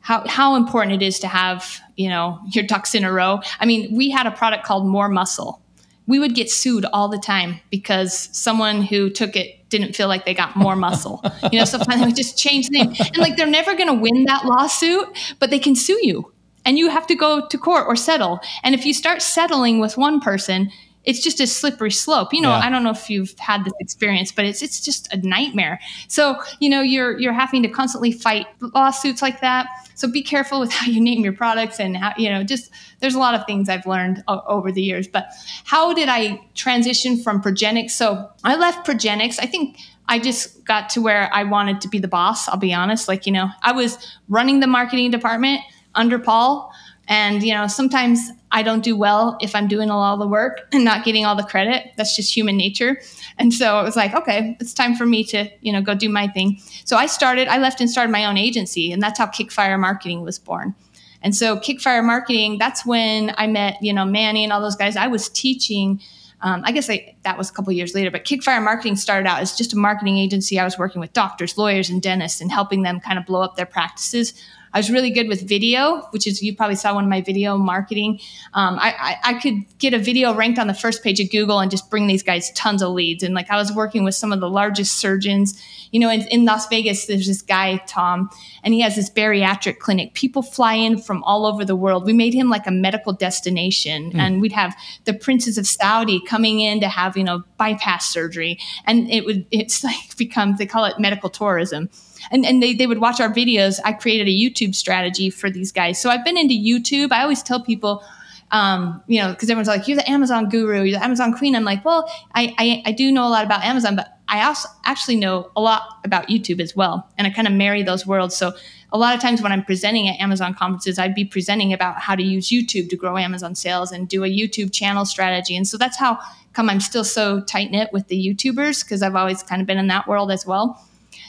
how 0.01 0.27
how 0.27 0.55
important 0.55 1.03
it 1.03 1.05
is 1.05 1.19
to 1.21 1.29
have 1.29 1.81
you 1.97 2.09
know 2.09 2.41
your 2.53 2.65
ducks 2.65 2.95
in 2.95 3.05
a 3.05 3.13
row. 3.13 3.41
I 3.61 3.67
mean, 3.67 3.95
we 3.95 4.11
had 4.11 4.27
a 4.27 4.31
product 4.31 4.65
called 4.65 4.87
More 4.87 5.09
Muscle. 5.09 5.61
We 6.07 6.21
would 6.21 6.37
get 6.37 6.49
sued 6.49 6.85
all 6.93 7.09
the 7.09 7.19
time 7.19 7.61
because 7.71 8.29
someone 8.33 8.83
who 8.83 9.11
took 9.11 9.35
it 9.35 9.69
didn't 9.69 9.97
feel 9.97 10.07
like 10.07 10.25
they 10.25 10.35
got 10.35 10.55
more 10.55 10.77
muscle. 10.77 11.21
You 11.51 11.59
know, 11.59 11.65
so 11.65 11.79
finally 11.85 12.07
we 12.07 12.13
just 12.13 12.39
changed 12.39 12.71
the 12.71 12.79
name. 12.79 12.95
And 12.99 13.19
like 13.19 13.37
they're 13.37 13.47
never 13.47 13.75
gonna 13.75 13.95
win 13.95 14.25
that 14.27 14.45
lawsuit, 14.45 15.09
but 15.41 15.51
they 15.51 15.59
can 15.59 15.75
sue 15.75 15.99
you. 16.03 16.33
And 16.67 16.77
you 16.79 16.91
have 16.91 17.07
to 17.07 17.15
go 17.15 17.47
to 17.47 17.59
court 17.59 17.87
or 17.87 17.97
settle. 17.97 18.41
And 18.63 18.75
if 18.75 18.85
you 18.85 18.93
start 18.93 19.23
settling 19.23 19.79
with 19.79 19.97
one 19.97 20.21
person, 20.21 20.71
it's 21.07 21.23
just 21.23 21.41
a 21.41 21.47
slippery 21.47 21.93
slope. 21.93 22.35
You 22.35 22.43
know, 22.43 22.51
yeah. 22.51 22.59
I 22.59 22.69
don't 22.69 22.83
know 22.83 22.91
if 22.91 23.09
you've 23.09 23.35
had 23.39 23.65
this 23.65 23.73
experience, 23.81 24.33
but 24.33 24.45
it's 24.45 24.61
it's 24.61 24.81
just 24.81 25.11
a 25.13 25.17
nightmare. 25.19 25.81
So, 26.09 26.37
you 26.59 26.69
know, 26.69 26.83
you're 26.83 27.19
you're 27.19 27.33
having 27.33 27.63
to 27.63 27.69
constantly 27.69 28.13
fight 28.13 28.47
lawsuits 28.61 29.23
like 29.23 29.41
that. 29.41 29.69
So 29.95 30.11
be 30.11 30.23
careful 30.23 30.61
with 30.61 30.73
how 30.73 30.91
you 30.91 31.01
name 31.01 31.23
your 31.23 31.33
products 31.33 31.79
and 31.81 31.97
how, 31.97 32.13
you 32.19 32.29
know, 32.29 32.43
just 32.43 32.71
there's 33.01 33.15
a 33.15 33.19
lot 33.19 33.35
of 33.35 33.47
things 33.47 33.69
I've 33.69 33.87
learned 33.87 34.23
o- 34.27 34.43
over 34.47 34.73
the 34.73 34.83
years. 34.83 35.07
But 35.07 35.29
how 35.65 35.95
did 35.95 36.09
I 36.09 36.41
transition 36.55 37.23
from 37.23 37.41
Progenex? 37.41 37.93
So 37.93 38.29
I 38.43 38.57
left 38.57 38.87
Progenex. 38.87 39.39
I 39.41 39.47
think 39.47 39.79
I 40.09 40.19
just 40.19 40.65
got 40.65 40.91
to 40.91 41.01
where 41.01 41.33
I 41.33 41.45
wanted 41.45 41.81
to 41.83 41.89
be 41.89 41.99
the 41.99 42.09
boss. 42.09 42.49
I'll 42.49 42.59
be 42.59 42.75
honest. 42.75 43.07
Like, 43.09 43.27
you 43.27 43.33
know, 43.33 43.49
I 43.63 43.73
was 43.73 44.19
running 44.29 44.61
the 44.61 44.67
marketing 44.67 45.11
department 45.13 45.61
under 45.97 46.19
Paul. 46.19 46.73
And, 47.09 47.43
you 47.43 47.55
know, 47.55 47.69
sometimes 47.69 48.31
I 48.51 48.63
don't 48.63 48.83
do 48.83 48.97
well 48.97 49.39
if 49.41 49.55
I'm 49.55 49.69
doing 49.69 49.91
all 49.91 50.17
the 50.17 50.27
work 50.27 50.67
and 50.73 50.85
not 50.85 51.05
getting 51.05 51.25
all 51.25 51.37
the 51.37 51.45
credit. 51.45 51.93
That's 51.97 52.17
just 52.17 52.35
human 52.35 52.57
nature. 52.57 53.01
And 53.39 53.55
so 53.55 53.79
it 53.79 53.85
was 53.85 53.97
like, 53.97 54.15
okay, 54.15 54.57
it's 54.61 54.75
time 54.75 54.97
for 54.97 55.07
me 55.07 55.23
to, 55.25 55.49
you 55.61 55.73
know, 55.73 55.83
go 55.83 55.95
do 55.95 56.09
my 56.09 56.27
thing. 56.27 56.59
So 56.85 56.97
I 56.97 57.07
started, 57.07 57.49
I 57.49 57.59
left 57.59 57.81
and 57.81 57.89
started 57.89 58.11
my 58.11 58.25
own 58.25 58.37
agency, 58.37 58.91
and 58.91 59.01
that's 59.01 59.19
how 59.19 59.27
Kickfire 59.27 59.79
Marketing 59.79 60.23
was 60.23 60.39
born. 60.39 60.75
And 61.23 61.35
so 61.35 61.57
Kickfire 61.59 62.05
Marketing, 62.05 62.59
that's 62.59 62.85
when 62.85 63.35
I 63.37 63.47
met, 63.47 63.81
you 63.81 63.93
know, 63.93 64.05
Manny 64.05 64.43
and 64.43 64.53
all 64.53 64.61
those 64.61 64.77
guys. 64.77 64.97
I 64.97 65.07
was 65.07 65.29
teaching. 65.29 66.01
Um, 66.43 66.63
I 66.65 66.73
guess 66.73 66.91
I, 66.91 67.17
that 67.23 67.39
was 67.39 67.51
a 67.51 67.53
couple 67.53 67.73
years 67.73 67.95
later, 67.95 68.11
but 68.11 68.25
Kickfire 68.25 68.63
Marketing 68.63 68.95
started 68.95 69.27
out 69.27 69.41
as 69.41 69.57
just 69.57 69.73
a 69.73 69.77
marketing 69.77 70.19
agency. 70.19 70.59
I 70.59 70.65
was 70.65 70.79
working 70.79 71.01
with 71.01 71.13
doctors, 71.13 71.57
lawyers, 71.57 71.89
and 71.89 72.03
dentists 72.03 72.41
and 72.41 72.53
helping 72.53 72.83
them 72.83 73.01
kind 73.01 73.19
of 73.19 73.25
blow 73.25 73.41
up 73.41 73.57
their 73.57 73.67
practices 73.67 74.35
I 74.77 74.79
was 74.79 74.91
really 74.91 75.09
good 75.09 75.27
with 75.27 75.41
video, 75.41 76.03
which 76.11 76.27
is 76.27 76.43
you 76.43 76.55
probably 76.55 76.77
saw 76.77 76.95
one 76.95 77.05
of 77.05 77.09
my 77.09 77.23
video 77.23 77.57
marketing. 77.57 78.21
Um, 78.53 78.79
I, 78.79 79.17
I, 79.25 79.31
I, 79.31 79.41
could 79.41 79.65
get 79.79 79.95
a 79.95 79.99
video 79.99 80.35
ranked 80.35 80.59
on 80.59 80.67
the 80.67 80.75
first 80.75 81.03
page 81.03 81.19
of 81.19 81.31
Google 81.31 81.61
and 81.61 81.71
just 81.71 81.89
bring 81.89 82.09
these 82.09 82.23
guys 82.23 82.51
tons 82.51 82.83
of 82.83 82.93
leads. 82.93 83.23
And 83.23 83.33
like 83.33 83.51
I 83.51 83.57
was 83.57 83.73
working 83.73 84.05
with 84.05 84.15
some 84.15 84.35
of 84.35 84.41
the 84.41 84.51
largest 84.51 84.99
surgeons. 84.99 85.59
You 85.93 86.01
know, 86.01 86.11
in, 86.11 86.29
in 86.29 86.45
Las 86.45 86.69
Vegas, 86.69 87.07
there's 87.07 87.27
this 87.27 87.41
guy 87.41 87.79
Tom, 87.87 88.29
and 88.63 88.75
he 88.75 88.81
has 88.83 88.97
this 88.97 89.09
bariatric 89.09 89.79
clinic. 89.79 90.13
People 90.13 90.43
fly 90.43 90.75
in 90.75 90.99
from 90.99 91.25
all 91.25 91.47
over 91.47 91.65
the 91.65 91.77
world. 91.77 92.05
We 92.05 92.13
made 92.13 92.35
him 92.35 92.51
like 92.51 92.67
a 92.67 92.71
medical 92.71 93.15
destination, 93.15 94.13
mm. 94.13 94.19
and 94.19 94.43
we'd 94.43 94.53
have 94.53 94.77
the 95.07 95.15
princes 95.15 95.57
of 95.57 95.67
Saudi 95.67 96.21
coming 96.27 96.61
in 96.61 96.81
to 96.81 96.89
have 96.89 97.17
you 97.17 97.25
know 97.25 97.45
bypass 97.57 98.11
surgery, 98.11 98.59
and 98.85 99.11
it 99.11 99.25
would 99.25 99.47
it's 99.51 99.83
like 99.83 99.97
become 100.19 100.57
they 100.57 100.67
call 100.67 100.85
it 100.85 100.99
medical 100.99 101.31
tourism 101.31 101.89
and, 102.31 102.45
and 102.45 102.63
they, 102.63 102.75
they 102.75 102.87
would 102.87 102.99
watch 102.99 103.21
our 103.21 103.33
videos. 103.33 103.81
I 103.85 103.93
created 103.93 104.29
a 104.29 104.31
YouTube 104.31 104.75
strategy 104.75 105.31
for 105.31 105.51
these 105.51 105.73
guys. 105.73 106.01
So 106.01 106.11
I've 106.11 106.25
been 106.25 106.37
into 106.37 106.55
YouTube. 106.55 107.13
I 107.13 107.23
always 107.23 107.43
tell 107.43 107.63
people, 107.63 108.03
um, 108.51 109.03
you 109.07 109.21
know, 109.21 109.31
because 109.31 109.51
everyone's 109.51 109.69
like, 109.69 109.89
you're 109.89 109.97
the 109.97 110.09
Amazon 110.11 110.49
guru, 110.49 110.83
you're 110.83 110.99
the 110.99 111.05
Amazon 111.05 111.37
queen. 111.37 111.55
I'm 111.57 111.65
like, 111.65 111.85
well, 111.85 112.11
I, 112.35 112.55
I, 112.59 112.83
I 112.87 112.93
do 112.93 113.11
know 113.11 113.27
a 113.27 113.31
lot 113.31 113.45
about 113.45 113.65
Amazon, 113.65 113.97
but 113.97 114.19
I 114.29 114.45
also 114.45 114.69
actually 114.85 115.17
know 115.17 115.51
a 115.57 115.61
lot 115.61 116.01
about 116.05 116.29
YouTube 116.29 116.61
as 116.61 116.75
well. 116.75 117.09
And 117.17 117.27
I 117.27 117.31
kind 117.31 117.47
of 117.47 117.55
marry 117.55 117.83
those 117.83 118.07
worlds. 118.07 118.37
So 118.37 118.53
a 118.93 118.99
lot 118.99 119.15
of 119.15 119.21
times 119.21 119.43
when 119.43 119.53
I'm 119.53 119.65
presenting 119.65 120.09
at 120.09 120.19
Amazon 120.21 120.55
conferences, 120.55 120.99
I'd 120.99 121.15
be 121.15 121.25
presenting 121.25 121.73
about 121.73 122.01
how 122.01 122.15
to 122.15 122.23
use 122.23 122.49
YouTube 122.49 122.89
to 122.91 122.97
grow 122.97 123.17
Amazon 123.17 123.55
sales 123.55 123.93
and 123.93 124.09
do 124.09 124.25
a 124.25 124.29
YouTube 124.29 124.73
channel 124.73 125.05
strategy. 125.05 125.57
And 125.57 125.67
so 125.67 125.77
that's 125.77 125.99
how 125.99 126.19
come 126.55 126.71
I'm 126.71 126.81
still 126.81 127.05
so 127.05 127.41
tight 127.43 127.71
knit 127.71 127.91
with 127.93 128.09
the 128.09 128.17
YouTubers 128.17 128.83
because 128.83 129.03
I've 129.03 129.15
always 129.15 129.43
kind 129.43 129.61
of 129.61 129.67
been 129.67 129.79
in 129.79 129.89
that 129.89 130.09
world 130.09 130.31
as 130.31 130.47
well. 130.47 130.83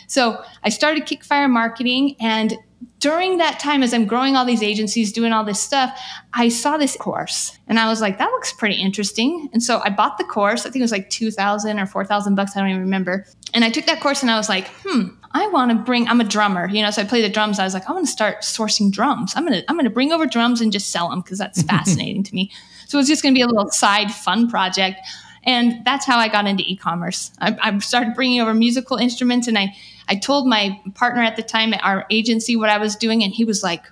So 0.08 0.43
I 0.63 0.70
started 0.70 1.04
Kickfire 1.04 1.50
Marketing. 1.50 2.15
And 2.20 2.58
during 3.00 3.38
that 3.38 3.60
time, 3.60 3.84
as 3.84 3.93
I'm 3.93 4.06
growing 4.06 4.36
all 4.36 4.46
these 4.46 4.63
agencies, 4.63 5.12
doing 5.12 5.32
all 5.32 5.43
this 5.43 5.60
stuff, 5.60 5.98
I 6.34 6.50
saw 6.50 6.78
this 6.78 6.96
course 6.96 7.58
and 7.67 7.80
I 7.80 7.88
was 7.88 8.02
like, 8.02 8.17
that 8.17 8.30
looks 8.32 8.52
pretty 8.54 8.76
interesting. 8.76 9.50
And 9.54 9.62
so 9.62 9.82
I 9.84 9.89
bought 9.89 10.17
the 10.17 10.24
course. 10.24 10.62
I 10.62 10.70
think 10.70 10.78
it 10.78 10.82
was 10.82 10.91
like 10.91 11.10
2000 11.10 11.80
or 11.80 11.86
4000 11.86 12.36
bucks. 12.36 12.56
I 12.56 12.60
don't 12.60 12.70
even 12.70 12.82
remember. 12.82 13.26
And 13.54 13.63
I 13.63 13.70
took 13.70 13.86
that 13.86 14.02
course 14.02 14.22
and 14.24 14.32
I 14.32 14.38
was 14.38 14.50
like, 14.50 14.67
hmm, 14.84 15.10
I 15.32 15.48
want 15.48 15.72
to 15.72 15.76
bring, 15.76 16.08
I'm 16.08 16.22
a 16.22 16.24
drummer, 16.24 16.67
you 16.67 16.82
know, 16.82 16.89
so 16.89 17.04
I 17.04 17.06
play 17.06 17.22
the 17.22 17.30
drums. 17.30 17.60
I 17.60 17.63
was 17.63 17.74
like, 17.74 17.88
I 17.88 17.93
want 17.93 18.06
to 18.06 18.12
start 18.12 18.41
sourcing 18.41 18.91
drums. 18.91 19.34
I'm 19.36 19.46
going 19.46 19.62
to, 19.62 19.70
I'm 19.70 19.76
going 19.76 19.86
to 19.86 19.91
bring 19.91 20.12
over 20.12 20.26
drums 20.26 20.62
and 20.62 20.72
just 20.72 20.89
sell 20.89 21.10
them 21.10 21.22
because 21.22 21.38
that's 21.38 21.62
fascinating 21.74 22.24
to 22.24 22.34
me. 22.36 22.52
So 22.88 22.98
it's 22.98 23.08
just 23.08 23.22
going 23.22 23.34
to 23.34 23.38
be 23.38 23.43
a 23.43 23.48
little 23.48 23.70
side 23.70 24.12
fun 24.12 24.50
project. 24.50 25.02
And 25.43 25.86
that's 25.86 26.06
how 26.06 26.17
I 26.17 26.28
got 26.28 26.48
into 26.48 26.63
e-commerce. 26.65 27.32
I, 27.39 27.56
I 27.62 27.78
started 27.80 28.15
bringing 28.15 28.41
over 28.41 28.54
musical 28.54 28.98
instruments 28.98 29.48
and 29.48 29.58
I, 29.58 29.76
I 30.10 30.15
told 30.15 30.48
my 30.48 30.80
partner 30.96 31.22
at 31.22 31.36
the 31.36 31.43
time 31.43 31.74
at 31.74 31.84
our 31.84 32.06
agency 32.10 32.56
what 32.56 32.70
I 32.70 32.78
was 32.78 32.96
doing, 32.96 33.24
and 33.24 33.34
he 33.34 33.46
was 33.46 33.63
like, 33.63 33.84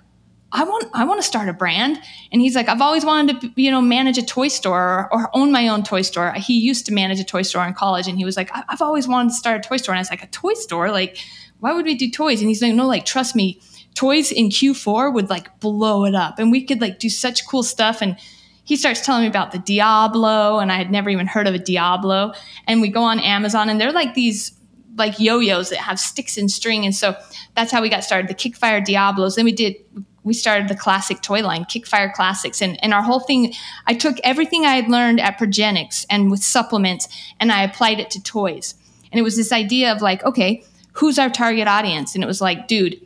I 0.52 0.64
want 0.64 0.86
I 0.94 1.04
want 1.04 1.20
to 1.20 1.26
start 1.26 1.48
a 1.48 1.52
brand. 1.52 2.00
And 2.32 2.40
he's 2.40 2.54
like, 2.54 2.68
I've 2.68 2.80
always 2.80 3.04
wanted 3.04 3.40
to, 3.40 3.52
you 3.60 3.70
know, 3.70 3.80
manage 3.80 4.16
a 4.16 4.24
toy 4.24 4.48
store 4.48 5.08
or, 5.12 5.12
or, 5.12 5.30
own 5.36 5.50
my 5.50 5.68
own 5.68 5.82
toy 5.82 6.02
store. 6.02 6.32
He 6.34 6.58
used 6.58 6.86
to 6.86 6.94
manage 6.94 7.18
a 7.18 7.24
toy 7.24 7.42
store 7.42 7.66
in 7.66 7.74
college 7.74 8.06
and 8.06 8.16
he 8.16 8.24
was 8.24 8.36
like, 8.36 8.50
I've 8.68 8.80
always 8.80 9.08
wanted 9.08 9.30
to 9.30 9.34
start 9.34 9.64
a 9.64 9.68
toy 9.68 9.76
store. 9.76 9.92
And 9.92 9.98
I 9.98 10.02
was 10.02 10.10
like, 10.10 10.22
a 10.22 10.28
toy 10.28 10.54
store? 10.54 10.90
Like, 10.90 11.18
why 11.58 11.72
would 11.72 11.84
we 11.84 11.94
do 11.94 12.10
toys? 12.10 12.40
And 12.40 12.48
he's 12.48 12.62
like, 12.62 12.74
no, 12.74 12.86
like, 12.86 13.04
trust 13.04 13.34
me, 13.34 13.60
toys 13.94 14.30
in 14.30 14.50
Q4 14.50 15.12
would 15.12 15.28
like 15.28 15.58
blow 15.58 16.04
it 16.04 16.14
up. 16.14 16.38
And 16.38 16.52
we 16.52 16.64
could 16.64 16.80
like 16.80 17.00
do 17.00 17.10
such 17.10 17.46
cool 17.46 17.62
stuff. 17.62 18.00
And 18.00 18.16
he 18.64 18.76
starts 18.76 19.00
telling 19.00 19.22
me 19.22 19.28
about 19.28 19.52
the 19.52 19.60
Diablo, 19.60 20.58
and 20.58 20.72
I 20.72 20.76
had 20.76 20.90
never 20.90 21.08
even 21.08 21.28
heard 21.28 21.46
of 21.46 21.54
a 21.54 21.58
Diablo. 21.58 22.32
And 22.66 22.80
we 22.80 22.88
go 22.88 23.02
on 23.02 23.20
Amazon, 23.20 23.68
and 23.68 23.80
they're 23.80 23.92
like 23.92 24.14
these 24.14 24.55
like 24.96 25.18
yo-yos 25.20 25.70
that 25.70 25.78
have 25.78 26.00
sticks 26.00 26.36
and 26.36 26.50
string. 26.50 26.84
And 26.84 26.94
so 26.94 27.14
that's 27.54 27.70
how 27.70 27.82
we 27.82 27.88
got 27.88 28.04
started. 28.04 28.28
The 28.28 28.34
Kickfire 28.34 28.84
Diablos. 28.84 29.36
Then 29.36 29.44
we 29.44 29.52
did 29.52 29.76
we 30.26 30.34
started 30.34 30.66
the 30.66 30.74
classic 30.74 31.22
toy 31.22 31.40
line, 31.40 31.64
Kickfire 31.66 32.12
Classics. 32.12 32.60
And, 32.60 32.82
and 32.82 32.92
our 32.92 33.00
whole 33.00 33.20
thing, 33.20 33.54
I 33.86 33.94
took 33.94 34.16
everything 34.24 34.66
I 34.66 34.74
had 34.74 34.88
learned 34.90 35.20
at 35.20 35.38
Progenex 35.38 36.04
and 36.10 36.32
with 36.32 36.42
supplements 36.42 37.06
and 37.38 37.52
I 37.52 37.62
applied 37.62 38.00
it 38.00 38.10
to 38.10 38.22
toys. 38.22 38.74
And 39.12 39.20
it 39.20 39.22
was 39.22 39.36
this 39.36 39.52
idea 39.52 39.92
of 39.92 40.02
like, 40.02 40.24
okay, 40.24 40.64
who's 40.94 41.16
our 41.16 41.30
target 41.30 41.68
audience? 41.68 42.16
And 42.16 42.24
it 42.24 42.26
was 42.26 42.40
like, 42.40 42.66
dude, 42.66 43.00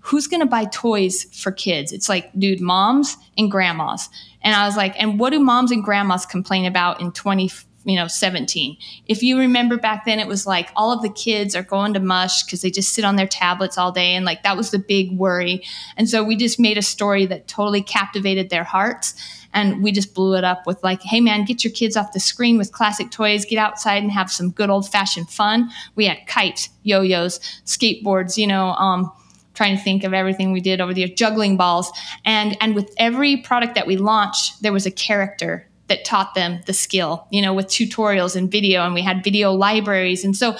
who's 0.00 0.26
going 0.26 0.40
to 0.40 0.46
buy 0.46 0.64
toys 0.64 1.24
for 1.24 1.52
kids? 1.52 1.92
It's 1.92 2.08
like, 2.08 2.32
dude, 2.38 2.62
moms 2.62 3.18
and 3.36 3.50
grandmas. 3.50 4.08
And 4.40 4.54
I 4.54 4.64
was 4.64 4.74
like, 4.76 4.94
and 4.98 5.20
what 5.20 5.30
do 5.30 5.40
moms 5.40 5.72
and 5.72 5.84
grandmas 5.84 6.24
complain 6.24 6.64
about 6.64 7.02
in 7.02 7.12
20, 7.12 7.50
you 7.84 7.96
know, 7.96 8.06
17? 8.06 8.76
If 9.06 9.22
you 9.22 9.38
remember 9.38 9.76
back 9.76 10.04
then, 10.04 10.18
it 10.18 10.26
was 10.26 10.46
like 10.46 10.70
all 10.76 10.92
of 10.92 11.02
the 11.02 11.10
kids 11.10 11.56
are 11.56 11.62
going 11.62 11.94
to 11.94 12.00
mush 12.00 12.44
because 12.44 12.62
they 12.62 12.70
just 12.70 12.94
sit 12.94 13.04
on 13.04 13.16
their 13.16 13.26
tablets 13.26 13.78
all 13.78 13.92
day. 13.92 14.14
And 14.14 14.24
like 14.24 14.42
that 14.42 14.56
was 14.56 14.70
the 14.70 14.78
big 14.78 15.16
worry. 15.16 15.64
And 15.96 16.08
so 16.08 16.22
we 16.22 16.36
just 16.36 16.60
made 16.60 16.78
a 16.78 16.82
story 16.82 17.26
that 17.26 17.48
totally 17.48 17.82
captivated 17.82 18.50
their 18.50 18.64
hearts 18.64 19.14
and 19.54 19.82
we 19.82 19.92
just 19.92 20.14
blew 20.14 20.34
it 20.34 20.44
up 20.44 20.66
with 20.66 20.82
like 20.82 21.02
hey 21.02 21.20
man 21.20 21.44
get 21.44 21.62
your 21.62 21.72
kids 21.74 21.94
off 21.94 22.14
the 22.14 22.20
screen 22.20 22.56
with 22.56 22.72
classic 22.72 23.10
toys 23.10 23.44
get 23.44 23.58
outside 23.58 24.02
and 24.02 24.10
have 24.10 24.32
some 24.32 24.50
good 24.50 24.70
old 24.70 24.88
fashioned 24.88 25.28
fun 25.28 25.70
we 25.94 26.06
had 26.06 26.26
kites 26.26 26.70
yo-yos 26.84 27.38
skateboards 27.66 28.38
you 28.38 28.46
know 28.46 28.68
um, 28.76 29.12
trying 29.54 29.76
to 29.76 29.82
think 29.82 30.04
of 30.04 30.14
everything 30.14 30.52
we 30.52 30.60
did 30.60 30.80
over 30.80 30.94
the 30.94 31.08
juggling 31.08 31.56
balls. 31.56 31.90
And 32.24 32.56
and 32.60 32.74
with 32.74 32.92
every 32.96 33.38
product 33.38 33.74
that 33.74 33.86
we 33.86 33.96
launched, 33.96 34.62
there 34.62 34.72
was 34.72 34.86
a 34.86 34.90
character 34.90 35.68
that 35.92 36.06
taught 36.06 36.34
them 36.34 36.60
the 36.64 36.72
skill, 36.72 37.26
you 37.30 37.42
know, 37.42 37.52
with 37.52 37.66
tutorials 37.66 38.34
and 38.34 38.50
video, 38.50 38.82
and 38.84 38.94
we 38.94 39.02
had 39.02 39.22
video 39.22 39.52
libraries. 39.52 40.24
And 40.24 40.34
so 40.34 40.56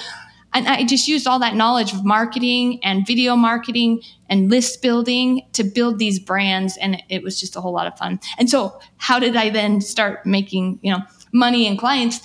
and 0.54 0.68
I 0.68 0.84
just 0.84 1.08
used 1.08 1.26
all 1.26 1.38
that 1.38 1.54
knowledge 1.54 1.94
of 1.94 2.04
marketing 2.04 2.78
and 2.84 3.06
video 3.06 3.36
marketing 3.36 4.02
and 4.28 4.50
list 4.50 4.82
building 4.82 5.46
to 5.54 5.64
build 5.64 5.98
these 5.98 6.18
brands. 6.18 6.76
And 6.76 7.02
it 7.08 7.22
was 7.22 7.40
just 7.40 7.56
a 7.56 7.62
whole 7.62 7.72
lot 7.72 7.86
of 7.86 7.96
fun. 7.96 8.20
And 8.36 8.50
so 8.50 8.78
how 8.98 9.18
did 9.18 9.34
I 9.34 9.48
then 9.48 9.80
start 9.80 10.26
making, 10.26 10.78
you 10.82 10.92
know, 10.92 11.00
money 11.32 11.66
and 11.66 11.78
clients? 11.78 12.20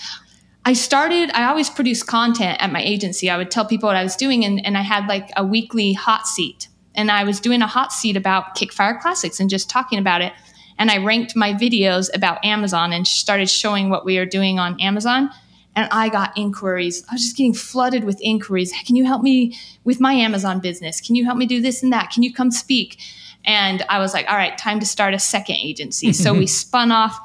I 0.65 0.73
started, 0.73 1.31
I 1.31 1.45
always 1.45 1.69
produced 1.69 2.07
content 2.07 2.57
at 2.61 2.69
my 2.69 2.81
agency. 2.81 3.29
I 3.29 3.37
would 3.37 3.49
tell 3.49 3.65
people 3.65 3.87
what 3.87 3.95
I 3.95 4.03
was 4.03 4.17
doing, 4.17 4.43
and, 4.43 4.65
and 4.65 4.77
I 4.77 4.81
had 4.81 5.07
like 5.07 5.29
a 5.37 5.45
weekly 5.45 5.93
hot 5.93 6.27
seat. 6.27 6.67
And 6.95 7.09
I 7.09 7.23
was 7.23 7.39
doing 7.39 7.61
a 7.61 7.67
hot 7.67 7.93
seat 7.93 8.17
about 8.17 8.57
Kickfire 8.57 8.99
Classics 8.99 9.39
and 9.39 9.49
just 9.49 9.69
talking 9.69 9.99
about 9.99 10.21
it. 10.21 10.33
And 10.79 10.91
I 10.91 10.97
ranked 10.97 11.35
my 11.35 11.53
videos 11.53 12.09
about 12.13 12.43
Amazon 12.45 12.93
and 12.93 13.07
started 13.07 13.49
showing 13.49 13.89
what 13.89 14.05
we 14.05 14.17
are 14.17 14.25
doing 14.25 14.59
on 14.59 14.79
Amazon. 14.79 15.29
And 15.75 15.87
I 15.91 16.09
got 16.09 16.37
inquiries. 16.37 17.03
I 17.09 17.13
was 17.13 17.21
just 17.21 17.37
getting 17.37 17.53
flooded 17.53 18.03
with 18.03 18.19
inquiries. 18.21 18.73
Can 18.85 18.95
you 18.95 19.05
help 19.05 19.21
me 19.21 19.57
with 19.83 19.99
my 19.99 20.13
Amazon 20.13 20.59
business? 20.59 21.01
Can 21.01 21.15
you 21.15 21.25
help 21.25 21.37
me 21.37 21.45
do 21.45 21.61
this 21.61 21.83
and 21.83 21.93
that? 21.93 22.11
Can 22.11 22.23
you 22.23 22.33
come 22.33 22.51
speak? 22.51 22.99
And 23.45 23.83
I 23.89 23.99
was 23.99 24.13
like, 24.13 24.29
all 24.29 24.35
right, 24.35 24.57
time 24.57 24.79
to 24.79 24.85
start 24.85 25.13
a 25.13 25.19
second 25.19 25.57
agency. 25.57 26.13
so 26.23 26.33
we 26.33 26.47
spun 26.47 26.91
off 26.91 27.19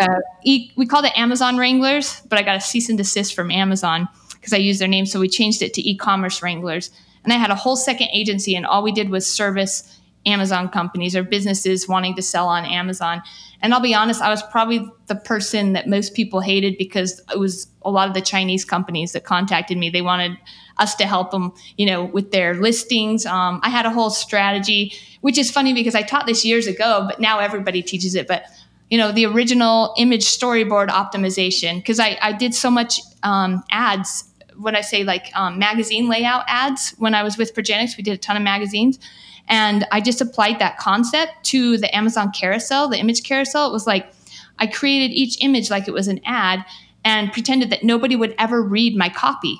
uh, 0.00 0.20
e- 0.44 0.72
we 0.76 0.86
called 0.86 1.04
it 1.04 1.16
Amazon 1.16 1.56
Wranglers, 1.56 2.20
but 2.28 2.38
I 2.38 2.42
got 2.42 2.56
a 2.56 2.60
cease 2.60 2.88
and 2.88 2.98
desist 2.98 3.34
from 3.34 3.50
Amazon 3.50 4.08
because 4.32 4.52
I 4.52 4.56
used 4.56 4.80
their 4.80 4.88
name. 4.88 5.06
So 5.06 5.20
we 5.20 5.28
changed 5.28 5.62
it 5.62 5.74
to 5.74 5.88
e-commerce 5.88 6.42
Wranglers. 6.42 6.90
And 7.22 7.32
I 7.32 7.36
had 7.36 7.50
a 7.50 7.54
whole 7.54 7.76
second 7.76 8.08
agency, 8.12 8.54
and 8.54 8.66
all 8.66 8.82
we 8.82 8.92
did 8.92 9.08
was 9.08 9.26
service 9.26 10.00
Amazon 10.26 10.68
companies 10.68 11.14
or 11.14 11.22
businesses 11.22 11.88
wanting 11.88 12.14
to 12.16 12.22
sell 12.22 12.48
on 12.48 12.64
Amazon. 12.64 13.22
And 13.60 13.72
I'll 13.72 13.80
be 13.80 13.94
honest, 13.94 14.20
I 14.20 14.30
was 14.30 14.42
probably 14.42 14.86
the 15.06 15.14
person 15.14 15.72
that 15.74 15.88
most 15.88 16.14
people 16.14 16.40
hated 16.40 16.76
because 16.78 17.20
it 17.32 17.38
was 17.38 17.66
a 17.82 17.90
lot 17.90 18.08
of 18.08 18.14
the 18.14 18.20
Chinese 18.20 18.64
companies 18.64 19.12
that 19.12 19.24
contacted 19.24 19.78
me. 19.78 19.90
They 19.90 20.02
wanted 20.02 20.36
us 20.78 20.94
to 20.96 21.06
help 21.06 21.30
them, 21.30 21.52
you 21.76 21.86
know, 21.86 22.04
with 22.04 22.30
their 22.30 22.54
listings. 22.54 23.26
Um, 23.26 23.60
I 23.62 23.70
had 23.70 23.86
a 23.86 23.90
whole 23.90 24.10
strategy, 24.10 24.92
which 25.20 25.38
is 25.38 25.50
funny 25.50 25.72
because 25.72 25.94
I 25.94 26.02
taught 26.02 26.26
this 26.26 26.44
years 26.44 26.66
ago, 26.66 27.06
but 27.08 27.20
now 27.20 27.38
everybody 27.38 27.82
teaches 27.82 28.14
it. 28.14 28.26
But 28.26 28.44
you 28.90 28.98
know 28.98 29.12
the 29.12 29.26
original 29.26 29.94
image 29.96 30.24
storyboard 30.24 30.88
optimization 30.88 31.76
because 31.76 31.98
I, 31.98 32.18
I 32.20 32.32
did 32.32 32.54
so 32.54 32.70
much 32.70 33.00
um, 33.22 33.64
ads 33.70 34.24
what 34.56 34.76
i 34.76 34.82
say 34.82 35.02
like 35.02 35.32
um, 35.34 35.58
magazine 35.58 36.08
layout 36.08 36.44
ads 36.46 36.94
when 36.98 37.14
i 37.14 37.22
was 37.24 37.36
with 37.36 37.54
Progenex 37.54 37.96
we 37.96 38.04
did 38.04 38.12
a 38.12 38.18
ton 38.18 38.36
of 38.36 38.42
magazines 38.42 39.00
and 39.48 39.86
i 39.92 40.00
just 40.00 40.20
applied 40.20 40.58
that 40.58 40.78
concept 40.78 41.32
to 41.42 41.76
the 41.78 41.94
amazon 41.96 42.30
carousel 42.32 42.88
the 42.88 42.98
image 42.98 43.22
carousel 43.22 43.68
it 43.68 43.72
was 43.72 43.86
like 43.86 44.12
i 44.58 44.66
created 44.66 45.12
each 45.12 45.42
image 45.42 45.70
like 45.70 45.88
it 45.88 45.94
was 45.94 46.08
an 46.08 46.20
ad 46.24 46.64
and 47.04 47.32
pretended 47.32 47.70
that 47.70 47.84
nobody 47.84 48.16
would 48.16 48.34
ever 48.38 48.62
read 48.62 48.96
my 48.96 49.08
copy 49.08 49.58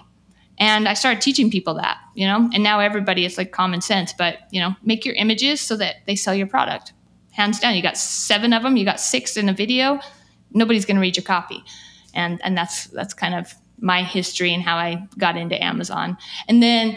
and 0.58 0.88
i 0.88 0.94
started 0.94 1.20
teaching 1.20 1.50
people 1.50 1.74
that 1.74 1.98
you 2.14 2.26
know 2.26 2.48
and 2.54 2.62
now 2.62 2.80
everybody 2.80 3.24
it's 3.24 3.38
like 3.38 3.52
common 3.52 3.80
sense 3.80 4.12
but 4.12 4.38
you 4.50 4.60
know 4.60 4.74
make 4.82 5.04
your 5.04 5.14
images 5.16 5.60
so 5.60 5.76
that 5.76 5.96
they 6.06 6.16
sell 6.16 6.34
your 6.34 6.46
product 6.46 6.92
hands 7.34 7.58
down. 7.58 7.74
You 7.74 7.82
got 7.82 7.98
seven 7.98 8.52
of 8.52 8.62
them, 8.62 8.76
you 8.76 8.84
got 8.84 9.00
six 9.00 9.36
in 9.36 9.48
a 9.48 9.52
video. 9.52 10.00
Nobody's 10.52 10.84
going 10.84 10.96
to 10.96 11.00
read 11.00 11.16
your 11.16 11.24
copy, 11.24 11.62
and 12.14 12.40
and 12.44 12.56
that's 12.56 12.86
that's 12.86 13.12
kind 13.12 13.34
of 13.34 13.52
my 13.80 14.02
history 14.02 14.54
and 14.54 14.62
how 14.62 14.76
I 14.76 15.06
got 15.18 15.36
into 15.36 15.62
Amazon. 15.62 16.16
And 16.48 16.62
then 16.62 16.96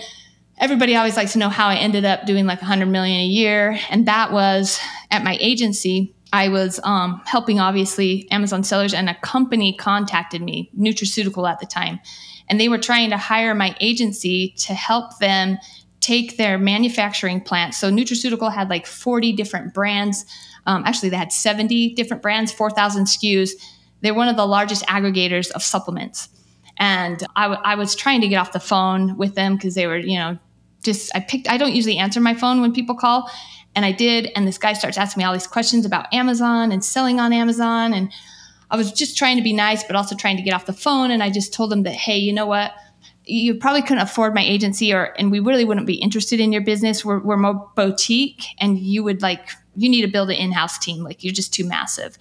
everybody 0.59 0.95
always 0.95 1.15
likes 1.17 1.33
to 1.33 1.39
know 1.39 1.49
how 1.49 1.67
I 1.67 1.75
ended 1.75 2.05
up 2.05 2.25
doing 2.25 2.45
like 2.45 2.61
100 2.61 2.87
million 2.87 3.19
a 3.19 3.25
year, 3.25 3.79
and 3.89 4.05
that 4.07 4.31
was 4.31 4.79
at 5.11 5.23
my 5.23 5.37
agency. 5.39 6.13
I 6.33 6.49
was 6.49 6.79
um, 6.83 7.21
helping 7.25 7.59
obviously 7.59 8.29
Amazon 8.31 8.63
sellers, 8.63 8.93
and 8.93 9.09
a 9.09 9.15
company 9.15 9.75
contacted 9.75 10.41
me, 10.41 10.71
Nutraceutical 10.77 11.49
at 11.49 11.59
the 11.59 11.65
time, 11.65 11.99
and 12.49 12.59
they 12.59 12.69
were 12.69 12.77
trying 12.77 13.09
to 13.11 13.17
hire 13.17 13.53
my 13.53 13.75
agency 13.79 14.53
to 14.59 14.73
help 14.73 15.19
them 15.19 15.57
take 15.99 16.37
their 16.37 16.57
manufacturing 16.57 17.41
plant. 17.41 17.73
So 17.73 17.91
Nutraceutical 17.91 18.53
had 18.53 18.69
like 18.69 18.85
40 18.85 19.33
different 19.33 19.73
brands. 19.73 20.25
Um, 20.65 20.83
actually, 20.85 21.09
they 21.09 21.17
had 21.17 21.31
70 21.31 21.95
different 21.95 22.21
brands, 22.21 22.51
4,000 22.51 23.05
SKUs. 23.05 23.51
They're 24.01 24.13
one 24.13 24.27
of 24.27 24.37
the 24.37 24.45
largest 24.45 24.85
aggregators 24.85 25.49
of 25.51 25.63
supplements. 25.63 26.29
And 26.77 27.25
I, 27.35 27.43
w- 27.43 27.61
I 27.63 27.75
was 27.75 27.95
trying 27.95 28.21
to 28.21 28.27
get 28.27 28.37
off 28.37 28.51
the 28.51 28.59
phone 28.59 29.17
with 29.17 29.33
them 29.33 29.55
because 29.55 29.73
they 29.73 29.87
were, 29.87 29.97
you 29.97 30.17
know, 30.19 30.37
just, 30.83 31.15
I 31.15 31.19
picked, 31.19 31.49
I 31.49 31.57
don't 31.57 31.73
usually 31.73 31.97
answer 31.97 32.19
my 32.19 32.33
phone 32.33 32.61
when 32.61 32.73
people 32.73 32.95
call. 32.95 33.29
And 33.75 33.85
I 33.85 33.91
did. 33.91 34.31
And 34.35 34.47
this 34.47 34.57
guy 34.57 34.73
starts 34.73 34.97
asking 34.97 35.21
me 35.21 35.25
all 35.25 35.33
these 35.33 35.47
questions 35.47 35.85
about 35.85 36.11
Amazon 36.13 36.71
and 36.71 36.83
selling 36.83 37.19
on 37.19 37.31
Amazon. 37.31 37.93
And 37.93 38.11
I 38.71 38.77
was 38.77 38.91
just 38.91 39.17
trying 39.17 39.37
to 39.37 39.43
be 39.43 39.53
nice, 39.53 39.83
but 39.83 39.95
also 39.95 40.15
trying 40.15 40.37
to 40.37 40.43
get 40.43 40.53
off 40.53 40.65
the 40.65 40.73
phone. 40.73 41.11
And 41.11 41.21
I 41.21 41.29
just 41.29 41.53
told 41.53 41.71
him 41.71 41.83
that, 41.83 41.93
hey, 41.93 42.17
you 42.17 42.33
know 42.33 42.47
what? 42.47 42.71
you 43.27 43.55
probably 43.55 43.81
couldn't 43.81 43.99
afford 43.99 44.33
my 44.33 44.43
agency 44.43 44.93
or 44.93 45.13
and 45.19 45.31
we 45.31 45.39
really 45.39 45.65
wouldn't 45.65 45.85
be 45.85 45.95
interested 45.95 46.39
in 46.39 46.51
your 46.51 46.61
business 46.61 47.03
we're, 47.03 47.19
we're 47.19 47.37
more 47.37 47.69
boutique 47.75 48.45
and 48.59 48.79
you 48.79 49.03
would 49.03 49.21
like 49.21 49.49
you 49.75 49.89
need 49.89 50.01
to 50.01 50.07
build 50.07 50.29
an 50.29 50.35
in-house 50.35 50.77
team 50.79 51.03
like 51.03 51.23
you're 51.23 51.33
just 51.33 51.53
too 51.53 51.67
massive 51.67 52.17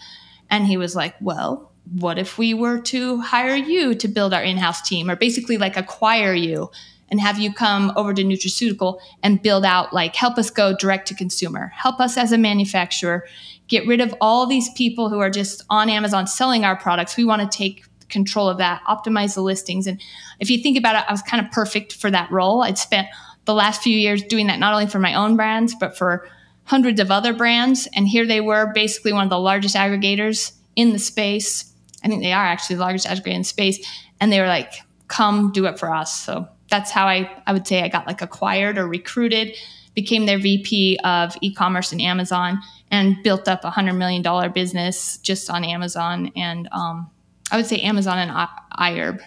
and 0.51 0.67
he 0.67 0.77
was 0.77 0.97
like 0.97 1.15
well 1.21 1.73
what 1.93 2.19
if 2.19 2.37
we 2.39 2.53
were 2.53 2.81
to 2.81 3.21
hire 3.21 3.55
you 3.55 3.95
to 3.95 4.09
build 4.09 4.35
our 4.35 4.43
in-house 4.43 4.83
team 4.83 5.09
or 5.09 5.17
basically 5.17 5.57
like 5.57 5.77
acquire 5.77 6.35
you 6.35 6.69
and 7.11 7.21
have 7.21 7.39
you 7.39 7.53
come 7.53 7.93
over 7.97 8.13
to 8.13 8.23
nutraceutical 8.23 8.99
and 9.23 9.43
build 9.43 9.65
out 9.65 9.93
like 9.93 10.15
help 10.17 10.39
us 10.39 10.51
go 10.51 10.77
direct 10.77 11.09
to 11.09 11.15
consumer 11.15 11.69
help 11.75 12.01
us 12.01 12.17
as 12.17 12.33
a 12.33 12.39
manufacturer 12.39 13.27
get 13.69 13.87
rid 13.87 14.01
of 14.01 14.15
all 14.21 14.47
these 14.47 14.69
people 14.71 15.09
who 15.09 15.19
are 15.19 15.31
just 15.31 15.63
on 15.71 15.89
amazon 15.89 16.27
selling 16.27 16.65
our 16.65 16.77
products 16.77 17.17
we 17.17 17.25
want 17.25 17.41
to 17.41 17.59
take 17.59 17.85
control 18.09 18.49
of 18.49 18.59
that, 18.59 18.83
optimize 18.85 19.35
the 19.35 19.43
listings. 19.43 19.87
And 19.87 20.01
if 20.41 20.51
you 20.51 20.63
think 20.63 20.77
about 20.77 20.97
it, 20.97 21.05
I 21.09 21.13
was 21.13 21.23
kind 21.23 21.45
of 21.45 21.53
perfect 21.53 21.95
for 21.95 22.11
that 22.11 22.31
role. 22.31 22.63
I'd 22.63 22.79
spent 22.79 23.09
the 23.45 23.55
last 23.55 23.83
few 23.83 23.97
years 23.97 24.23
doing 24.23 24.49
that 24.49 24.59
not 24.59 24.73
only 24.73 24.87
for 24.87 24.99
my 24.99 25.15
own 25.15 25.37
brands, 25.37 25.75
but 25.75 25.97
for 25.97 26.29
hundreds 26.65 27.01
of 27.01 27.11
other 27.11 27.33
brands. 27.33 27.89
And 27.95 28.09
here 28.09 28.27
they 28.27 28.41
were, 28.41 28.73
basically 28.73 29.13
one 29.13 29.25
of 29.25 29.31
the 29.31 29.39
largest 29.39 29.77
aggregators 29.77 30.53
in 30.75 30.93
the 30.93 30.99
space. 30.99 31.73
I 32.03 32.09
think 32.09 32.23
they 32.23 32.33
are 32.33 32.45
actually 32.45 32.77
the 32.77 32.83
largest 32.83 33.07
aggregator 33.07 33.35
in 33.35 33.45
space. 33.45 33.85
And 34.21 34.33
they 34.33 34.41
were 34.41 34.49
like, 34.49 34.73
come 35.09 35.53
do 35.53 35.67
it 35.67 35.79
for 35.79 35.93
us. 35.93 36.19
So 36.19 36.49
that's 36.71 36.91
how 36.91 37.07
I, 37.07 37.31
I 37.47 37.53
would 37.53 37.67
say 37.67 37.83
I 37.83 37.89
got 37.89 38.07
like 38.07 38.23
acquired 38.23 38.79
or 38.79 38.87
recruited, 38.87 39.57
became 39.95 40.27
their 40.27 40.39
VP 40.39 40.99
of 41.05 41.37
e 41.41 41.55
commerce 41.55 41.93
and 41.93 42.01
Amazon, 42.01 42.61
and 42.91 43.23
built 43.23 43.49
up 43.49 43.65
a 43.65 43.71
$100 43.71 43.97
million 43.97 44.53
business 44.53 45.19
just 45.19 45.51
on 45.51 45.65
Amazon. 45.65 46.33
And 46.37 46.69
um, 46.73 47.11
I 47.51 47.57
would 47.57 47.67
say 47.67 47.81
Amazon 47.81 48.19
and 48.19 48.31
I- 48.31 48.49
iHerb, 48.79 49.21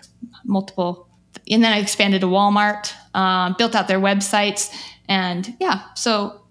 multiple. 0.43 1.08
And 1.49 1.63
then 1.63 1.73
I 1.73 1.80
expanded 1.80 2.21
to 2.21 2.28
Walmart, 2.28 2.93
uh, 3.13 3.54
built 3.56 3.75
out 3.75 3.88
their 3.88 3.99
websites. 3.99 4.73
And 5.08 5.56
yeah, 5.60 5.82
so 5.95 6.41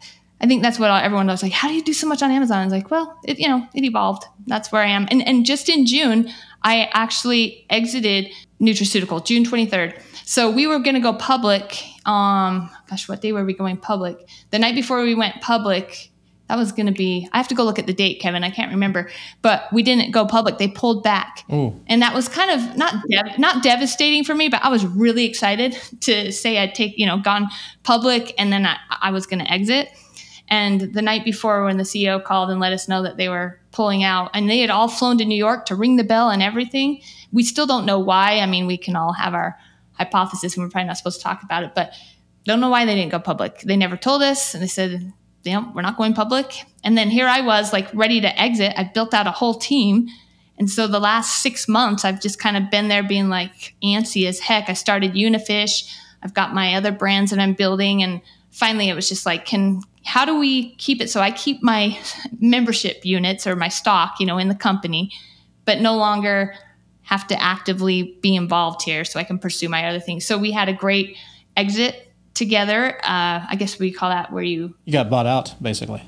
I 0.40 0.46
think 0.46 0.62
that's 0.62 0.78
what 0.78 0.90
everyone 1.02 1.26
was 1.26 1.42
like, 1.42 1.52
how 1.52 1.68
do 1.68 1.74
you 1.74 1.82
do 1.82 1.92
so 1.92 2.06
much 2.06 2.22
on 2.22 2.30
Amazon? 2.30 2.58
I 2.58 2.64
was 2.64 2.72
like, 2.72 2.90
well, 2.90 3.18
it, 3.24 3.38
you 3.38 3.48
know, 3.48 3.66
it 3.74 3.84
evolved. 3.84 4.24
That's 4.46 4.70
where 4.70 4.82
I 4.82 4.88
am. 4.88 5.06
And, 5.10 5.26
and 5.26 5.44
just 5.44 5.68
in 5.68 5.84
June, 5.84 6.30
I 6.62 6.88
actually 6.92 7.66
exited 7.70 8.32
Nutraceutical, 8.60 9.24
June 9.24 9.44
23rd. 9.44 10.00
So 10.28 10.50
we 10.50 10.66
were 10.66 10.78
going 10.78 10.94
to 10.94 11.00
go 11.00 11.14
public. 11.14 11.82
Um, 12.04 12.68
gosh, 12.86 13.08
what 13.08 13.22
day 13.22 13.32
were 13.32 13.46
we 13.46 13.54
going 13.54 13.78
public? 13.78 14.28
The 14.50 14.58
night 14.58 14.74
before 14.74 15.00
we 15.00 15.14
went 15.14 15.40
public, 15.40 16.10
that 16.48 16.58
was 16.58 16.70
going 16.72 16.86
to 16.86 16.92
be 16.92 17.28
i 17.32 17.36
have 17.36 17.48
to 17.48 17.54
go 17.54 17.62
look 17.62 17.78
at 17.78 17.86
the 17.86 17.92
date 17.92 18.20
kevin 18.20 18.42
i 18.42 18.48
can't 18.48 18.72
remember 18.72 19.10
but 19.42 19.70
we 19.70 19.82
didn't 19.82 20.12
go 20.12 20.24
public 20.24 20.56
they 20.56 20.66
pulled 20.66 21.02
back 21.02 21.44
Ooh. 21.52 21.78
and 21.88 22.00
that 22.00 22.14
was 22.14 22.26
kind 22.26 22.50
of 22.50 22.74
not 22.74 22.94
dev- 23.10 23.38
not 23.38 23.62
devastating 23.62 24.24
for 24.24 24.34
me 24.34 24.48
but 24.48 24.64
i 24.64 24.70
was 24.70 24.86
really 24.86 25.26
excited 25.26 25.76
to 26.00 26.32
say 26.32 26.56
i'd 26.56 26.74
take 26.74 26.98
you 26.98 27.04
know 27.04 27.18
gone 27.18 27.48
public 27.82 28.34
and 28.38 28.50
then 28.50 28.64
i, 28.64 28.78
I 28.90 29.10
was 29.10 29.26
going 29.26 29.44
to 29.44 29.52
exit 29.52 29.90
and 30.48 30.80
the 30.94 31.02
night 31.02 31.22
before 31.22 31.64
when 31.66 31.76
the 31.76 31.84
ceo 31.84 32.24
called 32.24 32.48
and 32.48 32.60
let 32.60 32.72
us 32.72 32.88
know 32.88 33.02
that 33.02 33.18
they 33.18 33.28
were 33.28 33.60
pulling 33.72 34.02
out 34.02 34.30
and 34.32 34.48
they 34.48 34.60
had 34.60 34.70
all 34.70 34.88
flown 34.88 35.18
to 35.18 35.26
new 35.26 35.36
york 35.36 35.66
to 35.66 35.74
ring 35.74 35.96
the 35.96 36.04
bell 36.04 36.30
and 36.30 36.42
everything 36.42 37.02
we 37.30 37.44
still 37.44 37.66
don't 37.66 37.84
know 37.84 37.98
why 37.98 38.38
i 38.38 38.46
mean 38.46 38.66
we 38.66 38.78
can 38.78 38.96
all 38.96 39.12
have 39.12 39.34
our 39.34 39.54
hypothesis 39.98 40.56
and 40.56 40.64
we're 40.64 40.70
probably 40.70 40.86
not 40.86 40.96
supposed 40.96 41.18
to 41.18 41.24
talk 41.24 41.42
about 41.42 41.62
it 41.62 41.72
but 41.74 41.92
don't 42.48 42.60
know 42.60 42.70
why 42.70 42.84
they 42.84 42.94
didn't 42.94 43.12
go 43.12 43.18
public. 43.18 43.60
They 43.60 43.76
never 43.76 43.96
told 43.96 44.22
us, 44.22 44.54
and 44.54 44.62
they 44.62 44.68
said, 44.68 45.12
you 45.44 45.52
know, 45.52 45.70
we're 45.74 45.82
not 45.82 45.96
going 45.96 46.14
public. 46.14 46.64
And 46.82 46.96
then 46.96 47.10
here 47.10 47.26
I 47.26 47.42
was, 47.42 47.72
like 47.72 47.88
ready 47.94 48.20
to 48.20 48.40
exit. 48.40 48.72
I 48.76 48.84
built 48.84 49.14
out 49.14 49.26
a 49.26 49.32
whole 49.32 49.54
team. 49.54 50.08
And 50.58 50.68
so 50.68 50.86
the 50.86 50.98
last 50.98 51.42
six 51.42 51.68
months, 51.68 52.04
I've 52.04 52.20
just 52.20 52.40
kind 52.40 52.56
of 52.56 52.70
been 52.70 52.88
there 52.88 53.02
being 53.02 53.28
like 53.28 53.74
antsy 53.84 54.26
as 54.26 54.40
heck. 54.40 54.68
I 54.68 54.72
started 54.72 55.12
Unifish. 55.12 55.94
I've 56.22 56.34
got 56.34 56.54
my 56.54 56.74
other 56.74 56.90
brands 56.90 57.30
that 57.30 57.38
I'm 57.38 57.52
building. 57.52 58.02
And 58.02 58.20
finally, 58.50 58.88
it 58.88 58.94
was 58.94 59.08
just 59.08 59.24
like, 59.24 59.44
can, 59.44 59.82
how 60.04 60.24
do 60.24 60.38
we 60.38 60.74
keep 60.76 61.00
it 61.00 61.10
so 61.10 61.20
I 61.20 61.30
keep 61.30 61.62
my 61.62 61.98
membership 62.40 63.04
units 63.04 63.46
or 63.46 63.54
my 63.54 63.68
stock, 63.68 64.16
you 64.18 64.26
know, 64.26 64.38
in 64.38 64.48
the 64.48 64.54
company, 64.54 65.12
but 65.64 65.80
no 65.80 65.96
longer 65.96 66.54
have 67.08 67.26
to 67.26 67.42
actively 67.42 68.18
be 68.20 68.36
involved 68.36 68.82
here 68.82 69.02
so 69.02 69.18
I 69.18 69.24
can 69.24 69.38
pursue 69.38 69.68
my 69.70 69.88
other 69.88 69.98
things. 69.98 70.26
So 70.26 70.36
we 70.36 70.52
had 70.52 70.68
a 70.68 70.74
great 70.74 71.16
exit 71.56 72.12
together. 72.34 72.96
Uh, 73.02 73.46
I 73.48 73.56
guess 73.58 73.78
we 73.78 73.90
call 73.90 74.10
that 74.10 74.30
where 74.30 74.42
you 74.42 74.74
You 74.84 74.92
got 74.92 75.08
bought 75.08 75.26
out, 75.26 75.54
basically. 75.60 76.02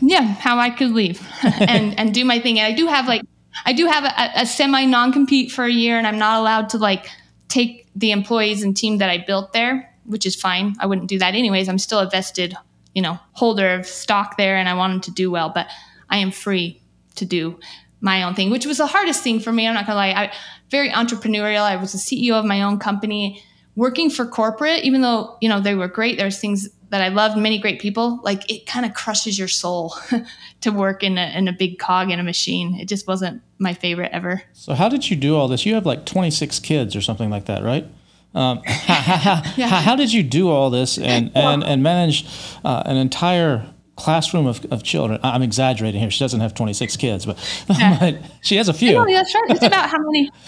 yeah 0.00 0.22
how 0.22 0.58
I 0.58 0.70
could 0.70 0.92
leave 0.92 1.20
and 1.42 1.98
and 1.98 2.14
do 2.14 2.24
my 2.24 2.38
thing. 2.38 2.60
And 2.60 2.72
I 2.72 2.76
do 2.76 2.86
have 2.86 3.08
like 3.08 3.22
I 3.66 3.72
do 3.72 3.86
have 3.88 4.04
a, 4.04 4.42
a 4.42 4.46
semi 4.46 4.84
non 4.86 5.12
compete 5.12 5.50
for 5.50 5.64
a 5.64 5.70
year, 5.70 5.98
and 5.98 6.06
I'm 6.06 6.18
not 6.18 6.38
allowed 6.40 6.68
to 6.70 6.78
like 6.78 7.06
take 7.48 7.88
the 7.96 8.10
employees 8.12 8.62
and 8.62 8.76
team 8.76 8.98
that 8.98 9.10
I 9.10 9.18
built 9.26 9.52
there, 9.52 9.92
which 10.04 10.24
is 10.26 10.34
fine. 10.36 10.74
I 10.80 10.86
wouldn't 10.86 11.08
do 11.08 11.18
that 11.18 11.34
anyways. 11.34 11.68
I'm 11.68 11.78
still 11.78 11.98
a 11.98 12.08
vested 12.08 12.54
you 12.94 13.02
know 13.02 13.18
holder 13.32 13.74
of 13.74 13.86
stock 13.86 14.36
there, 14.36 14.56
and 14.56 14.68
I 14.68 14.74
want 14.74 14.92
them 14.92 15.00
to 15.02 15.10
do 15.10 15.30
well, 15.32 15.50
but 15.52 15.66
I 16.08 16.18
am 16.18 16.30
free 16.30 16.80
to 17.16 17.24
do 17.24 17.58
my 18.04 18.22
own 18.22 18.34
thing, 18.34 18.50
which 18.50 18.66
was 18.66 18.76
the 18.76 18.86
hardest 18.86 19.24
thing 19.24 19.40
for 19.40 19.50
me. 19.50 19.66
I'm 19.66 19.72
not 19.72 19.86
gonna 19.86 19.96
lie. 19.96 20.10
I 20.10 20.32
very 20.70 20.90
entrepreneurial. 20.90 21.62
I 21.62 21.76
was 21.76 21.92
the 21.92 21.98
CEO 21.98 22.34
of 22.34 22.44
my 22.44 22.62
own 22.62 22.78
company, 22.78 23.42
working 23.76 24.10
for 24.10 24.26
corporate, 24.26 24.84
even 24.84 25.00
though, 25.00 25.38
you 25.40 25.48
know, 25.48 25.58
they 25.58 25.74
were 25.74 25.88
great. 25.88 26.18
There's 26.18 26.38
things 26.38 26.68
that 26.90 27.00
I 27.00 27.08
loved, 27.08 27.38
many 27.38 27.58
great 27.58 27.80
people. 27.80 28.20
Like 28.22 28.48
it 28.50 28.66
kind 28.66 28.84
of 28.84 28.92
crushes 28.92 29.38
your 29.38 29.48
soul 29.48 29.94
to 30.60 30.70
work 30.70 31.02
in 31.02 31.16
a, 31.16 31.36
in 31.36 31.48
a 31.48 31.52
big 31.52 31.78
cog 31.78 32.10
in 32.10 32.20
a 32.20 32.22
machine. 32.22 32.78
It 32.78 32.88
just 32.88 33.08
wasn't 33.08 33.42
my 33.58 33.72
favorite 33.72 34.10
ever. 34.12 34.42
So 34.52 34.74
how 34.74 34.90
did 34.90 35.08
you 35.08 35.16
do 35.16 35.36
all 35.36 35.48
this? 35.48 35.64
You 35.64 35.74
have 35.74 35.86
like 35.86 36.04
26 36.04 36.60
kids 36.60 36.94
or 36.94 37.00
something 37.00 37.30
like 37.30 37.46
that, 37.46 37.62
right? 37.62 37.86
Um, 38.34 38.62
how, 38.66 39.42
how, 39.80 39.96
did 39.96 40.12
you 40.12 40.22
do 40.22 40.50
all 40.50 40.68
this 40.68 40.98
and, 40.98 41.32
and, 41.34 41.64
and 41.64 41.82
manage 41.82 42.26
uh, 42.64 42.82
an 42.84 42.98
entire 42.98 43.73
classroom 43.96 44.46
of, 44.46 44.64
of 44.72 44.82
children. 44.82 45.20
I'm 45.22 45.42
exaggerating 45.42 46.00
here. 46.00 46.10
She 46.10 46.18
doesn't 46.18 46.40
have 46.40 46.54
26 46.54 46.96
kids, 46.96 47.26
but, 47.26 47.38
yeah. 47.78 47.98
but 48.00 48.18
she 48.42 48.56
has 48.56 48.68
a 48.68 48.74
few. 48.74 48.96
Oh, 48.96 49.04
that's 49.06 49.34
right. 49.34 49.50
It's 49.50 49.62
about 49.62 49.90
how 49.90 49.98
many. 49.98 50.30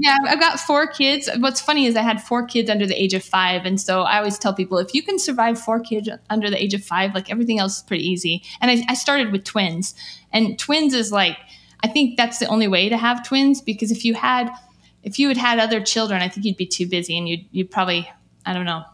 Yeah, 0.00 0.16
I've 0.28 0.38
got 0.38 0.60
four 0.60 0.86
kids. 0.86 1.28
What's 1.40 1.60
funny 1.60 1.86
is 1.86 1.96
I 1.96 2.02
had 2.02 2.22
four 2.22 2.46
kids 2.46 2.70
under 2.70 2.86
the 2.86 2.94
age 2.94 3.14
of 3.14 3.24
five. 3.24 3.66
And 3.66 3.80
so 3.80 4.02
I 4.02 4.18
always 4.18 4.38
tell 4.38 4.54
people 4.54 4.78
if 4.78 4.94
you 4.94 5.02
can 5.02 5.18
survive 5.18 5.60
four 5.60 5.80
kids 5.80 6.08
under 6.30 6.48
the 6.48 6.62
age 6.62 6.72
of 6.72 6.84
five, 6.84 7.16
like 7.16 7.32
everything 7.32 7.58
else 7.58 7.78
is 7.78 7.82
pretty 7.82 8.08
easy. 8.08 8.44
And 8.60 8.70
I, 8.70 8.84
I 8.88 8.94
started 8.94 9.32
with 9.32 9.42
twins. 9.42 9.94
And 10.32 10.56
twins 10.56 10.94
is 10.94 11.10
like, 11.10 11.36
I 11.82 11.88
think 11.88 12.16
that's 12.16 12.38
the 12.38 12.46
only 12.46 12.68
way 12.68 12.88
to 12.88 12.96
have 12.96 13.26
twins 13.26 13.60
because 13.60 13.90
if 13.90 14.04
you 14.04 14.14
had, 14.14 14.50
if 15.02 15.18
you 15.18 15.26
had 15.26 15.36
had 15.36 15.58
other 15.58 15.80
children, 15.80 16.22
I 16.22 16.28
think 16.28 16.46
you'd 16.46 16.56
be 16.56 16.66
too 16.66 16.86
busy 16.86 17.18
and 17.18 17.28
you'd, 17.28 17.44
you'd 17.50 17.72
probably, 17.72 18.08
I 18.46 18.52
don't 18.52 18.66
know. 18.66 18.84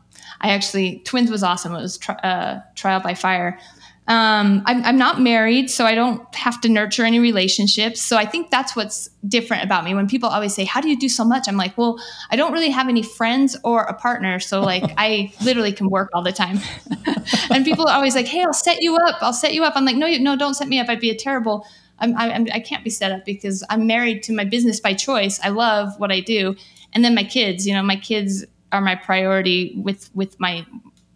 I 0.40 0.50
actually, 0.50 1.00
twins 1.00 1.30
was 1.30 1.42
awesome. 1.42 1.74
It 1.74 1.82
was 1.82 1.98
tri- 1.98 2.14
uh, 2.16 2.60
trial 2.74 3.00
by 3.00 3.12
fire 3.12 3.58
um, 4.06 4.62
I'm, 4.66 4.84
I'm 4.84 4.98
not 4.98 5.22
married, 5.22 5.70
so 5.70 5.86
I 5.86 5.94
don't 5.94 6.22
have 6.34 6.60
to 6.60 6.68
nurture 6.68 7.06
any 7.06 7.18
relationships. 7.20 8.02
So 8.02 8.18
I 8.18 8.26
think 8.26 8.50
that's 8.50 8.76
what's 8.76 9.08
different 9.26 9.64
about 9.64 9.82
me. 9.82 9.94
When 9.94 10.06
people 10.06 10.28
always 10.28 10.54
say, 10.54 10.66
How 10.66 10.82
do 10.82 10.90
you 10.90 10.98
do 10.98 11.08
so 11.08 11.24
much? 11.24 11.48
I'm 11.48 11.56
like, 11.56 11.78
Well, 11.78 11.98
I 12.30 12.36
don't 12.36 12.52
really 12.52 12.68
have 12.68 12.88
any 12.90 13.02
friends 13.02 13.56
or 13.64 13.84
a 13.84 13.94
partner. 13.94 14.38
So, 14.40 14.60
like, 14.60 14.84
I 14.98 15.32
literally 15.42 15.72
can 15.72 15.88
work 15.88 16.10
all 16.12 16.22
the 16.22 16.32
time. 16.32 16.60
and 17.50 17.64
people 17.64 17.88
are 17.88 17.96
always 17.96 18.14
like, 18.14 18.26
Hey, 18.26 18.42
I'll 18.42 18.52
set 18.52 18.82
you 18.82 18.94
up. 18.96 19.22
I'll 19.22 19.32
set 19.32 19.54
you 19.54 19.64
up. 19.64 19.72
I'm 19.74 19.86
like, 19.86 19.96
No, 19.96 20.06
you, 20.06 20.20
no, 20.20 20.36
don't 20.36 20.54
set 20.54 20.68
me 20.68 20.78
up. 20.78 20.90
I'd 20.90 21.00
be 21.00 21.10
a 21.10 21.16
terrible. 21.16 21.66
I'm, 21.98 22.14
I'm, 22.16 22.46
I 22.52 22.60
can't 22.60 22.84
be 22.84 22.90
set 22.90 23.12
up 23.12 23.24
because 23.24 23.64
I'm 23.70 23.86
married 23.86 24.22
to 24.24 24.34
my 24.34 24.44
business 24.44 24.80
by 24.80 24.92
choice. 24.92 25.40
I 25.42 25.48
love 25.48 25.98
what 25.98 26.10
I 26.10 26.20
do. 26.20 26.56
And 26.92 27.04
then 27.04 27.14
my 27.14 27.24
kids, 27.24 27.66
you 27.66 27.72
know, 27.72 27.84
my 27.84 27.96
kids 27.96 28.44
are 28.72 28.80
my 28.80 28.96
priority 28.96 29.72
with, 29.76 30.10
with 30.12 30.38
my, 30.40 30.66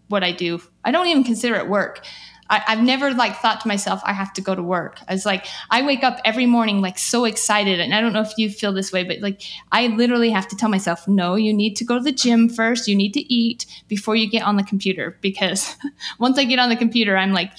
what 0.07 0.22
I 0.22 0.30
do. 0.30 0.62
I 0.84 0.93
don't 0.93 1.09
even 1.09 1.24
consider 1.24 1.57
it 1.57 1.68
work. 1.68 2.07
I, 2.51 2.61
have 2.61 2.82
never 2.82 3.12
like 3.12 3.36
thought 3.36 3.61
to 3.61 3.68
myself, 3.68 4.01
I 4.05 4.12
have 4.12 4.32
to 4.34 4.40
go 4.40 4.55
to 4.55 4.62
work. 4.62 5.01
I 5.07 5.12
was 5.12 5.26
like, 5.26 5.46
I 5.70 5.82
wake 5.82 6.03
up 6.03 6.18
every 6.24 6.46
morning 6.46 6.80
like 6.80 6.99
so 6.99 7.24
excited. 7.24 7.78
And 7.78 7.94
I 7.94 8.01
don't 8.01 8.12
know 8.12 8.22
if 8.22 8.32
you 8.38 8.51
feel 8.51 8.72
this 8.72 8.92
way, 8.92 9.05
but 9.05 9.20
like 9.20 9.42
I 9.72 9.88
literally 9.88 10.30
have 10.30 10.49
to 10.49 10.57
tell 10.57 10.68
myself, 10.68 11.07
no, 11.07 11.34
you 11.34 11.53
need 11.53 11.76
to 11.76 11.84
go 11.84 11.99
to 11.99 12.03
the 12.03 12.12
gym 12.12 12.49
first. 12.49 12.88
You 12.88 12.96
need 12.96 13.12
to 13.14 13.32
eat 13.32 13.66
before 13.88 14.16
you 14.16 14.28
get 14.30 14.42
on 14.42 14.57
the 14.57 14.62
computer. 14.62 15.16
Because 15.20 15.76
once 16.18 16.38
I 16.38 16.44
get 16.44 16.59
on 16.59 16.68
the 16.68 16.76
computer, 16.76 17.16
I'm 17.16 17.32
like, 17.32 17.53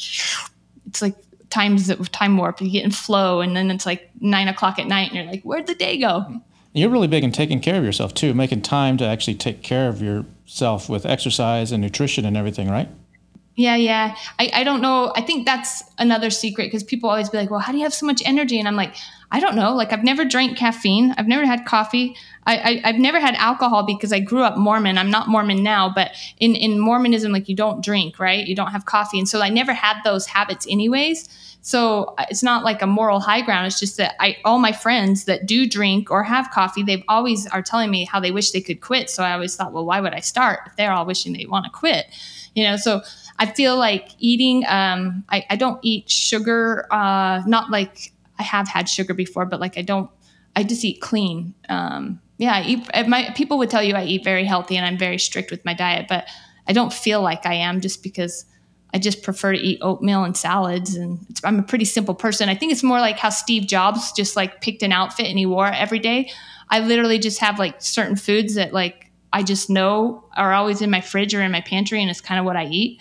it's 0.87 1.01
like 1.01 1.15
times 1.49 1.93
time 2.09 2.37
warp. 2.37 2.61
You 2.61 2.71
get 2.71 2.83
in 2.83 2.91
flow, 2.91 3.41
and 3.41 3.55
then 3.55 3.71
it's 3.71 3.85
like 3.85 4.09
nine 4.19 4.47
o'clock 4.47 4.79
at 4.79 4.87
night, 4.87 5.09
and 5.09 5.17
you're 5.17 5.25
like, 5.25 5.43
where'd 5.43 5.67
the 5.67 5.75
day 5.75 5.97
go? 5.97 6.41
You're 6.73 6.89
really 6.89 7.07
big 7.07 7.23
in 7.23 7.31
taking 7.31 7.61
care 7.61 7.77
of 7.77 7.83
yourself 7.83 8.13
too, 8.13 8.33
making 8.33 8.61
time 8.61 8.97
to 8.97 9.05
actually 9.05 9.35
take 9.35 9.63
care 9.63 9.89
of 9.89 10.01
yourself 10.01 10.87
with 10.87 11.05
exercise 11.05 11.71
and 11.71 11.81
nutrition 11.81 12.25
and 12.25 12.37
everything, 12.37 12.69
right? 12.69 12.89
Yeah, 13.59 13.75
yeah. 13.75 14.15
I, 14.39 14.49
I 14.53 14.63
don't 14.63 14.79
know. 14.79 15.11
I 15.17 15.21
think 15.21 15.45
that's 15.45 15.83
another 15.97 16.29
secret 16.29 16.67
because 16.67 16.81
people 16.81 17.09
always 17.09 17.29
be 17.29 17.37
like, 17.37 17.51
well, 17.51 17.59
how 17.59 17.73
do 17.73 17.77
you 17.77 17.83
have 17.83 17.93
so 17.93 18.05
much 18.05 18.21
energy? 18.23 18.57
And 18.57 18.69
I'm 18.69 18.77
like, 18.77 18.95
I 19.33 19.41
don't 19.41 19.57
know. 19.57 19.75
Like, 19.75 19.91
I've 19.91 20.01
never 20.01 20.23
drank 20.23 20.57
caffeine. 20.57 21.13
I've 21.17 21.27
never 21.27 21.45
had 21.45 21.65
coffee. 21.65 22.15
I, 22.47 22.79
I, 22.85 22.91
have 22.91 22.99
never 23.01 23.19
had 23.19 23.35
alcohol 23.35 23.83
because 23.83 24.13
I 24.13 24.21
grew 24.21 24.43
up 24.43 24.57
Mormon. 24.57 24.97
I'm 24.97 25.11
not 25.11 25.27
Mormon 25.27 25.61
now, 25.61 25.91
but 25.93 26.11
in, 26.39 26.55
in 26.55 26.79
Mormonism, 26.79 27.33
like, 27.33 27.49
you 27.49 27.55
don't 27.55 27.83
drink, 27.83 28.17
right? 28.17 28.47
You 28.47 28.55
don't 28.55 28.71
have 28.71 28.85
coffee. 28.85 29.19
And 29.19 29.27
so 29.27 29.41
I 29.41 29.49
never 29.49 29.73
had 29.73 29.97
those 30.05 30.25
habits, 30.25 30.65
anyways. 30.69 31.27
So 31.61 32.15
uh, 32.17 32.27
it's 32.29 32.41
not 32.41 32.63
like 32.63 32.81
a 32.81 32.87
moral 32.87 33.19
high 33.19 33.41
ground. 33.41 33.67
It's 33.67 33.77
just 33.77 33.97
that 33.97 34.15
I, 34.21 34.37
all 34.45 34.59
my 34.59 34.71
friends 34.71 35.25
that 35.25 35.45
do 35.45 35.67
drink 35.67 36.11
or 36.11 36.23
have 36.23 36.49
coffee, 36.51 36.81
they've 36.81 37.03
always 37.09 37.45
are 37.47 37.61
telling 37.61 37.91
me 37.91 38.05
how 38.05 38.21
they 38.21 38.31
wish 38.31 38.51
they 38.51 38.61
could 38.61 38.79
quit. 38.79 39.09
So 39.09 39.21
I 39.21 39.33
always 39.33 39.57
thought, 39.57 39.73
well, 39.73 39.85
why 39.85 39.99
would 39.99 40.13
I 40.13 40.21
start 40.21 40.61
if 40.65 40.77
they're 40.77 40.93
all 40.93 41.05
wishing 41.05 41.33
they 41.33 41.45
want 41.45 41.65
to 41.65 41.71
quit? 41.71 42.05
You 42.55 42.63
know, 42.63 42.77
so 42.77 43.01
I 43.39 43.45
feel 43.45 43.77
like 43.77 44.09
eating, 44.19 44.65
um, 44.67 45.23
I, 45.29 45.45
I 45.49 45.55
don't 45.55 45.79
eat 45.81 46.09
sugar, 46.11 46.85
uh, 46.91 47.41
not 47.47 47.71
like 47.71 48.11
I 48.37 48.43
have 48.43 48.67
had 48.67 48.89
sugar 48.89 49.13
before, 49.13 49.45
but 49.45 49.61
like 49.61 49.77
I 49.77 49.81
don't, 49.81 50.11
I 50.57 50.63
just 50.63 50.83
eat 50.83 50.99
clean. 50.99 51.53
Um, 51.69 52.21
yeah, 52.37 52.55
I 52.55 52.63
eat, 52.63 53.07
my, 53.07 53.31
people 53.35 53.57
would 53.57 53.69
tell 53.69 53.81
you 53.81 53.95
I 53.95 54.03
eat 54.03 54.25
very 54.25 54.43
healthy 54.43 54.75
and 54.75 54.85
I'm 54.85 54.97
very 54.97 55.17
strict 55.17 55.51
with 55.51 55.63
my 55.63 55.73
diet, 55.73 56.07
but 56.09 56.27
I 56.67 56.73
don't 56.73 56.91
feel 56.91 57.21
like 57.21 57.45
I 57.45 57.53
am 57.53 57.79
just 57.79 58.03
because 58.03 58.45
I 58.93 58.99
just 58.99 59.23
prefer 59.23 59.53
to 59.53 59.57
eat 59.57 59.79
oatmeal 59.81 60.25
and 60.25 60.35
salads. 60.35 60.95
And 60.95 61.25
I'm 61.45 61.59
a 61.59 61.63
pretty 61.63 61.85
simple 61.85 62.15
person. 62.15 62.49
I 62.49 62.55
think 62.55 62.73
it's 62.73 62.83
more 62.83 62.99
like 62.99 63.19
how 63.19 63.29
Steve 63.29 63.67
Jobs 63.67 64.11
just 64.11 64.35
like 64.35 64.59
picked 64.59 64.83
an 64.83 64.91
outfit 64.91 65.27
and 65.27 65.39
he 65.39 65.45
wore 65.45 65.67
it 65.67 65.75
every 65.75 65.99
day. 65.99 66.29
I 66.69 66.81
literally 66.81 67.19
just 67.19 67.39
have 67.39 67.57
like 67.57 67.81
certain 67.81 68.17
foods 68.17 68.55
that 68.55 68.73
like 68.73 69.11
I 69.31 69.43
just 69.43 69.69
know 69.69 70.25
are 70.35 70.53
always 70.53 70.81
in 70.81 70.89
my 70.89 71.01
fridge 71.01 71.33
or 71.33 71.41
in 71.41 71.51
my 71.51 71.61
pantry, 71.61 72.01
and 72.01 72.09
it's 72.09 72.21
kind 72.21 72.39
of 72.39 72.45
what 72.45 72.57
I 72.57 72.65
eat 72.65 72.99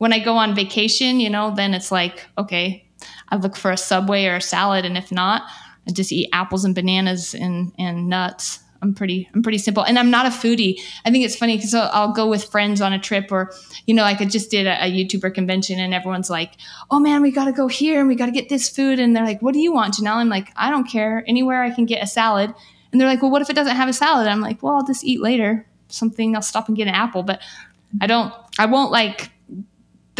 when 0.00 0.14
I 0.14 0.18
go 0.18 0.38
on 0.38 0.54
vacation, 0.54 1.20
you 1.20 1.28
know, 1.28 1.52
then 1.54 1.74
it's 1.74 1.92
like, 1.92 2.26
okay, 2.38 2.88
I 3.28 3.36
look 3.36 3.54
for 3.54 3.70
a 3.70 3.76
Subway 3.76 4.24
or 4.24 4.36
a 4.36 4.40
salad, 4.40 4.86
and 4.86 4.96
if 4.96 5.12
not, 5.12 5.42
I 5.86 5.92
just 5.92 6.10
eat 6.10 6.30
apples 6.32 6.64
and 6.64 6.74
bananas 6.74 7.34
and 7.34 7.72
and 7.78 8.08
nuts. 8.08 8.60
I'm 8.80 8.94
pretty 8.94 9.28
I'm 9.34 9.42
pretty 9.42 9.58
simple, 9.58 9.82
and 9.82 9.98
I'm 9.98 10.10
not 10.10 10.24
a 10.24 10.30
foodie. 10.30 10.80
I 11.04 11.10
think 11.10 11.26
it's 11.26 11.36
funny 11.36 11.56
because 11.56 11.74
I'll, 11.74 11.90
I'll, 11.92 12.12
go 12.14 12.26
with 12.26 12.44
friends 12.44 12.80
on 12.80 12.94
a 12.94 12.98
trip, 12.98 13.30
or 13.30 13.52
you 13.86 13.92
know, 13.92 14.00
like 14.00 14.22
I 14.22 14.24
just 14.24 14.50
did 14.50 14.66
a, 14.66 14.86
a 14.86 14.90
YouTuber 14.90 15.34
convention, 15.34 15.78
and 15.78 15.92
everyone's 15.92 16.30
like, 16.30 16.52
"Oh 16.90 16.98
man, 16.98 17.20
we 17.20 17.30
got 17.30 17.44
to 17.44 17.52
go 17.52 17.68
here, 17.68 18.00
and 18.00 18.08
we 18.08 18.14
got 18.14 18.26
to 18.26 18.32
get 18.32 18.48
this 18.48 18.70
food," 18.70 18.98
and 19.00 19.14
they're 19.14 19.24
like, 19.24 19.42
"What 19.42 19.52
do 19.52 19.60
you 19.60 19.70
want, 19.70 19.94
Janelle?" 19.96 20.16
I'm 20.16 20.30
like, 20.30 20.48
"I 20.56 20.70
don't 20.70 20.88
care. 20.88 21.24
Anywhere 21.26 21.62
I 21.62 21.74
can 21.74 21.84
get 21.84 22.02
a 22.02 22.06
salad." 22.06 22.54
And 22.90 22.98
they're 22.98 23.08
like, 23.08 23.20
"Well, 23.20 23.30
what 23.30 23.42
if 23.42 23.50
it 23.50 23.56
doesn't 23.56 23.76
have 23.76 23.90
a 23.90 23.92
salad?" 23.92 24.28
I'm 24.28 24.40
like, 24.40 24.62
"Well, 24.62 24.76
I'll 24.76 24.86
just 24.86 25.04
eat 25.04 25.20
later. 25.20 25.66
Something. 25.88 26.34
I'll 26.34 26.40
stop 26.40 26.68
and 26.68 26.76
get 26.76 26.88
an 26.88 26.94
apple." 26.94 27.22
But 27.22 27.42
I 28.00 28.06
don't. 28.06 28.32
I 28.58 28.64
won't 28.64 28.90
like 28.90 29.30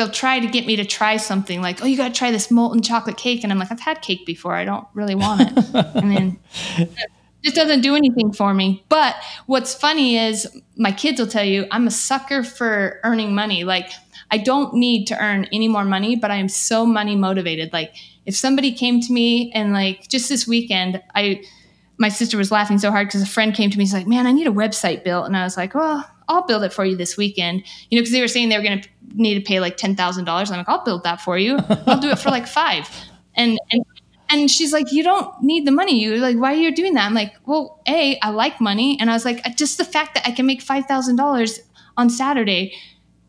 they'll 0.00 0.08
try 0.08 0.40
to 0.40 0.46
get 0.46 0.64
me 0.64 0.76
to 0.76 0.84
try 0.86 1.18
something 1.18 1.60
like, 1.60 1.82
oh, 1.82 1.84
you 1.84 1.94
got 1.94 2.08
to 2.08 2.14
try 2.14 2.30
this 2.30 2.50
molten 2.50 2.80
chocolate 2.80 3.18
cake. 3.18 3.44
And 3.44 3.52
I'm 3.52 3.58
like, 3.58 3.70
I've 3.70 3.80
had 3.80 4.00
cake 4.00 4.24
before. 4.24 4.54
I 4.54 4.64
don't 4.64 4.86
really 4.94 5.14
want 5.14 5.42
it. 5.42 5.74
I 5.94 6.00
mean, 6.00 6.40
it 6.78 6.88
just 7.42 7.54
doesn't 7.54 7.82
do 7.82 7.94
anything 7.94 8.32
for 8.32 8.54
me. 8.54 8.82
But 8.88 9.14
what's 9.44 9.74
funny 9.74 10.16
is 10.16 10.48
my 10.74 10.90
kids 10.90 11.20
will 11.20 11.26
tell 11.26 11.44
you 11.44 11.66
I'm 11.70 11.86
a 11.86 11.90
sucker 11.90 12.42
for 12.42 12.98
earning 13.04 13.34
money. 13.34 13.64
Like, 13.64 13.90
I 14.30 14.38
don't 14.38 14.72
need 14.72 15.04
to 15.08 15.22
earn 15.22 15.44
any 15.52 15.68
more 15.68 15.84
money, 15.84 16.16
but 16.16 16.30
I 16.30 16.36
am 16.36 16.48
so 16.48 16.86
money 16.86 17.14
motivated. 17.14 17.70
Like, 17.74 17.94
if 18.24 18.34
somebody 18.34 18.72
came 18.72 19.02
to 19.02 19.12
me 19.12 19.52
and, 19.52 19.74
like, 19.74 20.08
just 20.08 20.30
this 20.30 20.48
weekend, 20.48 21.02
I, 21.14 21.42
my 21.98 22.08
sister 22.08 22.38
was 22.38 22.50
laughing 22.50 22.78
so 22.78 22.90
hard 22.90 23.08
because 23.08 23.20
a 23.20 23.26
friend 23.26 23.54
came 23.54 23.68
to 23.68 23.76
me. 23.76 23.84
He's 23.84 23.92
like, 23.92 24.06
"Man, 24.06 24.26
I 24.26 24.32
need 24.32 24.46
a 24.46 24.50
website 24.50 25.04
built," 25.04 25.26
and 25.26 25.36
I 25.36 25.44
was 25.44 25.58
like, 25.58 25.74
"Well, 25.74 26.08
I'll 26.28 26.46
build 26.46 26.62
it 26.62 26.72
for 26.72 26.86
you 26.86 26.96
this 26.96 27.18
weekend." 27.18 27.64
You 27.90 27.98
know, 27.98 28.00
because 28.00 28.12
they 28.12 28.22
were 28.22 28.28
saying 28.28 28.48
they 28.48 28.56
were 28.56 28.64
going 28.64 28.80
to 28.80 28.88
need 29.14 29.34
to 29.34 29.40
pay 29.40 29.60
like 29.60 29.76
ten 29.76 29.96
thousand 29.96 30.24
dollars. 30.24 30.50
I'm 30.50 30.58
like, 30.58 30.68
"I'll 30.68 30.84
build 30.84 31.04
that 31.04 31.20
for 31.20 31.38
you. 31.38 31.58
I'll 31.86 32.00
do 32.00 32.10
it 32.10 32.18
for 32.18 32.30
like 32.30 32.46
five. 32.46 32.88
And 33.34 33.58
and 33.70 33.84
and 34.30 34.50
she's 34.50 34.72
like, 34.72 34.92
"You 34.92 35.02
don't 35.02 35.42
need 35.42 35.66
the 35.66 35.72
money. 35.72 36.00
You 36.00 36.16
like, 36.16 36.36
why 36.36 36.52
are 36.52 36.56
you 36.56 36.74
doing 36.74 36.94
that?" 36.94 37.06
I'm 37.06 37.14
like, 37.14 37.34
"Well, 37.46 37.80
a, 37.86 38.18
I 38.20 38.30
like 38.30 38.60
money," 38.60 38.98
and 39.00 39.10
I 39.10 39.14
was 39.14 39.24
like, 39.24 39.40
uh, 39.46 39.50
just 39.50 39.78
the 39.78 39.84
fact 39.84 40.14
that 40.14 40.26
I 40.26 40.32
can 40.32 40.46
make 40.46 40.62
five 40.62 40.86
thousand 40.86 41.16
dollars 41.16 41.60
on 41.96 42.10
Saturday 42.10 42.74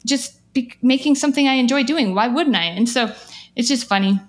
just 0.06 0.38
be 0.54 0.74
making 0.82 1.16
something 1.16 1.48
I 1.48 1.54
enjoy 1.54 1.84
doing. 1.84 2.14
Why 2.16 2.28
wouldn't 2.28 2.56
I? 2.56 2.66
And 2.66 2.88
so 2.88 3.14
it's 3.56 3.68
just 3.68 3.88
funny 3.88 4.20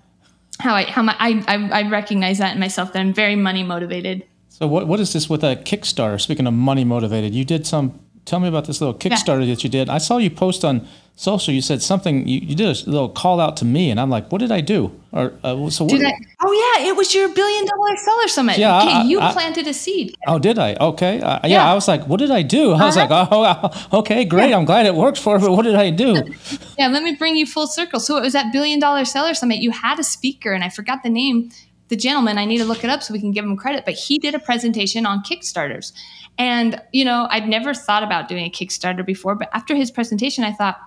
how 0.60 0.74
I 0.74 0.84
how 0.84 1.02
my, 1.02 1.16
I, 1.18 1.44
I 1.48 1.80
I 1.80 1.88
recognize 1.88 2.38
that 2.38 2.54
in 2.54 2.60
myself 2.60 2.92
that 2.92 3.00
I'm 3.00 3.12
very 3.12 3.36
money 3.36 3.62
motivated. 3.62 4.24
So 4.48 4.66
what 4.66 4.86
what 4.86 5.00
is 5.00 5.12
this 5.12 5.28
with 5.28 5.42
a 5.42 5.56
Kickstarter? 5.56 6.20
Speaking 6.20 6.46
of 6.46 6.54
money 6.54 6.84
motivated, 6.84 7.34
you 7.34 7.44
did 7.44 7.66
some. 7.66 7.98
Tell 8.24 8.38
me 8.38 8.48
about 8.48 8.66
this 8.66 8.80
little 8.80 8.94
Kickstarter 8.94 9.46
that 9.46 9.64
you 9.64 9.70
did. 9.70 9.88
I 9.88 9.98
saw 9.98 10.18
you 10.18 10.30
post 10.30 10.64
on 10.64 10.86
social. 11.22 11.54
You 11.54 11.62
said 11.62 11.80
something. 11.82 12.26
You, 12.26 12.40
you 12.40 12.54
did 12.54 12.66
a 12.66 12.90
little 12.90 13.08
call 13.08 13.40
out 13.40 13.56
to 13.58 13.64
me, 13.64 13.90
and 13.90 13.98
I'm 14.00 14.10
like, 14.10 14.30
what 14.32 14.38
did 14.40 14.52
I 14.52 14.60
do? 14.60 14.90
Or 15.12 15.32
uh, 15.44 15.70
so 15.70 15.84
what? 15.84 15.92
Did 15.98 16.04
I? 16.04 16.12
Oh 16.44 16.52
yeah, 16.78 16.88
it 16.88 16.96
was 16.96 17.14
your 17.14 17.28
billion 17.32 17.64
dollar 17.66 17.96
seller 17.96 18.28
summit. 18.28 18.58
Yeah, 18.58 18.78
okay, 18.82 18.92
I- 18.92 19.02
you 19.04 19.20
I- 19.20 19.32
planted 19.32 19.66
a 19.68 19.74
seed. 19.74 20.14
Oh, 20.26 20.38
did 20.38 20.58
I? 20.58 20.74
Okay. 20.74 21.20
Uh, 21.20 21.38
yeah. 21.44 21.48
Yeah. 21.48 21.70
I 21.70 21.74
was 21.74 21.86
like, 21.88 22.06
what 22.08 22.18
did 22.18 22.30
I 22.30 22.42
do? 22.42 22.72
I 22.72 22.84
was 22.84 22.96
like, 22.96 23.10
Uh-huh. 23.10 23.28
oh, 23.30 23.88
oh, 23.92 23.98
okay, 24.00 24.24
great. 24.24 24.52
I'm 24.52 24.64
glad 24.64 24.86
it 24.86 24.94
worked 24.94 25.18
for 25.18 25.38
but 25.38 25.50
what 25.52 25.62
did 25.64 25.74
I 25.76 25.90
do? 25.90 26.22
Yeah, 26.78 26.88
let 26.88 27.02
me 27.02 27.14
bring 27.14 27.36
you 27.36 27.46
full 27.46 27.66
circle. 27.66 28.00
So 28.00 28.16
it 28.16 28.22
was 28.22 28.32
that 28.32 28.52
billion 28.52 28.80
dollar 28.80 29.04
seller 29.04 29.34
summit. 29.34 29.58
You 29.58 29.70
had 29.70 29.98
a 29.98 30.04
speaker, 30.04 30.52
and 30.52 30.64
I 30.64 30.68
forgot 30.70 31.02
the 31.02 31.10
name. 31.10 31.50
The 31.88 31.96
gentleman, 31.96 32.38
I 32.38 32.46
need 32.46 32.56
to 32.58 32.64
look 32.64 32.82
it 32.84 32.90
up 32.90 33.02
so 33.02 33.12
we 33.12 33.20
can 33.20 33.32
give 33.32 33.44
him 33.44 33.54
credit, 33.56 33.84
but 33.84 33.92
he 33.94 34.18
did 34.18 34.34
a 34.34 34.38
presentation 34.38 35.04
on 35.04 35.22
Kickstarters. 35.22 35.92
And, 36.38 36.80
you 36.92 37.04
know, 37.04 37.26
I'd 37.30 37.46
never 37.46 37.74
thought 37.74 38.02
about 38.02 38.28
doing 38.28 38.46
a 38.46 38.50
Kickstarter 38.50 39.04
before, 39.04 39.34
but 39.34 39.50
after 39.52 39.74
his 39.74 39.90
presentation, 39.90 40.42
I 40.42 40.52
thought, 40.52 40.78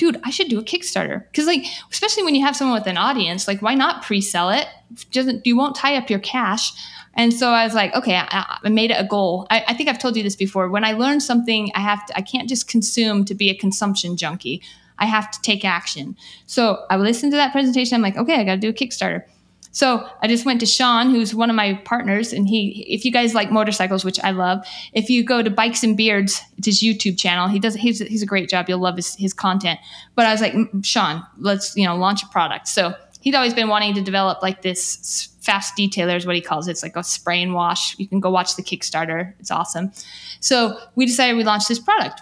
dude, 0.00 0.18
I 0.24 0.30
should 0.30 0.48
do 0.48 0.58
a 0.58 0.62
Kickstarter. 0.62 1.26
Because, 1.30 1.46
like, 1.46 1.62
especially 1.92 2.22
when 2.22 2.34
you 2.34 2.42
have 2.42 2.56
someone 2.56 2.78
with 2.78 2.86
an 2.86 2.96
audience, 2.96 3.46
like, 3.46 3.60
why 3.60 3.74
not 3.74 4.02
pre 4.02 4.22
sell 4.22 4.48
it? 4.48 4.66
Doesn't, 5.12 5.46
you 5.46 5.58
won't 5.58 5.76
tie 5.76 5.94
up 5.96 6.08
your 6.08 6.20
cash. 6.20 6.72
And 7.14 7.34
so 7.34 7.50
I 7.50 7.64
was 7.64 7.74
like, 7.74 7.94
okay, 7.94 8.16
I, 8.16 8.58
I 8.64 8.68
made 8.70 8.90
it 8.90 8.94
a 8.94 9.04
goal. 9.04 9.46
I, 9.50 9.62
I 9.68 9.74
think 9.74 9.90
I've 9.90 9.98
told 9.98 10.16
you 10.16 10.22
this 10.22 10.36
before. 10.36 10.70
When 10.70 10.84
I 10.84 10.92
learn 10.92 11.20
something, 11.20 11.70
I 11.74 11.80
have 11.80 12.06
to, 12.06 12.16
I 12.16 12.22
can't 12.22 12.48
just 12.48 12.66
consume 12.66 13.26
to 13.26 13.34
be 13.34 13.50
a 13.50 13.54
consumption 13.54 14.16
junkie. 14.16 14.62
I 14.98 15.04
have 15.04 15.30
to 15.32 15.42
take 15.42 15.66
action. 15.66 16.16
So 16.46 16.82
I 16.88 16.96
listened 16.96 17.32
to 17.32 17.36
that 17.36 17.52
presentation. 17.52 17.94
I'm 17.94 18.02
like, 18.02 18.16
okay, 18.16 18.40
I 18.40 18.44
got 18.44 18.54
to 18.54 18.60
do 18.60 18.70
a 18.70 18.72
Kickstarter. 18.72 19.24
So 19.72 20.08
I 20.20 20.26
just 20.26 20.44
went 20.44 20.60
to 20.60 20.66
Sean, 20.66 21.10
who's 21.10 21.34
one 21.34 21.48
of 21.48 21.56
my 21.56 21.74
partners, 21.84 22.32
and 22.32 22.48
he, 22.48 22.84
if 22.88 23.04
you 23.04 23.12
guys 23.12 23.34
like 23.34 23.52
motorcycles, 23.52 24.04
which 24.04 24.18
I 24.20 24.32
love, 24.32 24.66
if 24.92 25.08
you 25.08 25.24
go 25.24 25.42
to 25.42 25.50
Bikes 25.50 25.84
and 25.84 25.96
Beards, 25.96 26.40
it's 26.56 26.66
his 26.66 26.82
YouTube 26.82 27.18
channel. 27.18 27.48
He 27.48 27.58
does, 27.58 27.74
he's, 27.74 28.00
he's 28.00 28.22
a 28.22 28.26
great 28.26 28.48
job. 28.48 28.68
You'll 28.68 28.80
love 28.80 28.96
his, 28.96 29.14
his 29.14 29.32
content. 29.32 29.78
But 30.16 30.26
I 30.26 30.32
was 30.32 30.40
like, 30.40 30.52
"Mm, 30.54 30.84
Sean, 30.84 31.24
let's, 31.38 31.76
you 31.76 31.86
know, 31.86 31.96
launch 31.96 32.22
a 32.22 32.26
product. 32.28 32.66
So 32.66 32.94
he'd 33.20 33.34
always 33.34 33.54
been 33.54 33.68
wanting 33.68 33.94
to 33.94 34.02
develop 34.02 34.42
like 34.42 34.62
this 34.62 35.28
fast 35.40 35.76
detailer 35.76 36.16
is 36.16 36.26
what 36.26 36.34
he 36.34 36.42
calls 36.42 36.66
it. 36.66 36.72
It's 36.72 36.82
like 36.82 36.96
a 36.96 37.04
spray 37.04 37.40
and 37.40 37.54
wash. 37.54 37.98
You 37.98 38.08
can 38.08 38.18
go 38.18 38.30
watch 38.30 38.56
the 38.56 38.62
Kickstarter. 38.62 39.34
It's 39.38 39.50
awesome. 39.50 39.92
So 40.40 40.78
we 40.96 41.06
decided 41.06 41.36
we 41.36 41.44
launched 41.44 41.68
this 41.68 41.78
product 41.78 42.20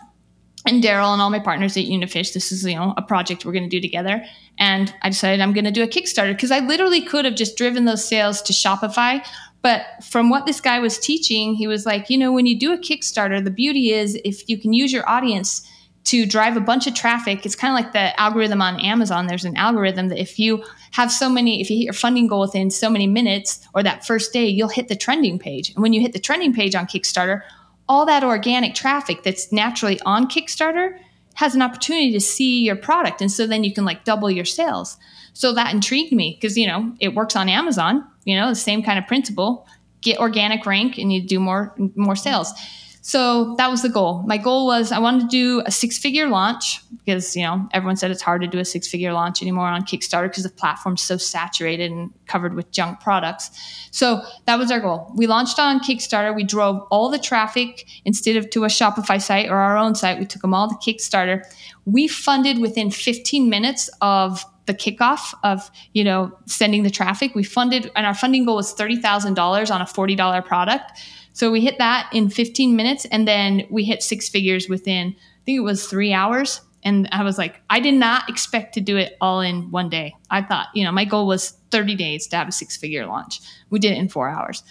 and 0.68 0.82
Daryl 0.82 1.12
and 1.12 1.22
all 1.22 1.30
my 1.30 1.38
partners 1.38 1.76
at 1.76 1.84
Unifish, 1.84 2.34
this 2.34 2.52
is 2.52 2.64
you 2.64 2.74
know 2.74 2.94
a 2.96 3.02
project 3.02 3.44
we're 3.44 3.52
going 3.52 3.68
to 3.68 3.68
do 3.68 3.80
together. 3.80 4.24
And 4.58 4.92
I 5.02 5.10
decided 5.10 5.40
I'm 5.40 5.52
going 5.52 5.64
to 5.64 5.70
do 5.70 5.82
a 5.82 5.88
Kickstarter 5.88 6.32
because 6.32 6.50
I 6.50 6.60
literally 6.60 7.00
could 7.00 7.24
have 7.24 7.34
just 7.34 7.56
driven 7.56 7.84
those 7.84 8.06
sales 8.06 8.42
to 8.42 8.52
Shopify. 8.52 9.24
But 9.62 9.86
from 10.04 10.30
what 10.30 10.46
this 10.46 10.60
guy 10.60 10.78
was 10.78 10.98
teaching, 10.98 11.54
he 11.54 11.66
was 11.66 11.86
like, 11.86 12.10
you 12.10 12.18
know, 12.18 12.32
when 12.32 12.46
you 12.46 12.58
do 12.58 12.72
a 12.72 12.78
Kickstarter, 12.78 13.42
the 13.42 13.50
beauty 13.50 13.92
is 13.92 14.18
if 14.24 14.48
you 14.48 14.58
can 14.58 14.72
use 14.72 14.92
your 14.92 15.08
audience 15.08 15.68
to 16.04 16.24
drive 16.24 16.56
a 16.56 16.60
bunch 16.60 16.86
of 16.86 16.94
traffic, 16.94 17.44
it's 17.44 17.54
kind 17.54 17.70
of 17.72 17.84
like 17.84 17.92
the 17.92 18.18
algorithm 18.20 18.62
on 18.62 18.80
Amazon. 18.80 19.26
There's 19.26 19.44
an 19.44 19.56
algorithm 19.56 20.08
that 20.08 20.20
if 20.20 20.38
you 20.38 20.64
have 20.92 21.12
so 21.12 21.28
many, 21.28 21.60
if 21.60 21.70
you 21.70 21.76
hit 21.76 21.84
your 21.84 21.92
funding 21.92 22.28
goal 22.28 22.40
within 22.40 22.70
so 22.70 22.88
many 22.88 23.06
minutes 23.06 23.66
or 23.74 23.82
that 23.82 24.06
first 24.06 24.32
day, 24.32 24.46
you'll 24.46 24.68
hit 24.68 24.88
the 24.88 24.96
trending 24.96 25.38
page. 25.38 25.70
And 25.74 25.82
when 25.82 25.92
you 25.92 26.00
hit 26.00 26.12
the 26.12 26.18
trending 26.18 26.54
page 26.54 26.74
on 26.74 26.86
Kickstarter, 26.86 27.42
all 27.88 28.06
that 28.06 28.24
organic 28.24 28.74
traffic 28.74 29.22
that's 29.22 29.52
naturally 29.52 30.00
on 30.06 30.28
Kickstarter 30.28 30.98
has 31.38 31.54
an 31.54 31.62
opportunity 31.62 32.10
to 32.10 32.18
see 32.18 32.64
your 32.64 32.74
product. 32.74 33.20
And 33.20 33.30
so 33.30 33.46
then 33.46 33.62
you 33.62 33.72
can 33.72 33.84
like 33.84 34.02
double 34.02 34.28
your 34.28 34.44
sales. 34.44 34.96
So 35.34 35.54
that 35.54 35.72
intrigued 35.72 36.12
me 36.12 36.36
because, 36.36 36.58
you 36.58 36.66
know, 36.66 36.92
it 36.98 37.14
works 37.14 37.36
on 37.36 37.48
Amazon, 37.48 38.04
you 38.24 38.34
know, 38.34 38.48
the 38.48 38.56
same 38.56 38.82
kind 38.82 38.98
of 38.98 39.06
principle. 39.06 39.64
Get 40.00 40.18
organic 40.18 40.66
rank 40.66 40.98
and 40.98 41.12
you 41.12 41.22
do 41.22 41.38
more 41.38 41.76
more 41.94 42.16
sales. 42.16 42.52
So 43.00 43.54
that 43.56 43.70
was 43.70 43.82
the 43.82 43.88
goal. 43.88 44.22
My 44.26 44.36
goal 44.36 44.66
was 44.66 44.92
I 44.92 44.98
wanted 44.98 45.22
to 45.22 45.28
do 45.28 45.62
a 45.64 45.70
six 45.70 45.98
figure 45.98 46.28
launch 46.28 46.80
because, 46.98 47.34
you 47.34 47.42
know, 47.42 47.68
everyone 47.72 47.96
said 47.96 48.10
it's 48.10 48.22
hard 48.22 48.42
to 48.42 48.46
do 48.46 48.58
a 48.58 48.64
six 48.64 48.86
figure 48.86 49.12
launch 49.12 49.40
anymore 49.40 49.68
on 49.68 49.82
Kickstarter 49.82 50.24
because 50.24 50.42
the 50.42 50.50
platform's 50.50 51.02
so 51.02 51.16
saturated 51.16 51.90
and 51.90 52.12
covered 52.26 52.54
with 52.54 52.70
junk 52.70 53.00
products. 53.00 53.50
So 53.92 54.22
that 54.46 54.58
was 54.58 54.70
our 54.70 54.80
goal. 54.80 55.10
We 55.14 55.26
launched 55.26 55.58
on 55.58 55.80
Kickstarter. 55.80 56.34
We 56.34 56.44
drove 56.44 56.86
all 56.90 57.08
the 57.08 57.18
traffic 57.18 57.86
instead 58.04 58.36
of 58.36 58.50
to 58.50 58.64
a 58.64 58.68
Shopify 58.68 59.20
site 59.20 59.48
or 59.48 59.56
our 59.56 59.76
own 59.76 59.94
site. 59.94 60.18
We 60.18 60.26
took 60.26 60.42
them 60.42 60.52
all 60.52 60.68
to 60.68 60.74
Kickstarter. 60.76 61.42
We 61.86 62.08
funded 62.08 62.58
within 62.58 62.90
15 62.90 63.48
minutes 63.48 63.88
of 64.02 64.44
the 64.66 64.74
kickoff 64.74 65.34
of 65.42 65.70
you 65.94 66.04
know 66.04 66.30
sending 66.46 66.82
the 66.84 66.90
traffic. 66.90 67.34
We 67.34 67.42
funded, 67.42 67.90
and 67.96 68.06
our 68.06 68.14
funding 68.14 68.44
goal 68.44 68.56
was 68.56 68.72
thirty 68.72 68.96
thousand 68.96 69.32
dollars 69.34 69.70
on 69.70 69.80
a 69.80 69.86
forty 69.86 70.14
dollar 70.14 70.42
product. 70.42 70.92
So 71.38 71.52
we 71.52 71.60
hit 71.60 71.78
that 71.78 72.10
in 72.12 72.30
15 72.30 72.74
minutes, 72.74 73.04
and 73.04 73.28
then 73.28 73.64
we 73.70 73.84
hit 73.84 74.02
six 74.02 74.28
figures 74.28 74.68
within 74.68 75.14
I 75.16 75.44
think 75.44 75.56
it 75.56 75.60
was 75.60 75.86
three 75.86 76.12
hours. 76.12 76.60
And 76.82 77.08
I 77.12 77.22
was 77.22 77.38
like, 77.38 77.60
I 77.70 77.78
did 77.78 77.94
not 77.94 78.28
expect 78.28 78.74
to 78.74 78.80
do 78.80 78.96
it 78.96 79.16
all 79.20 79.40
in 79.40 79.70
one 79.70 79.88
day. 79.88 80.16
I 80.30 80.42
thought, 80.42 80.66
you 80.74 80.82
know, 80.82 80.90
my 80.90 81.04
goal 81.04 81.28
was 81.28 81.50
30 81.70 81.94
days 81.94 82.26
to 82.26 82.36
have 82.36 82.48
a 82.48 82.52
six 82.52 82.76
figure 82.76 83.06
launch. 83.06 83.40
We 83.70 83.78
did 83.78 83.92
it 83.92 83.98
in 83.98 84.08
four 84.08 84.28
hours. 84.28 84.64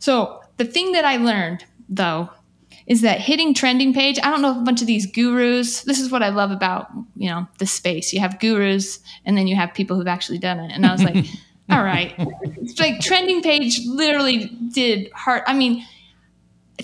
So 0.00 0.42
the 0.56 0.64
thing 0.64 0.90
that 0.90 1.04
I 1.04 1.18
learned 1.18 1.64
though 1.88 2.30
is 2.88 3.02
that 3.02 3.20
hitting 3.20 3.54
trending 3.54 3.94
page, 3.94 4.18
I 4.20 4.28
don't 4.28 4.42
know 4.42 4.50
if 4.50 4.56
a 4.56 4.62
bunch 4.62 4.80
of 4.80 4.88
these 4.88 5.06
gurus, 5.06 5.82
this 5.82 6.00
is 6.00 6.10
what 6.10 6.24
I 6.24 6.30
love 6.30 6.50
about, 6.50 6.88
you 7.14 7.30
know, 7.30 7.46
the 7.60 7.66
space. 7.66 8.12
You 8.12 8.18
have 8.18 8.40
gurus 8.40 8.98
and 9.24 9.38
then 9.38 9.46
you 9.46 9.54
have 9.54 9.72
people 9.72 9.96
who've 9.96 10.08
actually 10.08 10.38
done 10.38 10.58
it. 10.58 10.72
And 10.72 10.84
I 10.84 10.90
was 10.90 11.04
like, 11.04 11.26
all 11.70 11.84
right. 11.84 12.12
It's 12.56 12.80
like 12.80 12.98
trending 12.98 13.40
page 13.40 13.86
literally 13.86 14.46
did 14.72 15.12
hard. 15.12 15.44
I 15.46 15.54
mean, 15.54 15.84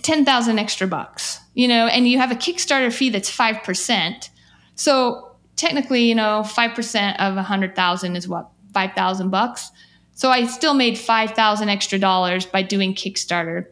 10,000 0.02 0.58
extra 0.58 0.86
bucks, 0.86 1.40
you 1.54 1.68
know, 1.68 1.86
and 1.86 2.08
you 2.08 2.18
have 2.18 2.30
a 2.30 2.34
Kickstarter 2.34 2.92
fee 2.92 3.10
that's 3.10 3.34
5%. 3.34 4.28
So 4.74 5.36
technically, 5.56 6.04
you 6.04 6.14
know, 6.14 6.42
5% 6.44 7.16
of 7.20 7.36
100,000 7.36 8.16
is 8.16 8.28
what, 8.28 8.48
5,000 8.72 9.30
bucks. 9.30 9.70
So 10.12 10.30
I 10.30 10.46
still 10.46 10.74
made 10.74 10.98
5,000 10.98 11.68
extra 11.68 11.98
dollars 11.98 12.46
by 12.46 12.62
doing 12.62 12.94
Kickstarter. 12.94 13.66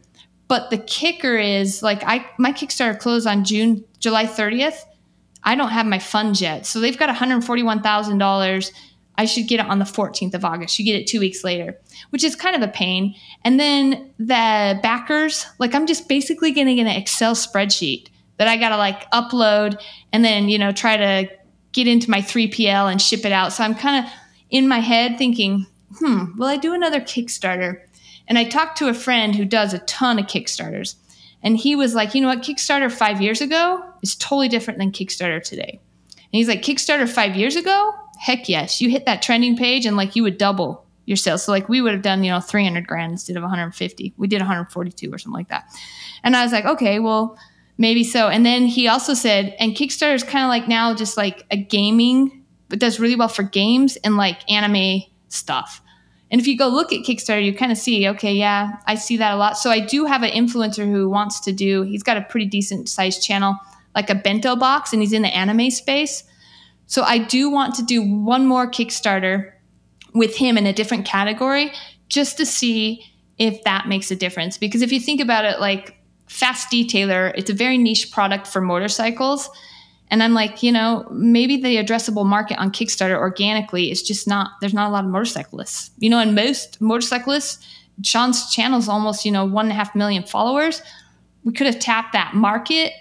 But 0.49 0.70
the 0.70 0.79
kicker 0.79 1.37
is 1.39 1.83
like 1.83 2.03
I 2.05 2.27
my 2.39 2.53
Kickstarter 2.53 2.99
closed 2.99 3.27
on 3.27 3.43
June 3.45 3.85
July 4.01 4.27
30th. 4.27 4.81
I 5.45 5.55
don't 5.55 5.70
have 5.70 5.87
my 5.87 5.99
funds 5.99 6.43
yet. 6.43 6.66
So 6.66 6.79
they've 6.79 6.99
got 6.99 7.09
$141,000. 7.14 8.70
I 9.19 9.25
should 9.27 9.47
get 9.47 9.61
it 9.61 9.67
on 9.67 9.79
the 9.79 9.85
14th 9.85 10.35
of 10.35 10.45
August. 10.45 10.79
You 10.79 10.85
get 10.85 11.01
it 11.01 11.07
2 11.07 11.21
weeks 11.21 11.45
later, 11.45 11.79
which 12.11 12.25
is 12.25 12.35
kind 12.35 12.57
of 12.57 12.63
a 12.63 12.73
pain. 12.73 13.15
And 13.45 13.61
then 13.61 14.11
the 14.19 14.79
backers, 14.83 15.47
like 15.59 15.75
I'm 15.75 15.87
just 15.87 16.09
basically 16.09 16.53
getting 16.53 16.81
an 16.81 16.87
Excel 16.87 17.35
spreadsheet 17.35 18.09
that 18.39 18.49
I 18.49 18.57
got 18.57 18.71
to 18.71 18.77
like 18.77 19.11
upload 19.11 19.81
and 20.13 20.25
then, 20.25 20.49
you 20.49 20.59
know, 20.59 20.73
try 20.73 20.97
to 20.97 21.29
get 21.73 21.87
into 21.87 22.11
my 22.11 22.21
3PL 22.21 22.91
and 22.91 23.01
ship 23.01 23.25
it 23.25 23.33
out. 23.33 23.53
So 23.53 23.65
I'm 23.65 23.75
kind 23.75 24.05
of 24.05 24.13
in 24.51 24.69
my 24.69 24.79
head 24.79 25.19
thinking, 25.19 25.67
hmm, 25.99 26.37
will 26.39 26.47
I 26.47 26.57
do 26.57 26.75
another 26.75 27.01
Kickstarter? 27.01 27.81
And 28.29 28.39
I 28.39 28.45
talked 28.45 28.79
to 28.79 28.89
a 28.89 28.95
friend 28.95 29.35
who 29.35 29.45
does 29.45 29.75
a 29.75 29.79
ton 29.81 30.19
of 30.19 30.27
Kickstarters. 30.27 30.97
And 31.43 31.57
he 31.57 31.75
was 31.75 31.95
like, 31.95 32.15
you 32.15 32.21
know 32.21 32.29
what, 32.29 32.43
Kickstarter 32.43 32.91
five 32.91 33.21
years 33.21 33.41
ago 33.41 33.83
is 34.03 34.15
totally 34.15 34.49
different 34.49 34.79
than 34.79 34.93
Kickstarter 34.93 35.43
today. 35.43 35.81
And 36.09 36.39
he's 36.39 36.49
like, 36.49 36.63
Kickstarter 36.63 37.09
five 37.09 37.37
years 37.37 37.57
ago? 37.57 37.93
Heck 38.23 38.49
yes. 38.49 38.81
You 38.81 38.89
hit 38.89 39.05
that 39.07 39.20
trending 39.20 39.57
page 39.57 39.85
and 39.85 39.97
like 39.97 40.14
you 40.14 40.23
would 40.23 40.39
double 40.39 40.87
your 41.07 41.16
sales. 41.16 41.43
So 41.43 41.51
like 41.51 41.68
we 41.68 41.81
would 41.81 41.93
have 41.93 42.03
done, 42.03 42.23
you 42.23 42.31
know, 42.31 42.39
300 42.39 42.87
grand 42.87 43.11
instead 43.11 43.37
of 43.37 43.43
150. 43.43 44.14
We 44.16 44.29
did 44.29 44.41
142 44.41 45.12
or 45.12 45.18
something 45.18 45.37
like 45.37 45.49
that. 45.49 45.64
And 46.23 46.37
I 46.37 46.45
was 46.45 46.53
like, 46.53 46.64
okay, 46.64 47.01
well, 47.01 47.37
maybe 47.79 48.05
so. 48.05 48.29
And 48.29 48.47
then 48.47 48.66
he 48.66 48.87
also 48.87 49.14
said, 49.14 49.57
and 49.59 49.73
Kickstarter 49.73 50.14
is 50.14 50.23
kind 50.23 50.45
of 50.45 50.51
like 50.51 50.68
now 50.68 50.95
just 50.95 51.16
like 51.16 51.45
a 51.51 51.57
gaming, 51.57 52.45
but 52.68 52.79
does 52.79 53.01
really 53.01 53.16
well 53.16 53.27
for 53.27 53.43
games 53.43 53.97
and 54.05 54.16
like 54.16 54.49
anime 54.49 55.03
stuff. 55.29 55.83
And 56.31 56.41
if 56.41 56.47
you 56.47 56.57
go 56.57 56.68
look 56.68 56.93
at 56.93 57.01
Kickstarter, 57.01 57.45
you 57.45 57.53
kind 57.53 57.73
of 57.73 57.79
see, 57.79 58.07
okay, 58.07 58.35
yeah, 58.35 58.75
I 58.87 58.95
see 58.95 59.16
that 59.16 59.35
a 59.35 59.37
lot. 59.37 59.59
So 59.59 59.68
I 59.68 59.81
do 59.81 60.05
have 60.05 60.23
an 60.23 60.31
influencer 60.31 60.89
who 60.89 61.09
wants 61.09 61.41
to 61.41 61.53
do, 61.53 61.83
he's 61.83 62.05
got 62.05 62.16
a 62.16 62.23
pretty 62.23 62.47
decent 62.47 62.89
sized 62.89 63.20
channel, 63.20 63.57
like 63.97 64.11
a 64.11 64.14
bento 64.14 64.55
box, 64.55 64.93
and 64.93 65.03
he's 65.03 65.12
in 65.12 65.23
the 65.23 65.35
anime 65.35 65.73
space. 65.73 66.23
So 66.93 67.05
I 67.05 67.16
do 67.16 67.49
want 67.49 67.74
to 67.76 67.82
do 67.82 68.03
one 68.03 68.47
more 68.47 68.70
Kickstarter 68.70 69.51
with 70.12 70.36
him 70.36 70.59
in 70.59 70.66
a 70.66 70.74
different 70.74 71.07
category 71.07 71.72
just 72.11 72.36
to 72.36 72.45
see 72.45 73.03
if 73.38 73.64
that 73.64 73.88
makes 73.88 74.11
a 74.11 74.14
difference. 74.14 74.59
Because 74.59 74.82
if 74.82 74.93
you 74.93 75.01
think 75.01 75.18
about 75.18 75.47
it, 75.47 75.59
like 75.59 75.97
Fast 76.28 76.70
Detailer, 76.70 77.32
it's 77.34 77.49
a 77.49 77.55
very 77.55 77.78
niche 77.78 78.12
product 78.12 78.47
for 78.47 78.61
motorcycles. 78.61 79.49
And 80.11 80.22
I'm 80.22 80.34
like, 80.34 80.62
you 80.62 80.70
know, 80.70 81.09
maybe 81.11 81.57
the 81.57 81.78
addressable 81.78 82.26
market 82.26 82.59
on 82.59 82.70
Kickstarter 82.70 83.16
organically 83.16 83.90
is 83.90 84.03
just 84.03 84.28
not, 84.28 84.51
there's 84.61 84.74
not 84.74 84.86
a 84.86 84.93
lot 84.93 85.07
of 85.07 85.11
motorcyclists. 85.11 85.93
You 85.97 86.11
know, 86.11 86.18
and 86.18 86.34
most 86.34 86.78
motorcyclists, 86.78 87.66
Sean's 88.03 88.53
channel 88.53 88.78
is 88.78 88.90
almost, 88.90 89.24
you 89.24 89.32
know, 89.32 89.47
one 89.47 89.64
and 89.64 89.72
a 89.72 89.76
half 89.76 89.95
million 89.95 90.24
followers. 90.24 90.82
We 91.43 91.55
could 91.55 91.68
have 91.68 91.78
tapped 91.78 92.12
that 92.12 92.34
market 92.34 92.93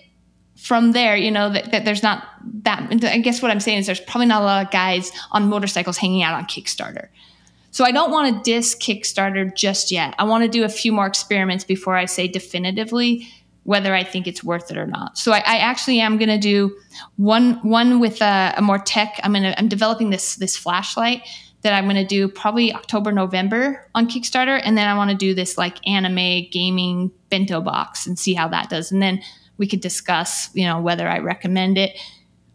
from 0.61 0.91
there, 0.91 1.17
you 1.17 1.31
know, 1.31 1.49
that, 1.49 1.71
that 1.71 1.85
there's 1.85 2.03
not 2.03 2.23
that, 2.63 3.03
I 3.03 3.17
guess 3.17 3.41
what 3.41 3.49
I'm 3.49 3.59
saying 3.59 3.79
is 3.79 3.87
there's 3.87 3.99
probably 3.99 4.27
not 4.27 4.43
a 4.43 4.45
lot 4.45 4.65
of 4.65 4.71
guys 4.71 5.11
on 5.31 5.49
motorcycles 5.49 5.97
hanging 5.97 6.21
out 6.21 6.35
on 6.35 6.45
Kickstarter. 6.45 7.07
So 7.71 7.83
I 7.83 7.91
don't 7.91 8.11
want 8.11 8.35
to 8.35 8.51
diss 8.51 8.75
Kickstarter 8.75 9.55
just 9.55 9.91
yet. 9.91 10.13
I 10.19 10.23
want 10.25 10.43
to 10.43 10.49
do 10.49 10.63
a 10.63 10.69
few 10.69 10.91
more 10.91 11.07
experiments 11.07 11.63
before 11.63 11.95
I 11.95 12.05
say 12.05 12.27
definitively 12.27 13.27
whether 13.63 13.93
I 13.93 14.03
think 14.03 14.27
it's 14.27 14.43
worth 14.43 14.69
it 14.71 14.77
or 14.77 14.85
not. 14.85 15.17
So 15.17 15.31
I, 15.31 15.37
I 15.37 15.57
actually 15.57 15.99
am 15.99 16.17
going 16.17 16.29
to 16.29 16.37
do 16.37 16.75
one 17.17 17.53
one 17.61 17.99
with 17.99 18.21
a, 18.21 18.53
a 18.57 18.61
more 18.61 18.79
tech. 18.79 19.19
I'm 19.23 19.31
going 19.31 19.43
to 19.43 19.57
I'm 19.57 19.67
developing 19.67 20.09
this 20.09 20.35
this 20.35 20.57
flashlight 20.57 21.27
that 21.61 21.73
I'm 21.73 21.85
going 21.85 21.95
to 21.95 22.05
do 22.05 22.27
probably 22.27 22.73
October 22.73 23.11
November 23.11 23.87
on 23.93 24.07
Kickstarter, 24.07 24.59
and 24.63 24.77
then 24.77 24.87
I 24.87 24.95
want 24.95 25.11
to 25.11 25.17
do 25.17 25.33
this 25.33 25.57
like 25.57 25.77
anime 25.87 26.49
gaming 26.51 27.11
bento 27.29 27.61
box 27.61 28.05
and 28.07 28.17
see 28.17 28.33
how 28.33 28.47
that 28.49 28.69
does, 28.69 28.91
and 28.91 29.01
then 29.01 29.21
we 29.61 29.67
could 29.67 29.79
discuss 29.79 30.49
you 30.53 30.65
know 30.65 30.81
whether 30.81 31.07
I 31.07 31.19
recommend 31.19 31.77
it 31.77 31.97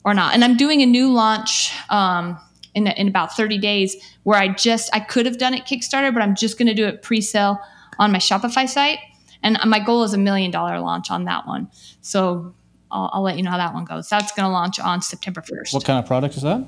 or 0.05 0.13
not. 0.13 0.35
And 0.35 0.45
I'm 0.45 0.57
doing 0.57 0.83
a 0.83 0.87
new 0.87 1.13
launch. 1.13 1.73
Um, 1.89 2.39
in, 2.75 2.87
in 2.89 3.09
about 3.09 3.35
30 3.35 3.57
days 3.57 3.97
where 4.25 4.39
I 4.39 4.49
just 4.49 4.91
I 4.93 5.01
could 5.01 5.25
have 5.25 5.39
done 5.39 5.55
it 5.55 5.65
Kickstarter, 5.65 6.13
but 6.13 6.21
I'm 6.23 6.35
just 6.35 6.59
going 6.59 6.69
to 6.69 6.75
do 6.75 6.85
it 6.85 7.01
pre-sale 7.01 7.59
on 7.99 8.13
my 8.13 8.19
Shopify 8.19 8.69
site 8.69 8.99
and 9.47 9.59
my 9.65 9.79
goal 9.79 10.03
is 10.03 10.13
a 10.13 10.19
million 10.19 10.51
dollar 10.51 10.81
launch 10.81 11.11
on 11.11 11.25
that 11.25 11.47
one. 11.47 11.69
So 12.01 12.55
I'll, 12.91 13.11
I'll 13.13 13.23
let 13.23 13.37
you 13.37 13.45
know 13.45 13.51
how 13.51 13.59
that 13.59 13.75
one 13.75 13.85
goes. 13.85 14.09
That's 14.09 14.33
going 14.33 14.45
to 14.45 14.53
launch 14.53 14.81
on 14.81 15.03
September 15.03 15.41
1st. 15.41 15.73
What 15.73 15.85
kind 15.85 15.99
of 15.99 16.07
product 16.07 16.37
is 16.37 16.43
that? 16.43 16.67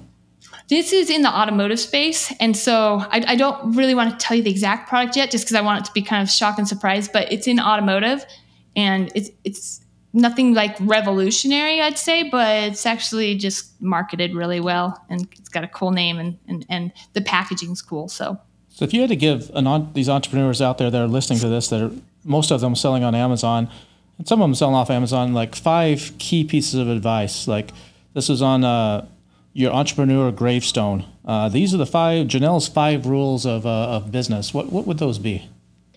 This 0.68 0.92
is 0.92 1.10
in 1.10 1.22
the 1.22 1.28
automotive 1.28 1.80
space. 1.80 2.32
And 2.40 2.56
so 2.56 3.04
I, 3.10 3.24
I 3.26 3.36
don't 3.36 3.74
really 3.74 3.94
want 3.94 4.10
to 4.10 4.24
tell 4.24 4.36
you 4.36 4.42
the 4.42 4.50
exact 4.50 4.88
product 4.88 5.16
yet, 5.16 5.30
just 5.30 5.44
because 5.44 5.56
I 5.56 5.60
want 5.60 5.80
it 5.80 5.86
to 5.86 5.92
be 5.92 6.02
kind 6.02 6.22
of 6.22 6.30
shock 6.30 6.58
and 6.58 6.68
surprise, 6.68 7.08
but 7.08 7.32
it's 7.32 7.46
in 7.48 7.58
automotive 7.58 8.24
and 8.76 9.10
it's, 9.14 9.30
it's, 9.44 9.80
nothing 10.12 10.54
like 10.54 10.76
revolutionary, 10.80 11.80
I'd 11.80 11.98
say, 11.98 12.28
but 12.28 12.64
it's 12.64 12.86
actually 12.86 13.36
just 13.36 13.80
marketed 13.80 14.34
really 14.34 14.60
well 14.60 15.04
and 15.10 15.28
it's 15.38 15.48
got 15.48 15.64
a 15.64 15.68
cool 15.68 15.90
name 15.90 16.18
and, 16.18 16.38
and, 16.48 16.66
and 16.68 16.92
the 17.12 17.20
packaging's 17.20 17.82
cool. 17.82 18.08
So, 18.08 18.40
so 18.68 18.84
if 18.84 18.94
you 18.94 19.00
had 19.00 19.10
to 19.10 19.16
give 19.16 19.50
an, 19.54 19.92
these 19.92 20.08
entrepreneurs 20.08 20.62
out 20.62 20.78
there 20.78 20.90
that 20.90 21.00
are 21.00 21.08
listening 21.08 21.38
to 21.40 21.48
this 21.48 21.68
that 21.68 21.82
are 21.82 21.90
most 22.24 22.50
of 22.50 22.60
them 22.60 22.74
selling 22.74 23.02
on 23.04 23.14
Amazon, 23.14 23.68
and 24.18 24.26
some 24.26 24.40
of 24.40 24.44
them 24.44 24.54
selling 24.54 24.74
off 24.74 24.90
Amazon. 24.90 25.32
Like 25.32 25.54
five 25.54 26.12
key 26.18 26.44
pieces 26.44 26.74
of 26.74 26.88
advice. 26.88 27.48
Like 27.48 27.72
this 28.14 28.28
is 28.28 28.42
on 28.42 28.64
uh, 28.64 29.06
your 29.52 29.72
entrepreneur 29.72 30.30
gravestone. 30.30 31.04
Uh, 31.24 31.48
these 31.48 31.72
are 31.74 31.76
the 31.78 31.86
five 31.86 32.26
Janelle's 32.26 32.68
five 32.68 33.06
rules 33.06 33.46
of 33.46 33.66
uh, 33.66 33.88
of 33.88 34.12
business. 34.12 34.52
What 34.52 34.70
what 34.70 34.86
would 34.86 34.98
those 34.98 35.18
be? 35.18 35.48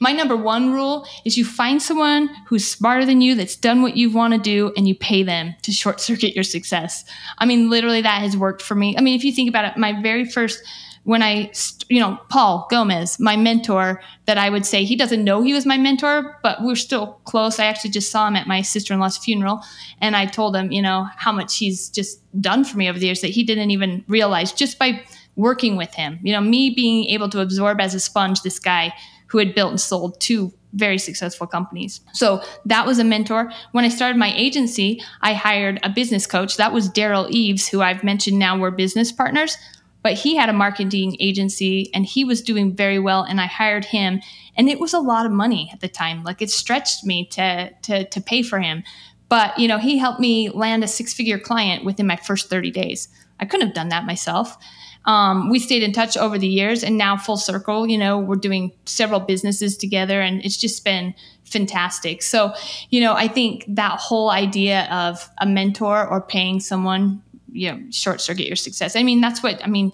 My 0.01 0.11
number 0.11 0.35
one 0.35 0.73
rule 0.73 1.07
is 1.23 1.37
you 1.37 1.45
find 1.45 1.81
someone 1.81 2.29
who's 2.47 2.69
smarter 2.69 3.05
than 3.05 3.21
you, 3.21 3.35
that's 3.35 3.55
done 3.55 3.83
what 3.83 3.95
you 3.95 4.11
want 4.11 4.33
to 4.33 4.39
do, 4.39 4.73
and 4.75 4.87
you 4.87 4.95
pay 4.95 5.21
them 5.23 5.55
to 5.61 5.71
short 5.71 6.01
circuit 6.01 6.35
your 6.35 6.43
success. 6.43 7.05
I 7.37 7.45
mean, 7.45 7.69
literally, 7.69 8.01
that 8.01 8.21
has 8.21 8.35
worked 8.35 8.63
for 8.63 8.75
me. 8.75 8.97
I 8.97 9.01
mean, 9.01 9.15
if 9.15 9.23
you 9.23 9.31
think 9.31 9.47
about 9.47 9.65
it, 9.65 9.77
my 9.77 10.01
very 10.01 10.25
first 10.25 10.63
when 11.03 11.23
I, 11.23 11.51
you 11.89 11.99
know, 11.99 12.19
Paul 12.29 12.67
Gomez, 12.69 13.19
my 13.19 13.35
mentor, 13.35 14.01
that 14.25 14.37
I 14.37 14.49
would 14.49 14.65
say 14.65 14.83
he 14.83 14.95
doesn't 14.95 15.23
know 15.23 15.41
he 15.41 15.53
was 15.53 15.65
my 15.65 15.77
mentor, 15.77 16.37
but 16.43 16.61
we're 16.61 16.75
still 16.75 17.19
close. 17.25 17.59
I 17.59 17.65
actually 17.65 17.89
just 17.89 18.11
saw 18.11 18.27
him 18.27 18.35
at 18.35 18.47
my 18.47 18.61
sister 18.61 18.93
in 18.93 18.99
law's 18.99 19.17
funeral, 19.17 19.61
and 19.99 20.15
I 20.15 20.27
told 20.27 20.55
him, 20.55 20.71
you 20.71 20.81
know, 20.81 21.07
how 21.15 21.31
much 21.31 21.57
he's 21.57 21.89
just 21.89 22.21
done 22.39 22.63
for 22.63 22.77
me 22.77 22.87
over 22.87 22.99
the 22.99 23.07
years 23.07 23.21
that 23.21 23.31
he 23.31 23.43
didn't 23.43 23.71
even 23.71 24.05
realize 24.07 24.51
just 24.51 24.77
by 24.77 25.03
working 25.35 25.75
with 25.75 25.93
him. 25.93 26.19
You 26.21 26.33
know, 26.33 26.41
me 26.41 26.69
being 26.69 27.05
able 27.05 27.29
to 27.29 27.39
absorb 27.39 27.81
as 27.81 27.95
a 27.95 27.99
sponge 27.99 28.41
this 28.41 28.59
guy 28.59 28.93
who 29.31 29.37
had 29.37 29.55
built 29.55 29.71
and 29.71 29.81
sold 29.81 30.19
two 30.19 30.53
very 30.73 30.97
successful 30.97 31.47
companies. 31.47 31.99
So 32.13 32.41
that 32.65 32.85
was 32.85 32.99
a 32.99 33.03
mentor. 33.03 33.51
When 33.73 33.83
I 33.83 33.89
started 33.89 34.17
my 34.17 34.33
agency, 34.35 35.01
I 35.21 35.33
hired 35.33 35.79
a 35.83 35.89
business 35.89 36.25
coach. 36.25 36.57
That 36.57 36.71
was 36.71 36.89
Daryl 36.89 37.29
Eves, 37.29 37.67
who 37.67 37.81
I've 37.81 38.03
mentioned 38.03 38.39
now 38.39 38.57
we're 38.57 38.71
business 38.71 39.11
partners 39.11 39.57
but 40.03 40.13
he 40.13 40.35
had 40.35 40.49
a 40.49 40.53
marketing 40.53 41.15
agency 41.19 41.91
and 41.93 42.05
he 42.05 42.23
was 42.23 42.41
doing 42.41 42.75
very 42.75 42.99
well 42.99 43.23
and 43.23 43.39
i 43.39 43.45
hired 43.45 43.85
him 43.85 44.19
and 44.55 44.69
it 44.69 44.79
was 44.79 44.93
a 44.93 44.99
lot 44.99 45.25
of 45.25 45.31
money 45.31 45.69
at 45.73 45.79
the 45.79 45.87
time 45.87 46.23
like 46.23 46.41
it 46.41 46.49
stretched 46.49 47.05
me 47.05 47.25
to 47.25 47.69
to 47.81 48.05
to 48.05 48.21
pay 48.21 48.41
for 48.41 48.59
him 48.59 48.83
but 49.29 49.57
you 49.57 49.67
know 49.67 49.77
he 49.77 49.97
helped 49.97 50.19
me 50.19 50.49
land 50.49 50.83
a 50.83 50.87
six 50.87 51.13
figure 51.13 51.39
client 51.39 51.85
within 51.85 52.07
my 52.07 52.15
first 52.15 52.49
30 52.49 52.71
days 52.71 53.07
i 53.39 53.45
couldn't 53.45 53.67
have 53.67 53.75
done 53.75 53.89
that 53.89 54.05
myself 54.05 54.57
um, 55.05 55.49
we 55.49 55.57
stayed 55.57 55.81
in 55.81 55.91
touch 55.91 56.15
over 56.15 56.37
the 56.37 56.47
years 56.47 56.83
and 56.83 56.97
now 56.97 57.17
full 57.17 57.37
circle 57.37 57.87
you 57.87 57.97
know 57.97 58.19
we're 58.19 58.35
doing 58.35 58.71
several 58.85 59.19
businesses 59.19 59.77
together 59.77 60.21
and 60.21 60.43
it's 60.45 60.57
just 60.57 60.83
been 60.83 61.13
fantastic 61.43 62.21
so 62.21 62.53
you 62.89 63.01
know 63.01 63.13
i 63.13 63.27
think 63.27 63.65
that 63.67 63.99
whole 63.99 64.29
idea 64.29 64.87
of 64.91 65.29
a 65.39 65.45
mentor 65.45 66.07
or 66.07 66.21
paying 66.21 66.59
someone 66.59 67.21
you 67.51 67.71
know 67.71 67.79
short 67.91 68.21
circuit 68.21 68.47
your 68.47 68.55
success. 68.55 68.95
I 68.95 69.03
mean, 69.03 69.21
that's 69.21 69.43
what 69.43 69.63
I 69.63 69.67
mean. 69.67 69.91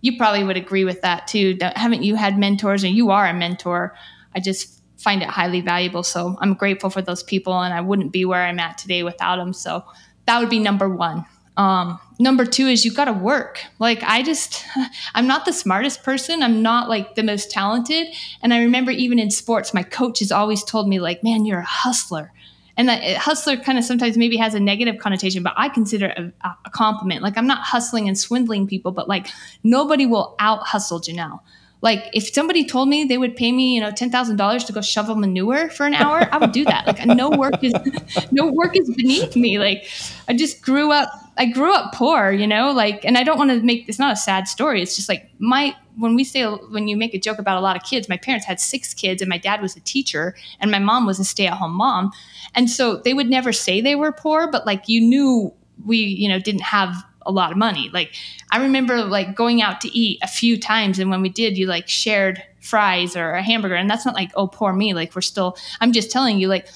You 0.00 0.16
probably 0.16 0.44
would 0.44 0.56
agree 0.56 0.84
with 0.84 1.02
that 1.02 1.26
too. 1.26 1.58
Haven't 1.76 2.02
you 2.02 2.14
had 2.14 2.38
mentors, 2.38 2.84
and 2.84 2.94
you 2.94 3.10
are 3.10 3.26
a 3.26 3.34
mentor? 3.34 3.94
I 4.34 4.40
just 4.40 4.82
find 4.98 5.22
it 5.22 5.28
highly 5.28 5.60
valuable. 5.60 6.02
So 6.02 6.36
I'm 6.40 6.54
grateful 6.54 6.90
for 6.90 7.02
those 7.02 7.22
people, 7.22 7.58
and 7.60 7.74
I 7.74 7.80
wouldn't 7.80 8.12
be 8.12 8.24
where 8.24 8.42
I'm 8.42 8.58
at 8.58 8.78
today 8.78 9.02
without 9.02 9.36
them. 9.36 9.52
So 9.52 9.84
that 10.26 10.38
would 10.40 10.50
be 10.50 10.58
number 10.58 10.88
one. 10.88 11.26
Um, 11.56 11.98
number 12.20 12.44
two 12.44 12.66
is 12.66 12.84
you've 12.84 12.96
got 12.96 13.06
to 13.06 13.12
work. 13.12 13.64
Like 13.78 14.02
I 14.02 14.22
just, 14.22 14.64
I'm 15.14 15.26
not 15.26 15.44
the 15.44 15.52
smartest 15.52 16.02
person. 16.04 16.42
I'm 16.42 16.62
not 16.62 16.88
like 16.88 17.14
the 17.14 17.22
most 17.22 17.50
talented. 17.50 18.08
And 18.42 18.54
I 18.54 18.60
remember 18.60 18.92
even 18.92 19.18
in 19.18 19.30
sports, 19.30 19.74
my 19.74 19.82
coach 19.82 20.20
has 20.20 20.30
always 20.30 20.62
told 20.62 20.88
me 20.88 21.00
like, 21.00 21.24
man, 21.24 21.44
you're 21.44 21.60
a 21.60 21.64
hustler 21.64 22.32
and 22.76 22.88
that 22.88 23.02
eh, 23.02 23.14
hustler 23.16 23.56
kind 23.56 23.78
of 23.78 23.84
sometimes 23.84 24.16
maybe 24.16 24.36
has 24.36 24.54
a 24.54 24.60
negative 24.60 24.96
connotation 24.98 25.42
but 25.42 25.52
i 25.56 25.68
consider 25.68 26.06
it 26.06 26.18
a, 26.18 26.48
a, 26.64 26.70
compliment 26.70 27.22
like 27.22 27.36
i'm 27.36 27.46
not 27.46 27.60
hustling 27.60 28.08
and 28.08 28.18
swindling 28.18 28.66
people 28.66 28.90
but 28.90 29.08
like 29.08 29.28
nobody 29.62 30.06
will 30.06 30.34
out 30.38 30.66
hustle 30.66 31.00
janelle 31.00 31.40
like 31.82 32.04
if 32.12 32.32
somebody 32.32 32.64
told 32.64 32.88
me 32.88 33.04
they 33.04 33.18
would 33.18 33.36
pay 33.36 33.52
me 33.52 33.74
you 33.74 33.80
know 33.80 33.90
$10000 33.90 34.66
to 34.66 34.72
go 34.72 34.80
shovel 34.80 35.14
manure 35.14 35.68
for 35.70 35.84
an 35.84 35.94
hour 35.94 36.28
i 36.32 36.38
would 36.38 36.52
do 36.52 36.64
that 36.64 36.86
like 36.86 37.04
no 37.06 37.28
work 37.30 37.62
is 37.62 37.74
no 38.30 38.50
work 38.50 38.76
is 38.76 38.88
beneath 38.94 39.36
me 39.36 39.58
like 39.58 39.86
i 40.28 40.34
just 40.34 40.62
grew 40.62 40.90
up 40.90 41.10
i 41.40 41.46
grew 41.46 41.74
up 41.74 41.92
poor 41.92 42.30
you 42.30 42.46
know 42.46 42.70
like 42.70 43.04
and 43.04 43.18
i 43.18 43.24
don't 43.24 43.38
want 43.38 43.50
to 43.50 43.60
make 43.62 43.88
it's 43.88 43.98
not 43.98 44.12
a 44.12 44.16
sad 44.16 44.46
story 44.46 44.80
it's 44.80 44.94
just 44.94 45.08
like 45.08 45.28
my 45.38 45.74
when 46.00 46.14
we 46.14 46.24
say 46.24 46.44
when 46.44 46.88
you 46.88 46.96
make 46.96 47.14
a 47.14 47.18
joke 47.18 47.38
about 47.38 47.58
a 47.58 47.60
lot 47.60 47.76
of 47.76 47.82
kids 47.82 48.08
my 48.08 48.16
parents 48.16 48.46
had 48.46 48.60
six 48.60 48.94
kids 48.94 49.20
and 49.20 49.28
my 49.28 49.38
dad 49.38 49.60
was 49.60 49.76
a 49.76 49.80
teacher 49.80 50.34
and 50.60 50.70
my 50.70 50.78
mom 50.78 51.06
was 51.06 51.18
a 51.18 51.24
stay-at-home 51.24 51.72
mom. 51.72 52.10
And 52.54 52.70
so 52.70 52.96
they 52.96 53.14
would 53.14 53.28
never 53.28 53.52
say 53.52 53.80
they 53.80 53.94
were 53.94 54.12
poor 54.12 54.50
but 54.50 54.66
like 54.66 54.88
you 54.88 55.00
knew 55.00 55.52
we 55.84 55.98
you 55.98 56.28
know 56.28 56.38
didn't 56.38 56.62
have 56.62 56.94
a 57.26 57.32
lot 57.32 57.52
of 57.52 57.58
money. 57.58 57.90
Like 57.92 58.14
i 58.50 58.60
remember 58.60 59.02
like 59.02 59.34
going 59.34 59.60
out 59.62 59.80
to 59.82 59.88
eat 59.96 60.18
a 60.22 60.28
few 60.28 60.58
times 60.58 60.98
and 60.98 61.10
when 61.10 61.22
we 61.22 61.28
did 61.28 61.58
you 61.58 61.66
like 61.66 61.88
shared 61.88 62.42
fries 62.60 63.16
or 63.16 63.32
a 63.32 63.42
hamburger 63.42 63.74
and 63.74 63.88
that's 63.88 64.04
not 64.04 64.14
like 64.14 64.30
oh 64.34 64.46
poor 64.46 64.72
me 64.72 64.92
like 64.92 65.14
we're 65.14 65.22
still 65.22 65.56
i'm 65.80 65.92
just 65.92 66.10
telling 66.10 66.38
you 66.38 66.46
like 66.46 66.68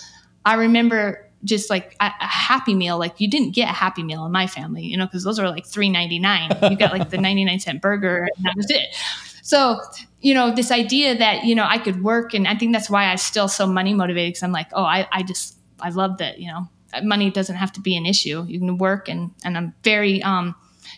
i 0.46 0.54
remember 0.54 1.23
just 1.44 1.70
like 1.70 1.94
a, 2.00 2.06
a, 2.06 2.26
happy 2.26 2.74
meal 2.74 2.98
like 2.98 3.20
you 3.20 3.28
didn't 3.28 3.50
get 3.50 3.68
a 3.68 3.72
happy 3.72 4.02
meal 4.02 4.24
in 4.24 4.32
my 4.32 4.46
family 4.46 4.82
you 4.82 4.96
know 4.96 5.06
because 5.06 5.24
those 5.24 5.38
are 5.38 5.48
like 5.48 5.64
3.99 5.64 6.70
you 6.70 6.76
got 6.76 6.92
like 6.92 7.10
the 7.10 7.18
99 7.28 7.60
cent 7.60 7.82
burger 7.82 8.26
and 8.36 8.44
that 8.44 8.54
was 8.56 8.70
it. 8.70 8.94
So 9.42 9.80
you 10.20 10.32
know 10.32 10.54
this 10.54 10.70
idea 10.70 11.16
that 11.16 11.44
you 11.44 11.54
know 11.54 11.66
i 11.68 11.76
could 11.76 12.02
work 12.02 12.32
and 12.32 12.48
i 12.48 12.54
think 12.54 12.72
that's 12.72 12.88
why 12.88 13.04
i'm 13.04 13.18
still 13.18 13.46
so 13.46 13.66
money 13.66 13.92
motivated 13.92 14.32
because 14.32 14.42
i'm 14.42 14.52
like 14.52 14.68
oh 14.72 14.84
I, 14.84 15.06
I 15.12 15.22
just 15.22 15.56
i 15.80 15.90
love 15.90 16.18
that 16.18 16.38
you 16.38 16.48
know? 16.48 16.68
Money 17.02 17.28
doesn't 17.30 17.56
have 17.56 17.72
to 17.72 17.80
be 17.80 17.96
an 17.96 18.06
issue. 18.06 18.44
You 18.46 18.60
can 18.60 18.78
work 18.78 19.08
and 19.08 19.32
and 19.44 19.56
i'm 19.56 19.74
very 19.82 20.22
um 20.22 20.54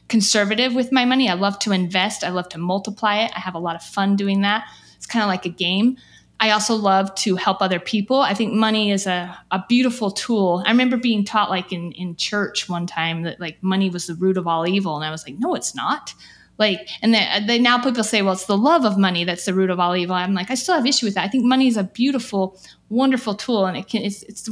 conservative 0.09 0.75
with 0.75 0.93
my 0.93 1.05
money. 1.05 1.29
I 1.29 1.35
love 1.35 1.59
to 1.61 1.73
invest. 1.73 2.23
I 2.23 2.31
love 2.31 2.49
to 2.51 2.59
multiply 2.59 3.25
it. 3.25 3.33
I 3.35 3.41
have 3.41 3.55
a 3.55 3.59
lot 3.59 3.77
of 3.77 3.83
fun 3.83 4.17
doing 4.17 4.43
that. 4.43 4.65
It's 4.97 5.07
kind 5.07 5.23
of 5.23 5.29
like 5.29 5.47
a 5.47 5.51
game 5.51 5.97
I 6.39 6.51
also 6.51 6.75
love 6.75 7.15
to 7.17 7.37
help 7.37 7.63
other 7.63 7.81
people. 7.81 8.21
I 8.21 8.35
think 8.35 8.53
money 8.53 8.91
is 8.91 9.07
a, 9.07 9.37
a 9.51 9.65
beautiful 9.69 10.11
tool. 10.11 10.63
I 10.67 10.71
remember 10.71 10.97
being 10.99 11.25
taught 11.25 11.49
like 11.49 11.73
in, 11.73 11.93
in 11.93 12.17
church 12.17 12.69
one 12.69 12.87
time 12.87 13.23
that 13.23 13.41
like 13.41 13.63
money 13.63 13.89
was 13.89 14.07
the 14.07 14.15
root 14.15 14.37
of 14.37 14.47
all 14.47 14.67
evil. 14.69 14.97
And 14.97 15.05
I 15.05 15.11
was 15.11 15.27
like, 15.27 15.39
no, 15.39 15.55
it's 15.55 15.75
not. 15.75 16.13
Like, 16.59 16.89
and 17.03 17.15
they 17.15 17.27
uh, 17.27 17.59
now 17.59 17.83
people 17.83 18.05
say, 18.05 18.23
well, 18.23 18.35
it's 18.35 18.47
the 18.47 18.57
love 18.57 18.85
of 18.85 18.99
money 18.99 19.25
that's 19.25 19.45
the 19.45 19.55
root 19.55 19.71
of 19.71 19.81
all 19.81 19.97
evil. 19.97 20.15
I'm 20.15 20.35
like, 20.35 20.51
I 20.51 20.55
still 20.55 20.75
have 20.75 20.87
issue 20.87 21.07
with 21.07 21.15
that. 21.15 21.25
I 21.25 21.29
think 21.29 21.45
money 21.45 21.69
is 21.69 21.77
a 21.77 21.85
beautiful, 21.85 22.61
wonderful 22.89 23.35
tool. 23.35 23.67
And 23.67 23.77
it 23.77 23.89
can, 23.89 24.03
it's, 24.03 24.23
it's 24.25 24.51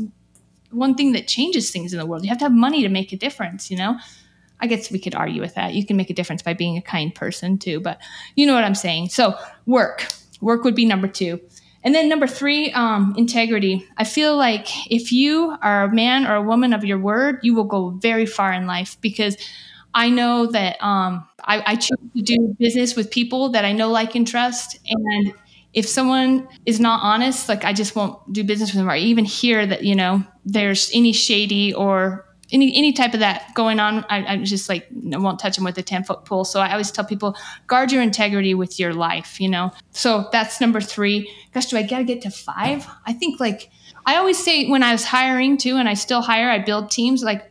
one 0.71 0.95
thing 0.95 1.13
that 1.13 1.29
changes 1.29 1.71
things 1.71 1.93
in 1.93 1.99
the 1.99 2.07
world. 2.07 2.25
You 2.25 2.31
have 2.31 2.39
to 2.39 2.45
have 2.45 2.53
money 2.53 2.83
to 2.83 2.89
make 2.89 3.13
a 3.13 3.17
difference, 3.17 3.71
you 3.71 3.77
know? 3.77 3.99
I 4.61 4.67
guess 4.67 4.91
we 4.91 4.99
could 4.99 5.15
argue 5.15 5.41
with 5.43 5.55
that. 5.55 5.75
You 5.75 5.85
can 5.85 5.97
make 5.97 6.11
a 6.11 6.15
difference 6.15 6.43
by 6.43 6.55
being 6.55 6.77
a 6.77 6.83
kind 6.83 7.15
person 7.15 7.59
too, 7.59 7.81
but 7.81 7.99
you 8.37 8.47
know 8.47 8.55
what 8.55 8.65
I'm 8.65 8.75
saying. 8.75 9.11
So 9.11 9.35
work, 9.67 10.07
work 10.41 10.65
would 10.65 10.75
be 10.75 10.87
number 10.87 11.09
two. 11.09 11.41
And 11.85 11.95
then 11.95 12.09
number 12.09 12.27
three, 12.27 12.73
um, 12.73 13.15
integrity. 13.17 13.87
I 13.99 14.05
feel 14.05 14.37
like 14.37 14.69
if 14.91 15.13
you 15.13 15.55
are 15.63 15.85
a 15.85 15.95
man 15.95 16.27
or 16.27 16.35
a 16.37 16.43
woman 16.43 16.73
of 16.73 16.85
your 16.85 16.99
word, 16.99 17.41
you 17.43 17.55
will 17.55 17.65
go 17.65 17.91
very 17.91 18.25
far 18.27 18.53
in 18.53 18.67
life 18.67 18.97
because 19.03 19.37
I 19.93 20.09
know 20.11 20.47
that 20.47 20.83
um, 20.83 21.29
I, 21.45 21.63
I 21.67 21.77
choose 21.77 21.99
to 22.17 22.23
do 22.23 22.57
business 22.59 22.97
with 22.97 23.11
people 23.11 23.51
that 23.51 23.65
I 23.65 23.73
know, 23.73 23.91
like, 23.91 24.15
and 24.15 24.27
trust. 24.27 24.79
And 24.89 25.35
if 25.75 25.87
someone 25.87 26.49
is 26.67 26.81
not 26.81 27.01
honest, 27.03 27.49
like 27.49 27.65
I 27.65 27.73
just 27.73 27.95
won't 27.95 28.33
do 28.33 28.43
business 28.45 28.71
with 28.71 28.79
them 28.79 28.91
or 28.91 28.97
even 28.97 29.25
hear 29.25 29.67
that, 29.67 29.85
you 29.85 29.95
know, 29.95 30.25
there's 30.45 30.91
any 30.95 31.13
shady 31.13 31.75
or 31.75 32.27
any 32.55 32.75
any 32.75 32.93
type 32.93 33.13
of 33.13 33.21
that 33.21 33.53
going 33.55 33.81
on, 33.81 34.07
I, 34.09 34.35
I 34.35 34.37
just 34.39 34.69
like 34.69 34.87
I 35.13 35.19
won't 35.19 35.39
touch 35.39 35.57
them 35.57 35.65
with 35.65 35.77
a 35.77 35.83
ten 35.83 36.05
foot 36.05 36.25
pole. 36.25 36.45
So 36.45 36.61
I 36.61 36.71
always 36.73 36.91
tell 36.91 37.05
people 37.05 37.37
guard 37.67 37.93
your 37.93 38.01
integrity 38.01 38.55
with 38.55 38.79
your 38.81 38.95
life. 38.95 39.41
You 39.41 39.49
know. 39.51 39.73
So 39.91 40.29
that's 40.33 40.61
number 40.61 40.81
three. 40.81 41.31
Gosh, 41.53 41.67
do 41.67 41.77
I 41.77 41.83
gotta 41.83 42.05
get 42.05 42.23
to 42.23 42.31
five? 42.31 42.87
I 43.05 43.13
think 43.13 43.41
like 43.41 43.71
I 44.07 44.17
always 44.17 44.43
say 44.43 44.69
when 44.69 44.83
I 44.83 44.93
was 44.93 45.05
hiring 45.05 45.59
too, 45.59 45.77
and 45.77 45.89
I 45.89 45.95
still 45.95 46.23
hire, 46.23 46.49
I 46.49 46.61
build 46.61 46.91
teams 46.91 47.23
like 47.23 47.51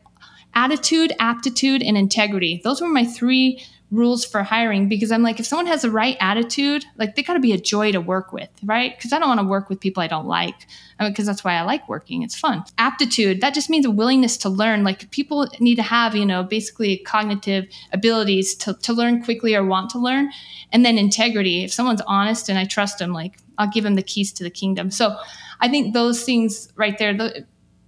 attitude, 0.56 1.14
aptitude, 1.20 1.84
and 1.84 1.98
integrity. 1.98 2.62
Those 2.64 2.82
were 2.82 2.88
my 2.88 3.06
three 3.06 3.64
rules 3.94 4.26
for 4.26 4.42
hiring 4.42 4.90
because 4.90 5.12
I'm 5.12 5.22
like, 5.22 5.40
if 5.40 5.46
someone 5.46 5.68
has 5.68 5.84
the 5.84 5.92
right 5.92 6.18
attitude, 6.20 6.84
like 6.98 7.16
they 7.16 7.22
got 7.22 7.36
to 7.36 7.40
be 7.40 7.54
a 7.54 7.60
joy 7.60 7.92
to 7.92 8.02
work 8.02 8.34
with, 8.34 8.50
right? 8.64 8.98
Because 8.98 9.14
I 9.14 9.20
don't 9.20 9.30
want 9.30 9.40
to 9.40 9.46
work 9.46 9.70
with 9.70 9.80
people 9.80 10.02
I 10.02 10.08
don't 10.08 10.26
like, 10.26 10.56
because 10.98 11.00
I 11.00 11.04
mean, 11.06 11.26
that's 11.28 11.44
why 11.44 11.54
I 11.54 11.62
like 11.62 11.88
working. 11.88 12.24
It's 12.24 12.36
fun. 12.36 12.64
Aptitude, 12.80 13.40
that 13.42 13.54
just 13.54 13.70
means 13.70 13.86
a 13.86 13.92
willingness 13.92 14.36
to 14.38 14.50
learn. 14.50 14.84
Like 14.84 15.12
people 15.12 15.48
need 15.60 15.76
to 15.76 15.84
have, 15.84 16.16
you 16.16 16.26
know, 16.26 16.42
basically 16.42 16.98
cognitive 16.98 17.68
abilities 17.92 18.56
to, 18.56 18.74
to 18.74 18.94
learn 18.94 19.24
quickly 19.24 19.54
or 19.54 19.64
want 19.64 19.92
to 19.92 20.00
learn. 20.00 20.32
And 20.72 20.84
then 20.84 20.98
integrity, 20.98 21.64
if 21.64 21.72
someone's 21.72 22.02
honest 22.08 22.50
and 22.50 22.58
I 22.58 22.66
trust 22.66 22.98
them, 22.98 23.14
like 23.14 23.38
I'll 23.60 23.70
give 23.70 23.84
them 23.84 23.94
the 23.94 24.02
keys 24.02 24.34
to 24.34 24.44
the 24.44 24.50
kingdom. 24.50 24.90
So 24.90 25.16
I 25.62 25.70
think 25.70 25.94
those 25.94 26.24
things 26.24 26.68
right 26.76 26.98
there, 26.98 27.16
the, 27.16 27.46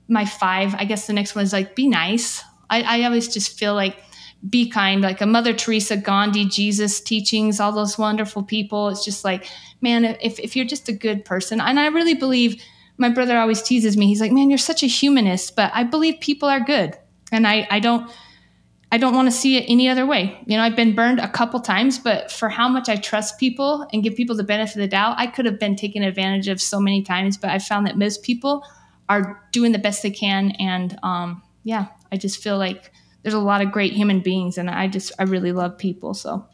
my 0.08 0.26
five, 0.26 0.76
I 0.76 0.86
guess 0.86 1.08
the 1.08 1.14
next 1.14 1.34
one 1.34 1.44
is 1.44 1.52
like 1.52 1.76
be 1.76 1.88
nice. 1.88 2.44
I, 2.70 2.84
I 2.84 3.04
always 3.06 3.28
just 3.28 3.58
feel 3.58 3.74
like 3.74 3.98
be 4.50 4.70
kind, 4.70 5.02
like 5.02 5.22
a 5.22 5.26
Mother 5.26 5.54
Teresa, 5.54 5.98
Gandhi, 5.98 6.46
Jesus 6.46 7.00
teachings, 7.00 7.60
all 7.60 7.72
those 7.72 7.98
wonderful 7.98 8.44
people. 8.44 8.90
It's 8.90 9.06
just 9.06 9.24
like, 9.24 9.48
man, 9.82 10.06
if, 10.22 10.40
if 10.40 10.56
you're 10.56 10.66
just 10.66 10.90
a 10.90 10.94
good 10.94 11.26
person, 11.26 11.62
and 11.62 11.80
I 11.80 11.88
really 11.88 12.14
believe 12.14 12.62
my 12.98 13.10
brother 13.10 13.38
always 13.38 13.62
teases 13.62 13.98
me, 13.98 14.08
he's 14.08 14.22
like, 14.22 14.32
man, 14.32 14.50
you're 14.50 14.58
such 14.58 14.84
a 14.84 14.88
humanist, 14.88 15.56
but 15.56 15.72
I 15.74 15.84
believe 15.84 16.20
people 16.20 16.50
are 16.50 16.60
good. 16.60 16.98
And 17.32 17.48
I, 17.48 17.68
I 17.72 17.80
don't, 17.80 18.10
I 18.92 18.98
don't 18.98 19.16
want 19.16 19.28
to 19.28 19.32
see 19.32 19.58
it 19.58 19.66
any 19.68 19.90
other 19.90 20.06
way. 20.06 20.40
You 20.46 20.56
know, 20.58 20.64
I've 20.64 20.76
been 20.76 20.96
burned 20.96 21.20
a 21.20 21.28
couple 21.28 21.60
times, 21.60 21.98
but 21.98 22.32
for 22.32 22.50
how 22.50 22.70
much 22.70 22.88
I 22.88 22.96
trust 22.96 23.40
people 23.40 23.88
and 23.92 24.04
give 24.04 24.16
people 24.16 24.36
the 24.36 24.44
benefit 24.44 24.76
of 24.76 24.82
the 24.82 24.88
doubt, 24.88 25.16
I 25.18 25.28
could 25.28 25.46
have 25.46 25.60
been 25.60 25.76
taken 25.76 26.04
advantage 26.04 26.48
of 26.48 26.62
so 26.62 26.80
many 26.80 27.02
times. 27.02 27.36
But 27.36 27.50
I 27.50 27.60
found 27.60 27.88
that 27.88 27.98
most 27.98 28.24
people 28.24 28.64
are 29.10 29.44
doing 29.52 29.72
the 29.72 29.80
best 29.80 30.04
they 30.04 30.12
can. 30.12 30.52
And 30.60 30.98
um, 31.04 31.42
yeah, 31.64 31.88
I 32.12 32.18
just 32.18 32.42
feel 32.42 32.58
like 32.58 32.92
there's 33.26 33.34
a 33.34 33.40
lot 33.40 33.64
of 33.64 33.72
great 33.72 33.94
human 33.94 34.20
beings, 34.20 34.60
and 34.60 34.70
I 34.70 34.88
just 34.88 35.12
I 35.18 35.24
really 35.24 35.52
love 35.52 35.80
people. 35.80 36.14
So 36.14 36.46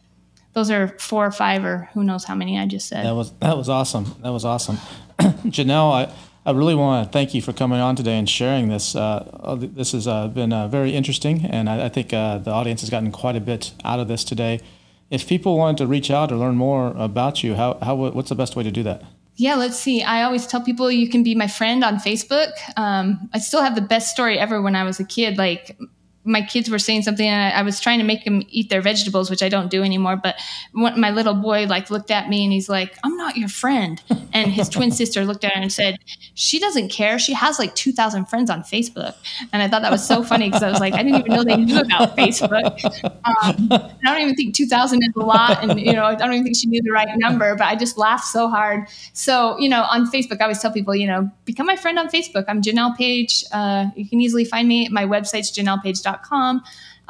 those 0.54 0.72
are 0.72 0.88
four 1.00 1.26
or 1.26 1.32
five, 1.32 1.66
or 1.66 1.90
who 1.94 2.02
knows 2.02 2.24
how 2.24 2.34
many 2.34 2.58
I 2.58 2.66
just 2.66 2.88
said. 2.88 3.04
That 3.06 3.14
was 3.14 3.34
that 3.40 3.58
was 3.58 3.68
awesome. 3.68 4.16
That 4.24 4.30
was 4.30 4.46
awesome, 4.46 4.78
Janelle. 5.20 5.92
I, 5.92 6.14
I 6.46 6.52
really 6.54 6.74
want 6.74 7.06
to 7.06 7.12
thank 7.12 7.34
you 7.34 7.42
for 7.42 7.52
coming 7.52 7.82
on 7.82 7.98
today 7.98 8.18
and 8.18 8.28
sharing 8.28 8.70
this. 8.70 8.96
Uh, 8.96 9.58
this 9.60 9.92
has 9.92 10.08
uh, 10.08 10.30
been 10.30 10.54
uh, 10.54 10.70
very 10.70 10.94
interesting, 10.94 11.46
and 11.46 11.70
I, 11.70 11.88
I 11.88 11.90
think 11.90 12.14
uh, 12.14 12.38
the 12.38 12.52
audience 12.52 12.80
has 12.80 12.90
gotten 12.90 13.12
quite 13.12 13.36
a 13.36 13.42
bit 13.42 13.74
out 13.84 14.00
of 14.00 14.08
this 14.08 14.24
today. 14.24 14.62
If 15.10 15.28
people 15.28 15.58
wanted 15.58 15.80
to 15.80 15.88
reach 15.88 16.10
out 16.10 16.32
or 16.32 16.38
learn 16.38 16.56
more 16.56 16.94
about 16.96 17.44
you, 17.44 17.56
how, 17.56 17.80
how 17.82 17.96
what's 17.96 18.30
the 18.30 18.36
best 18.36 18.56
way 18.56 18.64
to 18.64 18.72
do 18.72 18.82
that? 18.84 19.04
Yeah, 19.36 19.56
let's 19.56 19.78
see. 19.78 20.04
I 20.04 20.24
always 20.24 20.48
tell 20.48 20.62
people 20.62 20.90
you 20.90 21.10
can 21.10 21.22
be 21.22 21.36
my 21.36 21.48
friend 21.48 21.84
on 21.84 21.98
Facebook. 21.98 22.54
Um, 22.78 23.30
I 23.34 23.40
still 23.40 23.62
have 23.62 23.76
the 23.76 23.82
best 23.82 24.12
story 24.12 24.40
ever 24.40 24.62
when 24.62 24.74
I 24.74 24.86
was 24.86 25.02
a 25.02 25.04
kid. 25.04 25.38
Like 25.38 25.78
my 26.24 26.42
kids 26.42 26.70
were 26.70 26.80
saying 26.80 27.02
something 27.02 27.28
and 27.28 27.54
I, 27.54 27.60
I, 27.60 27.62
was 27.64 27.80
trying 27.80 28.00
to 28.00 28.06
make 28.06 28.26
them 28.26 28.44
eat 28.50 28.70
their 28.70 28.82
vegetables 28.82 29.30
which 29.30 29.42
i 29.42 29.50
don't 29.50 29.70
do 29.70 29.84
anymore 29.84 30.16
but 30.16 30.36
my 30.74 31.12
little 31.12 31.34
boy 31.34 31.66
like 31.66 31.90
looked 31.90 32.12
at 32.12 32.30
me 32.30 32.44
and 32.44 32.54
he's 32.54 32.70
like 32.70 32.98
i'm 33.04 33.18
not 33.18 33.38
your 33.38 33.50
friend. 33.50 34.02
And 34.34 34.52
his 34.52 34.70
twin 34.70 34.92
sister 35.02 35.26
looked 35.26 35.44
at 35.44 35.54
her 35.54 35.62
and 35.62 35.72
said 35.72 35.98
she 36.34 36.60
doesn't 36.60 36.90
care. 36.90 37.20
She 37.20 37.34
has 37.34 37.60
like 37.60 37.76
2000 37.76 38.26
friends 38.26 38.50
on 38.50 38.62
facebook. 38.64 39.16
And 39.54 39.62
i 39.62 39.68
thought 39.68 39.82
that 39.82 39.92
was 39.92 40.06
so 40.06 40.24
funny 40.24 40.48
because 40.48 40.64
i 40.64 40.70
was 40.70 40.80
like 40.80 40.94
i 40.94 41.04
didn't 41.04 41.20
even 41.20 41.34
know 41.34 41.44
they 41.44 41.58
knew 41.58 41.80
about 41.80 42.18
facebook. 42.18 43.04
Um, 43.04 43.68
i 43.72 44.12
don't 44.12 44.22
even 44.22 44.36
think 44.36 44.56
2000 44.56 45.00
is 45.02 45.16
a 45.16 45.20
lot 45.20 45.64
and 45.64 45.80
you 45.80 45.94
know 45.94 46.06
i 46.06 46.16
don't 46.16 46.34
even 46.34 46.44
think 46.44 46.58
she 46.58 46.68
knew 46.68 46.82
the 46.82 46.92
right 46.92 47.10
number 47.18 47.56
but 47.56 47.66
i 47.66 47.76
just 47.76 47.98
laughed 47.98 48.26
so 48.26 48.50
hard. 48.50 48.88
So 49.14 49.58
you 49.60 49.70
know 49.70 49.84
on 49.84 50.12
facebook 50.12 50.40
i 50.42 50.44
always 50.44 50.60
tell 50.60 50.72
people 50.72 50.96
you 50.96 51.08
know 51.08 51.30
become 51.46 51.66
my 51.66 51.76
friend 51.76 52.00
on 52.00 52.08
facebook. 52.10 52.46
I'm 52.48 52.62
janelle 52.62 52.96
page. 52.96 53.44
Uh, 53.52 53.88
you 53.96 54.08
can 54.08 54.22
easily 54.22 54.46
find 54.46 54.68
me. 54.68 54.90
My 54.90 55.06
website's 55.06 55.52
janellepage.com 55.52 56.11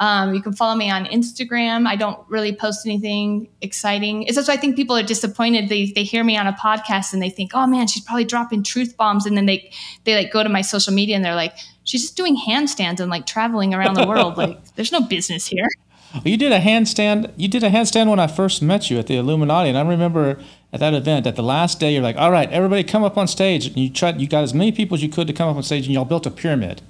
um, 0.02 0.34
you 0.34 0.42
can 0.42 0.52
follow 0.52 0.74
me 0.74 0.90
on 0.90 1.04
Instagram. 1.04 1.86
I 1.86 1.94
don't 1.94 2.18
really 2.28 2.52
post 2.52 2.84
anything 2.84 3.48
exciting. 3.60 4.24
It's 4.24 4.34
just 4.34 4.48
I 4.48 4.56
think 4.56 4.74
people 4.74 4.96
are 4.96 5.02
disappointed. 5.02 5.68
They, 5.68 5.92
they 5.92 6.02
hear 6.02 6.24
me 6.24 6.36
on 6.36 6.48
a 6.48 6.52
podcast 6.54 7.12
and 7.12 7.22
they 7.22 7.30
think, 7.30 7.52
oh 7.54 7.68
man, 7.68 7.86
she's 7.86 8.02
probably 8.02 8.24
dropping 8.24 8.64
truth 8.64 8.96
bombs. 8.96 9.26
And 9.26 9.36
then 9.36 9.46
they, 9.46 9.70
they 10.02 10.16
like 10.16 10.32
go 10.32 10.42
to 10.42 10.48
my 10.48 10.60
social 10.60 10.92
media 10.92 11.14
and 11.14 11.24
they're 11.24 11.36
like, 11.36 11.54
she's 11.84 12.02
just 12.02 12.16
doing 12.16 12.36
handstands 12.36 12.98
and 12.98 13.10
like 13.10 13.26
traveling 13.26 13.74
around 13.74 13.94
the 13.94 14.04
world. 14.06 14.36
like 14.36 14.74
there's 14.74 14.90
no 14.90 15.02
business 15.02 15.46
here. 15.46 15.68
You 16.24 16.36
did 16.36 16.50
a 16.50 16.58
handstand. 16.58 17.32
You 17.36 17.46
did 17.46 17.62
a 17.62 17.70
handstand 17.70 18.10
when 18.10 18.18
I 18.18 18.26
first 18.26 18.60
met 18.60 18.90
you 18.90 18.98
at 18.98 19.06
the 19.06 19.16
Illuminati, 19.16 19.70
and 19.70 19.78
I 19.78 19.80
remember 19.80 20.38
at 20.70 20.80
that 20.80 20.92
event, 20.92 21.26
at 21.26 21.36
the 21.36 21.42
last 21.42 21.80
day, 21.80 21.94
you're 21.94 22.02
like, 22.02 22.16
"All 22.18 22.30
right, 22.30 22.50
everybody, 22.50 22.84
come 22.84 23.02
up 23.02 23.16
on 23.16 23.26
stage." 23.26 23.66
And 23.66 23.78
you 23.78 23.88
tried. 23.88 24.20
You 24.20 24.28
got 24.28 24.44
as 24.44 24.52
many 24.52 24.72
people 24.72 24.94
as 24.94 25.02
you 25.02 25.08
could 25.08 25.26
to 25.28 25.32
come 25.32 25.48
up 25.48 25.56
on 25.56 25.62
stage, 25.62 25.86
and 25.86 25.94
y'all 25.94 26.04
built 26.04 26.26
a 26.26 26.30
pyramid 26.30 26.82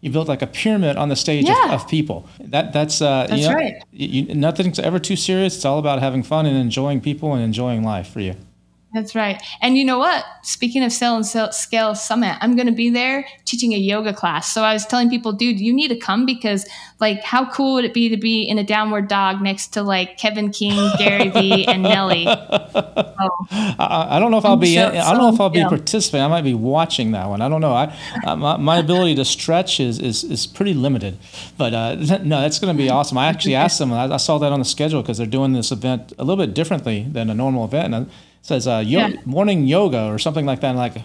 you 0.00 0.10
built 0.10 0.28
like 0.28 0.42
a 0.42 0.46
pyramid 0.46 0.96
on 0.96 1.08
the 1.08 1.16
stage 1.16 1.46
yeah. 1.46 1.66
of, 1.66 1.82
of, 1.82 1.88
people. 1.88 2.28
That 2.40 2.72
that's 2.72 3.02
uh, 3.02 3.26
that's 3.28 3.42
you 3.42 3.48
know, 3.48 3.54
right. 3.54 3.82
You, 3.92 4.34
nothing's 4.34 4.78
ever 4.78 4.98
too 4.98 5.16
serious. 5.16 5.56
It's 5.56 5.64
all 5.64 5.78
about 5.78 6.00
having 6.00 6.22
fun 6.22 6.46
and 6.46 6.56
enjoying 6.56 7.00
people 7.00 7.34
and 7.34 7.42
enjoying 7.42 7.82
life 7.82 8.08
for 8.08 8.20
you. 8.20 8.36
That's 8.94 9.14
right. 9.14 9.42
And 9.60 9.76
you 9.76 9.84
know 9.84 9.98
what? 9.98 10.24
Speaking 10.42 10.82
of 10.82 10.92
Sell 10.92 11.14
and 11.16 11.26
Scale 11.54 11.94
Summit, 11.94 12.38
I'm 12.40 12.56
going 12.56 12.66
to 12.66 12.72
be 12.72 12.88
there 12.88 13.26
teaching 13.44 13.74
a 13.74 13.76
yoga 13.76 14.14
class. 14.14 14.50
So 14.50 14.62
I 14.62 14.72
was 14.72 14.86
telling 14.86 15.10
people, 15.10 15.32
dude, 15.32 15.60
you 15.60 15.74
need 15.74 15.88
to 15.88 15.96
come 15.96 16.24
because, 16.24 16.66
like, 16.98 17.22
how 17.22 17.50
cool 17.50 17.74
would 17.74 17.84
it 17.84 17.92
be 17.92 18.08
to 18.08 18.16
be 18.16 18.42
in 18.42 18.58
a 18.58 18.64
downward 18.64 19.08
dog 19.08 19.42
next 19.42 19.68
to 19.74 19.82
like 19.82 20.16
Kevin 20.16 20.50
King, 20.50 20.90
Gary 20.96 21.28
Vee, 21.28 21.66
and 21.66 21.82
Nelly? 21.82 22.26
So, 23.18 23.46
I, 23.50 24.16
I, 24.16 24.20
don't 24.20 24.30
know 24.30 24.38
if 24.38 24.44
I'll 24.44 24.56
be. 24.56 24.76
So, 24.76 24.86
I 24.86 25.10
don't 25.10 25.18
know 25.18 25.34
if 25.34 25.40
I'll 25.40 25.50
be 25.50 25.58
yeah. 25.58 25.68
participating. 25.68 26.24
I 26.24 26.28
might 26.28 26.42
be 26.42 26.54
watching 26.54 27.10
that 27.12 27.28
one. 27.28 27.40
I 27.40 27.48
don't 27.48 27.60
know. 27.60 27.72
I 27.72 27.92
uh, 28.24 28.36
my, 28.36 28.56
my, 28.56 28.78
ability 28.88 29.16
to 29.16 29.24
stretch 29.24 29.80
is 29.80 29.98
is, 29.98 30.22
is 30.22 30.46
pretty 30.46 30.72
limited. 30.72 31.18
But 31.56 31.74
uh, 31.74 31.94
no, 32.22 32.40
that's 32.40 32.60
going 32.60 32.76
to 32.76 32.80
be 32.80 32.88
awesome. 32.90 33.18
I 33.18 33.26
actually 33.26 33.56
asked 33.56 33.80
them. 33.80 33.92
I, 33.92 34.04
I 34.04 34.18
saw 34.18 34.38
that 34.38 34.52
on 34.52 34.60
the 34.60 34.64
schedule 34.64 35.02
because 35.02 35.18
they're 35.18 35.26
doing 35.26 35.52
this 35.52 35.72
event 35.72 36.12
a 36.16 36.24
little 36.24 36.44
bit 36.44 36.54
differently 36.54 37.06
than 37.10 37.28
a 37.28 37.34
normal 37.34 37.64
event. 37.64 37.92
And 37.92 38.10
says 38.48 38.66
uh, 38.66 38.82
yo- 38.84 39.06
yeah. 39.06 39.20
morning 39.24 39.66
yoga 39.66 40.06
or 40.06 40.18
something 40.18 40.46
like 40.46 40.60
that. 40.60 40.70
And 40.70 40.78
like, 40.78 40.96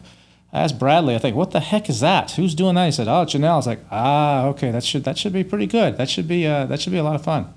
I 0.52 0.62
asked 0.62 0.80
Bradley, 0.80 1.16
I 1.16 1.20
think, 1.20 1.36
what 1.36 1.52
the 1.52 1.60
heck 1.60 1.90
is 1.90 2.00
that? 2.00 2.32
Who's 2.32 2.56
doing 2.56 2.76
that? 2.76 2.86
He 2.86 2.92
said, 2.92 3.08
oh, 3.08 3.26
Janelle. 3.26 3.52
I 3.52 3.56
was 3.56 3.68
like, 3.68 3.86
ah, 3.92 4.46
okay, 4.48 4.72
that 4.72 4.84
should 4.84 5.04
that 5.04 5.18
should 5.18 5.34
be 5.34 5.44
pretty 5.44 5.68
good. 5.68 5.98
That 5.98 6.10
should 6.10 6.28
be 6.28 6.48
uh, 6.48 6.66
that 6.66 6.82
should 6.82 6.94
be 6.94 7.00
a 7.00 7.04
lot 7.04 7.16
of 7.16 7.24
fun 7.24 7.54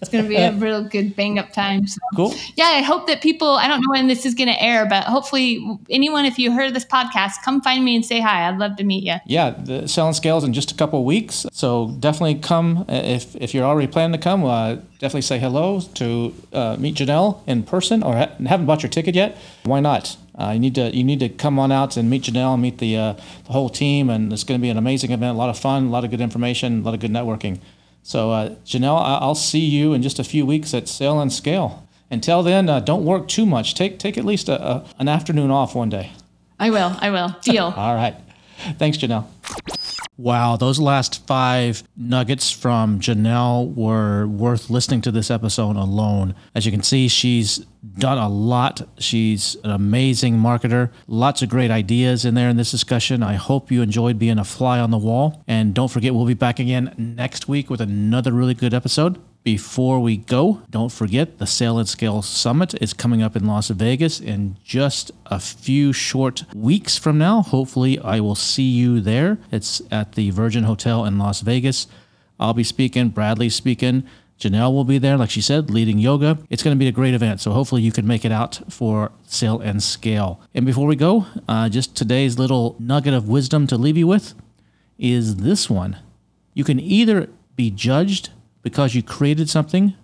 it's 0.00 0.10
going 0.10 0.24
to 0.24 0.28
be 0.28 0.36
a 0.36 0.52
real 0.52 0.84
good 0.84 1.16
bang 1.16 1.38
up 1.38 1.52
time. 1.52 1.86
So. 1.86 1.98
Cool. 2.14 2.34
Yeah, 2.54 2.66
I 2.66 2.82
hope 2.82 3.06
that 3.06 3.20
people, 3.20 3.48
I 3.48 3.68
don't 3.68 3.80
know 3.80 3.90
when 3.90 4.08
this 4.08 4.26
is 4.26 4.34
going 4.34 4.48
to 4.48 4.62
air, 4.62 4.86
but 4.86 5.04
hopefully 5.04 5.78
anyone, 5.90 6.24
if 6.24 6.38
you 6.38 6.52
heard 6.52 6.74
this 6.74 6.84
podcast, 6.84 7.42
come 7.44 7.60
find 7.60 7.84
me 7.84 7.96
and 7.96 8.04
say 8.04 8.20
hi. 8.20 8.48
I'd 8.48 8.58
love 8.58 8.76
to 8.76 8.84
meet 8.84 9.04
you. 9.04 9.16
Yeah, 9.26 9.50
the 9.50 9.86
selling 9.86 10.14
Scales 10.14 10.44
in 10.44 10.52
just 10.52 10.70
a 10.72 10.74
couple 10.74 11.04
weeks. 11.04 11.46
So 11.52 11.94
definitely 12.00 12.36
come. 12.36 12.84
If, 12.88 13.36
if 13.36 13.54
you're 13.54 13.64
already 13.64 13.88
planning 13.88 14.18
to 14.18 14.22
come, 14.22 14.44
uh, 14.44 14.76
definitely 14.98 15.22
say 15.22 15.38
hello 15.38 15.80
to 15.80 16.34
uh, 16.52 16.76
meet 16.78 16.96
Janelle 16.96 17.40
in 17.46 17.62
person 17.62 18.02
or 18.02 18.16
ha- 18.16 18.32
haven't 18.46 18.66
bought 18.66 18.82
your 18.82 18.90
ticket 18.90 19.14
yet. 19.14 19.36
Why 19.64 19.80
not? 19.80 20.16
Uh, 20.38 20.50
you 20.52 20.60
need 20.60 20.74
to 20.74 20.94
you 20.94 21.02
need 21.02 21.18
to 21.20 21.30
come 21.30 21.58
on 21.58 21.72
out 21.72 21.96
and 21.96 22.10
meet 22.10 22.24
Janelle 22.24 22.52
and 22.52 22.62
meet 22.62 22.78
the 22.78 22.96
uh, 22.96 23.12
the 23.46 23.52
whole 23.52 23.70
team, 23.70 24.10
and 24.10 24.30
it's 24.32 24.44
going 24.44 24.60
to 24.60 24.62
be 24.62 24.68
an 24.68 24.76
amazing 24.76 25.10
event. 25.10 25.34
A 25.34 25.38
lot 25.38 25.48
of 25.48 25.58
fun, 25.58 25.86
a 25.86 25.90
lot 25.90 26.04
of 26.04 26.10
good 26.10 26.20
information, 26.20 26.80
a 26.80 26.84
lot 26.84 26.92
of 26.92 27.00
good 27.00 27.10
networking. 27.10 27.58
So, 28.06 28.30
uh, 28.30 28.50
Janelle, 28.64 29.02
I'll 29.02 29.34
see 29.34 29.58
you 29.58 29.92
in 29.92 30.00
just 30.00 30.20
a 30.20 30.22
few 30.22 30.46
weeks 30.46 30.72
at 30.72 30.86
Sell 30.86 31.20
and 31.20 31.32
Scale. 31.32 31.88
Until 32.08 32.44
then, 32.44 32.68
uh, 32.68 32.78
don't 32.78 33.04
work 33.04 33.26
too 33.26 33.44
much. 33.44 33.74
Take 33.74 33.98
take 33.98 34.16
at 34.16 34.24
least 34.24 34.48
a, 34.48 34.64
a, 34.64 34.84
an 35.00 35.08
afternoon 35.08 35.50
off 35.50 35.74
one 35.74 35.88
day. 35.88 36.12
I 36.60 36.70
will. 36.70 36.96
I 37.00 37.10
will. 37.10 37.34
Deal. 37.42 37.64
All 37.76 37.96
right. 37.96 38.14
Thanks, 38.78 38.96
Janelle. 38.96 39.26
Wow, 40.18 40.56
those 40.56 40.78
last 40.78 41.26
five 41.26 41.82
nuggets 41.94 42.50
from 42.50 43.00
Janelle 43.00 43.74
were 43.74 44.26
worth 44.26 44.70
listening 44.70 45.02
to 45.02 45.10
this 45.10 45.30
episode 45.30 45.76
alone. 45.76 46.34
As 46.54 46.64
you 46.64 46.72
can 46.72 46.82
see, 46.82 47.06
she's 47.08 47.58
done 47.98 48.16
a 48.16 48.28
lot. 48.28 48.80
She's 48.98 49.56
an 49.62 49.70
amazing 49.70 50.38
marketer. 50.38 50.90
Lots 51.06 51.42
of 51.42 51.50
great 51.50 51.70
ideas 51.70 52.24
in 52.24 52.34
there 52.34 52.48
in 52.48 52.56
this 52.56 52.70
discussion. 52.70 53.22
I 53.22 53.34
hope 53.34 53.70
you 53.70 53.82
enjoyed 53.82 54.18
being 54.18 54.38
a 54.38 54.44
fly 54.44 54.80
on 54.80 54.90
the 54.90 54.96
wall. 54.96 55.44
And 55.46 55.74
don't 55.74 55.90
forget, 55.90 56.14
we'll 56.14 56.24
be 56.24 56.32
back 56.32 56.58
again 56.58 56.94
next 56.96 57.46
week 57.46 57.68
with 57.68 57.82
another 57.82 58.32
really 58.32 58.54
good 58.54 58.72
episode. 58.72 59.20
Before 59.46 60.00
we 60.00 60.16
go, 60.16 60.62
don't 60.70 60.90
forget 60.90 61.38
the 61.38 61.46
Sell 61.46 61.78
and 61.78 61.88
Scale 61.88 62.20
Summit 62.20 62.74
is 62.82 62.92
coming 62.92 63.22
up 63.22 63.36
in 63.36 63.46
Las 63.46 63.68
Vegas 63.68 64.18
in 64.20 64.56
just 64.64 65.12
a 65.26 65.38
few 65.38 65.92
short 65.92 66.42
weeks 66.52 66.98
from 66.98 67.16
now. 67.16 67.42
Hopefully, 67.42 67.96
I 68.00 68.18
will 68.18 68.34
see 68.34 68.64
you 68.64 69.00
there. 69.00 69.38
It's 69.52 69.80
at 69.88 70.16
the 70.16 70.30
Virgin 70.30 70.64
Hotel 70.64 71.04
in 71.04 71.16
Las 71.16 71.42
Vegas. 71.42 71.86
I'll 72.40 72.54
be 72.54 72.64
speaking, 72.64 73.10
Bradley's 73.10 73.54
speaking. 73.54 74.02
Janelle 74.36 74.72
will 74.72 74.82
be 74.82 74.98
there, 74.98 75.16
like 75.16 75.30
she 75.30 75.40
said, 75.40 75.70
leading 75.70 76.00
yoga. 76.00 76.38
It's 76.50 76.64
going 76.64 76.76
to 76.76 76.78
be 76.80 76.88
a 76.88 76.92
great 76.92 77.14
event, 77.14 77.40
so 77.40 77.52
hopefully 77.52 77.82
you 77.82 77.92
can 77.92 78.04
make 78.04 78.24
it 78.24 78.32
out 78.32 78.60
for 78.68 79.12
Sell 79.28 79.60
and 79.60 79.80
Scale. 79.80 80.40
And 80.56 80.66
before 80.66 80.88
we 80.88 80.96
go, 80.96 81.26
uh, 81.46 81.68
just 81.68 81.94
today's 81.94 82.36
little 82.36 82.74
nugget 82.80 83.14
of 83.14 83.28
wisdom 83.28 83.68
to 83.68 83.76
leave 83.76 83.96
you 83.96 84.08
with 84.08 84.34
is 84.98 85.36
this 85.36 85.70
one 85.70 85.98
You 86.52 86.64
can 86.64 86.80
either 86.80 87.28
be 87.54 87.70
judged 87.70 88.30
because 88.66 88.96
you 88.96 89.00
created 89.00 89.48
something, 89.48 89.94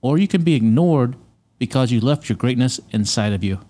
or 0.00 0.16
you 0.16 0.26
can 0.26 0.42
be 0.42 0.54
ignored 0.54 1.16
because 1.58 1.92
you 1.92 2.00
left 2.00 2.30
your 2.30 2.36
greatness 2.38 2.80
inside 2.92 3.34
of 3.34 3.44
you. 3.44 3.60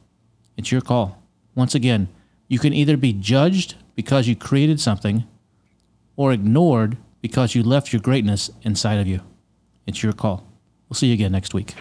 It's 0.56 0.70
your 0.70 0.82
call. 0.82 1.20
Once 1.56 1.74
again, 1.74 2.06
you 2.46 2.60
can 2.60 2.72
either 2.72 2.96
be 2.96 3.12
judged 3.12 3.74
because 3.96 4.28
you 4.28 4.36
created 4.36 4.78
something, 4.78 5.24
or 6.14 6.30
ignored 6.30 6.96
because 7.22 7.56
you 7.56 7.64
left 7.64 7.92
your 7.92 8.00
greatness 8.00 8.52
inside 8.62 9.00
of 9.00 9.08
you. 9.08 9.20
It's 9.84 10.04
your 10.04 10.12
call. 10.12 10.46
We'll 10.88 10.94
see 10.94 11.08
you 11.08 11.14
again 11.14 11.32
next 11.32 11.52
week. 11.52 11.74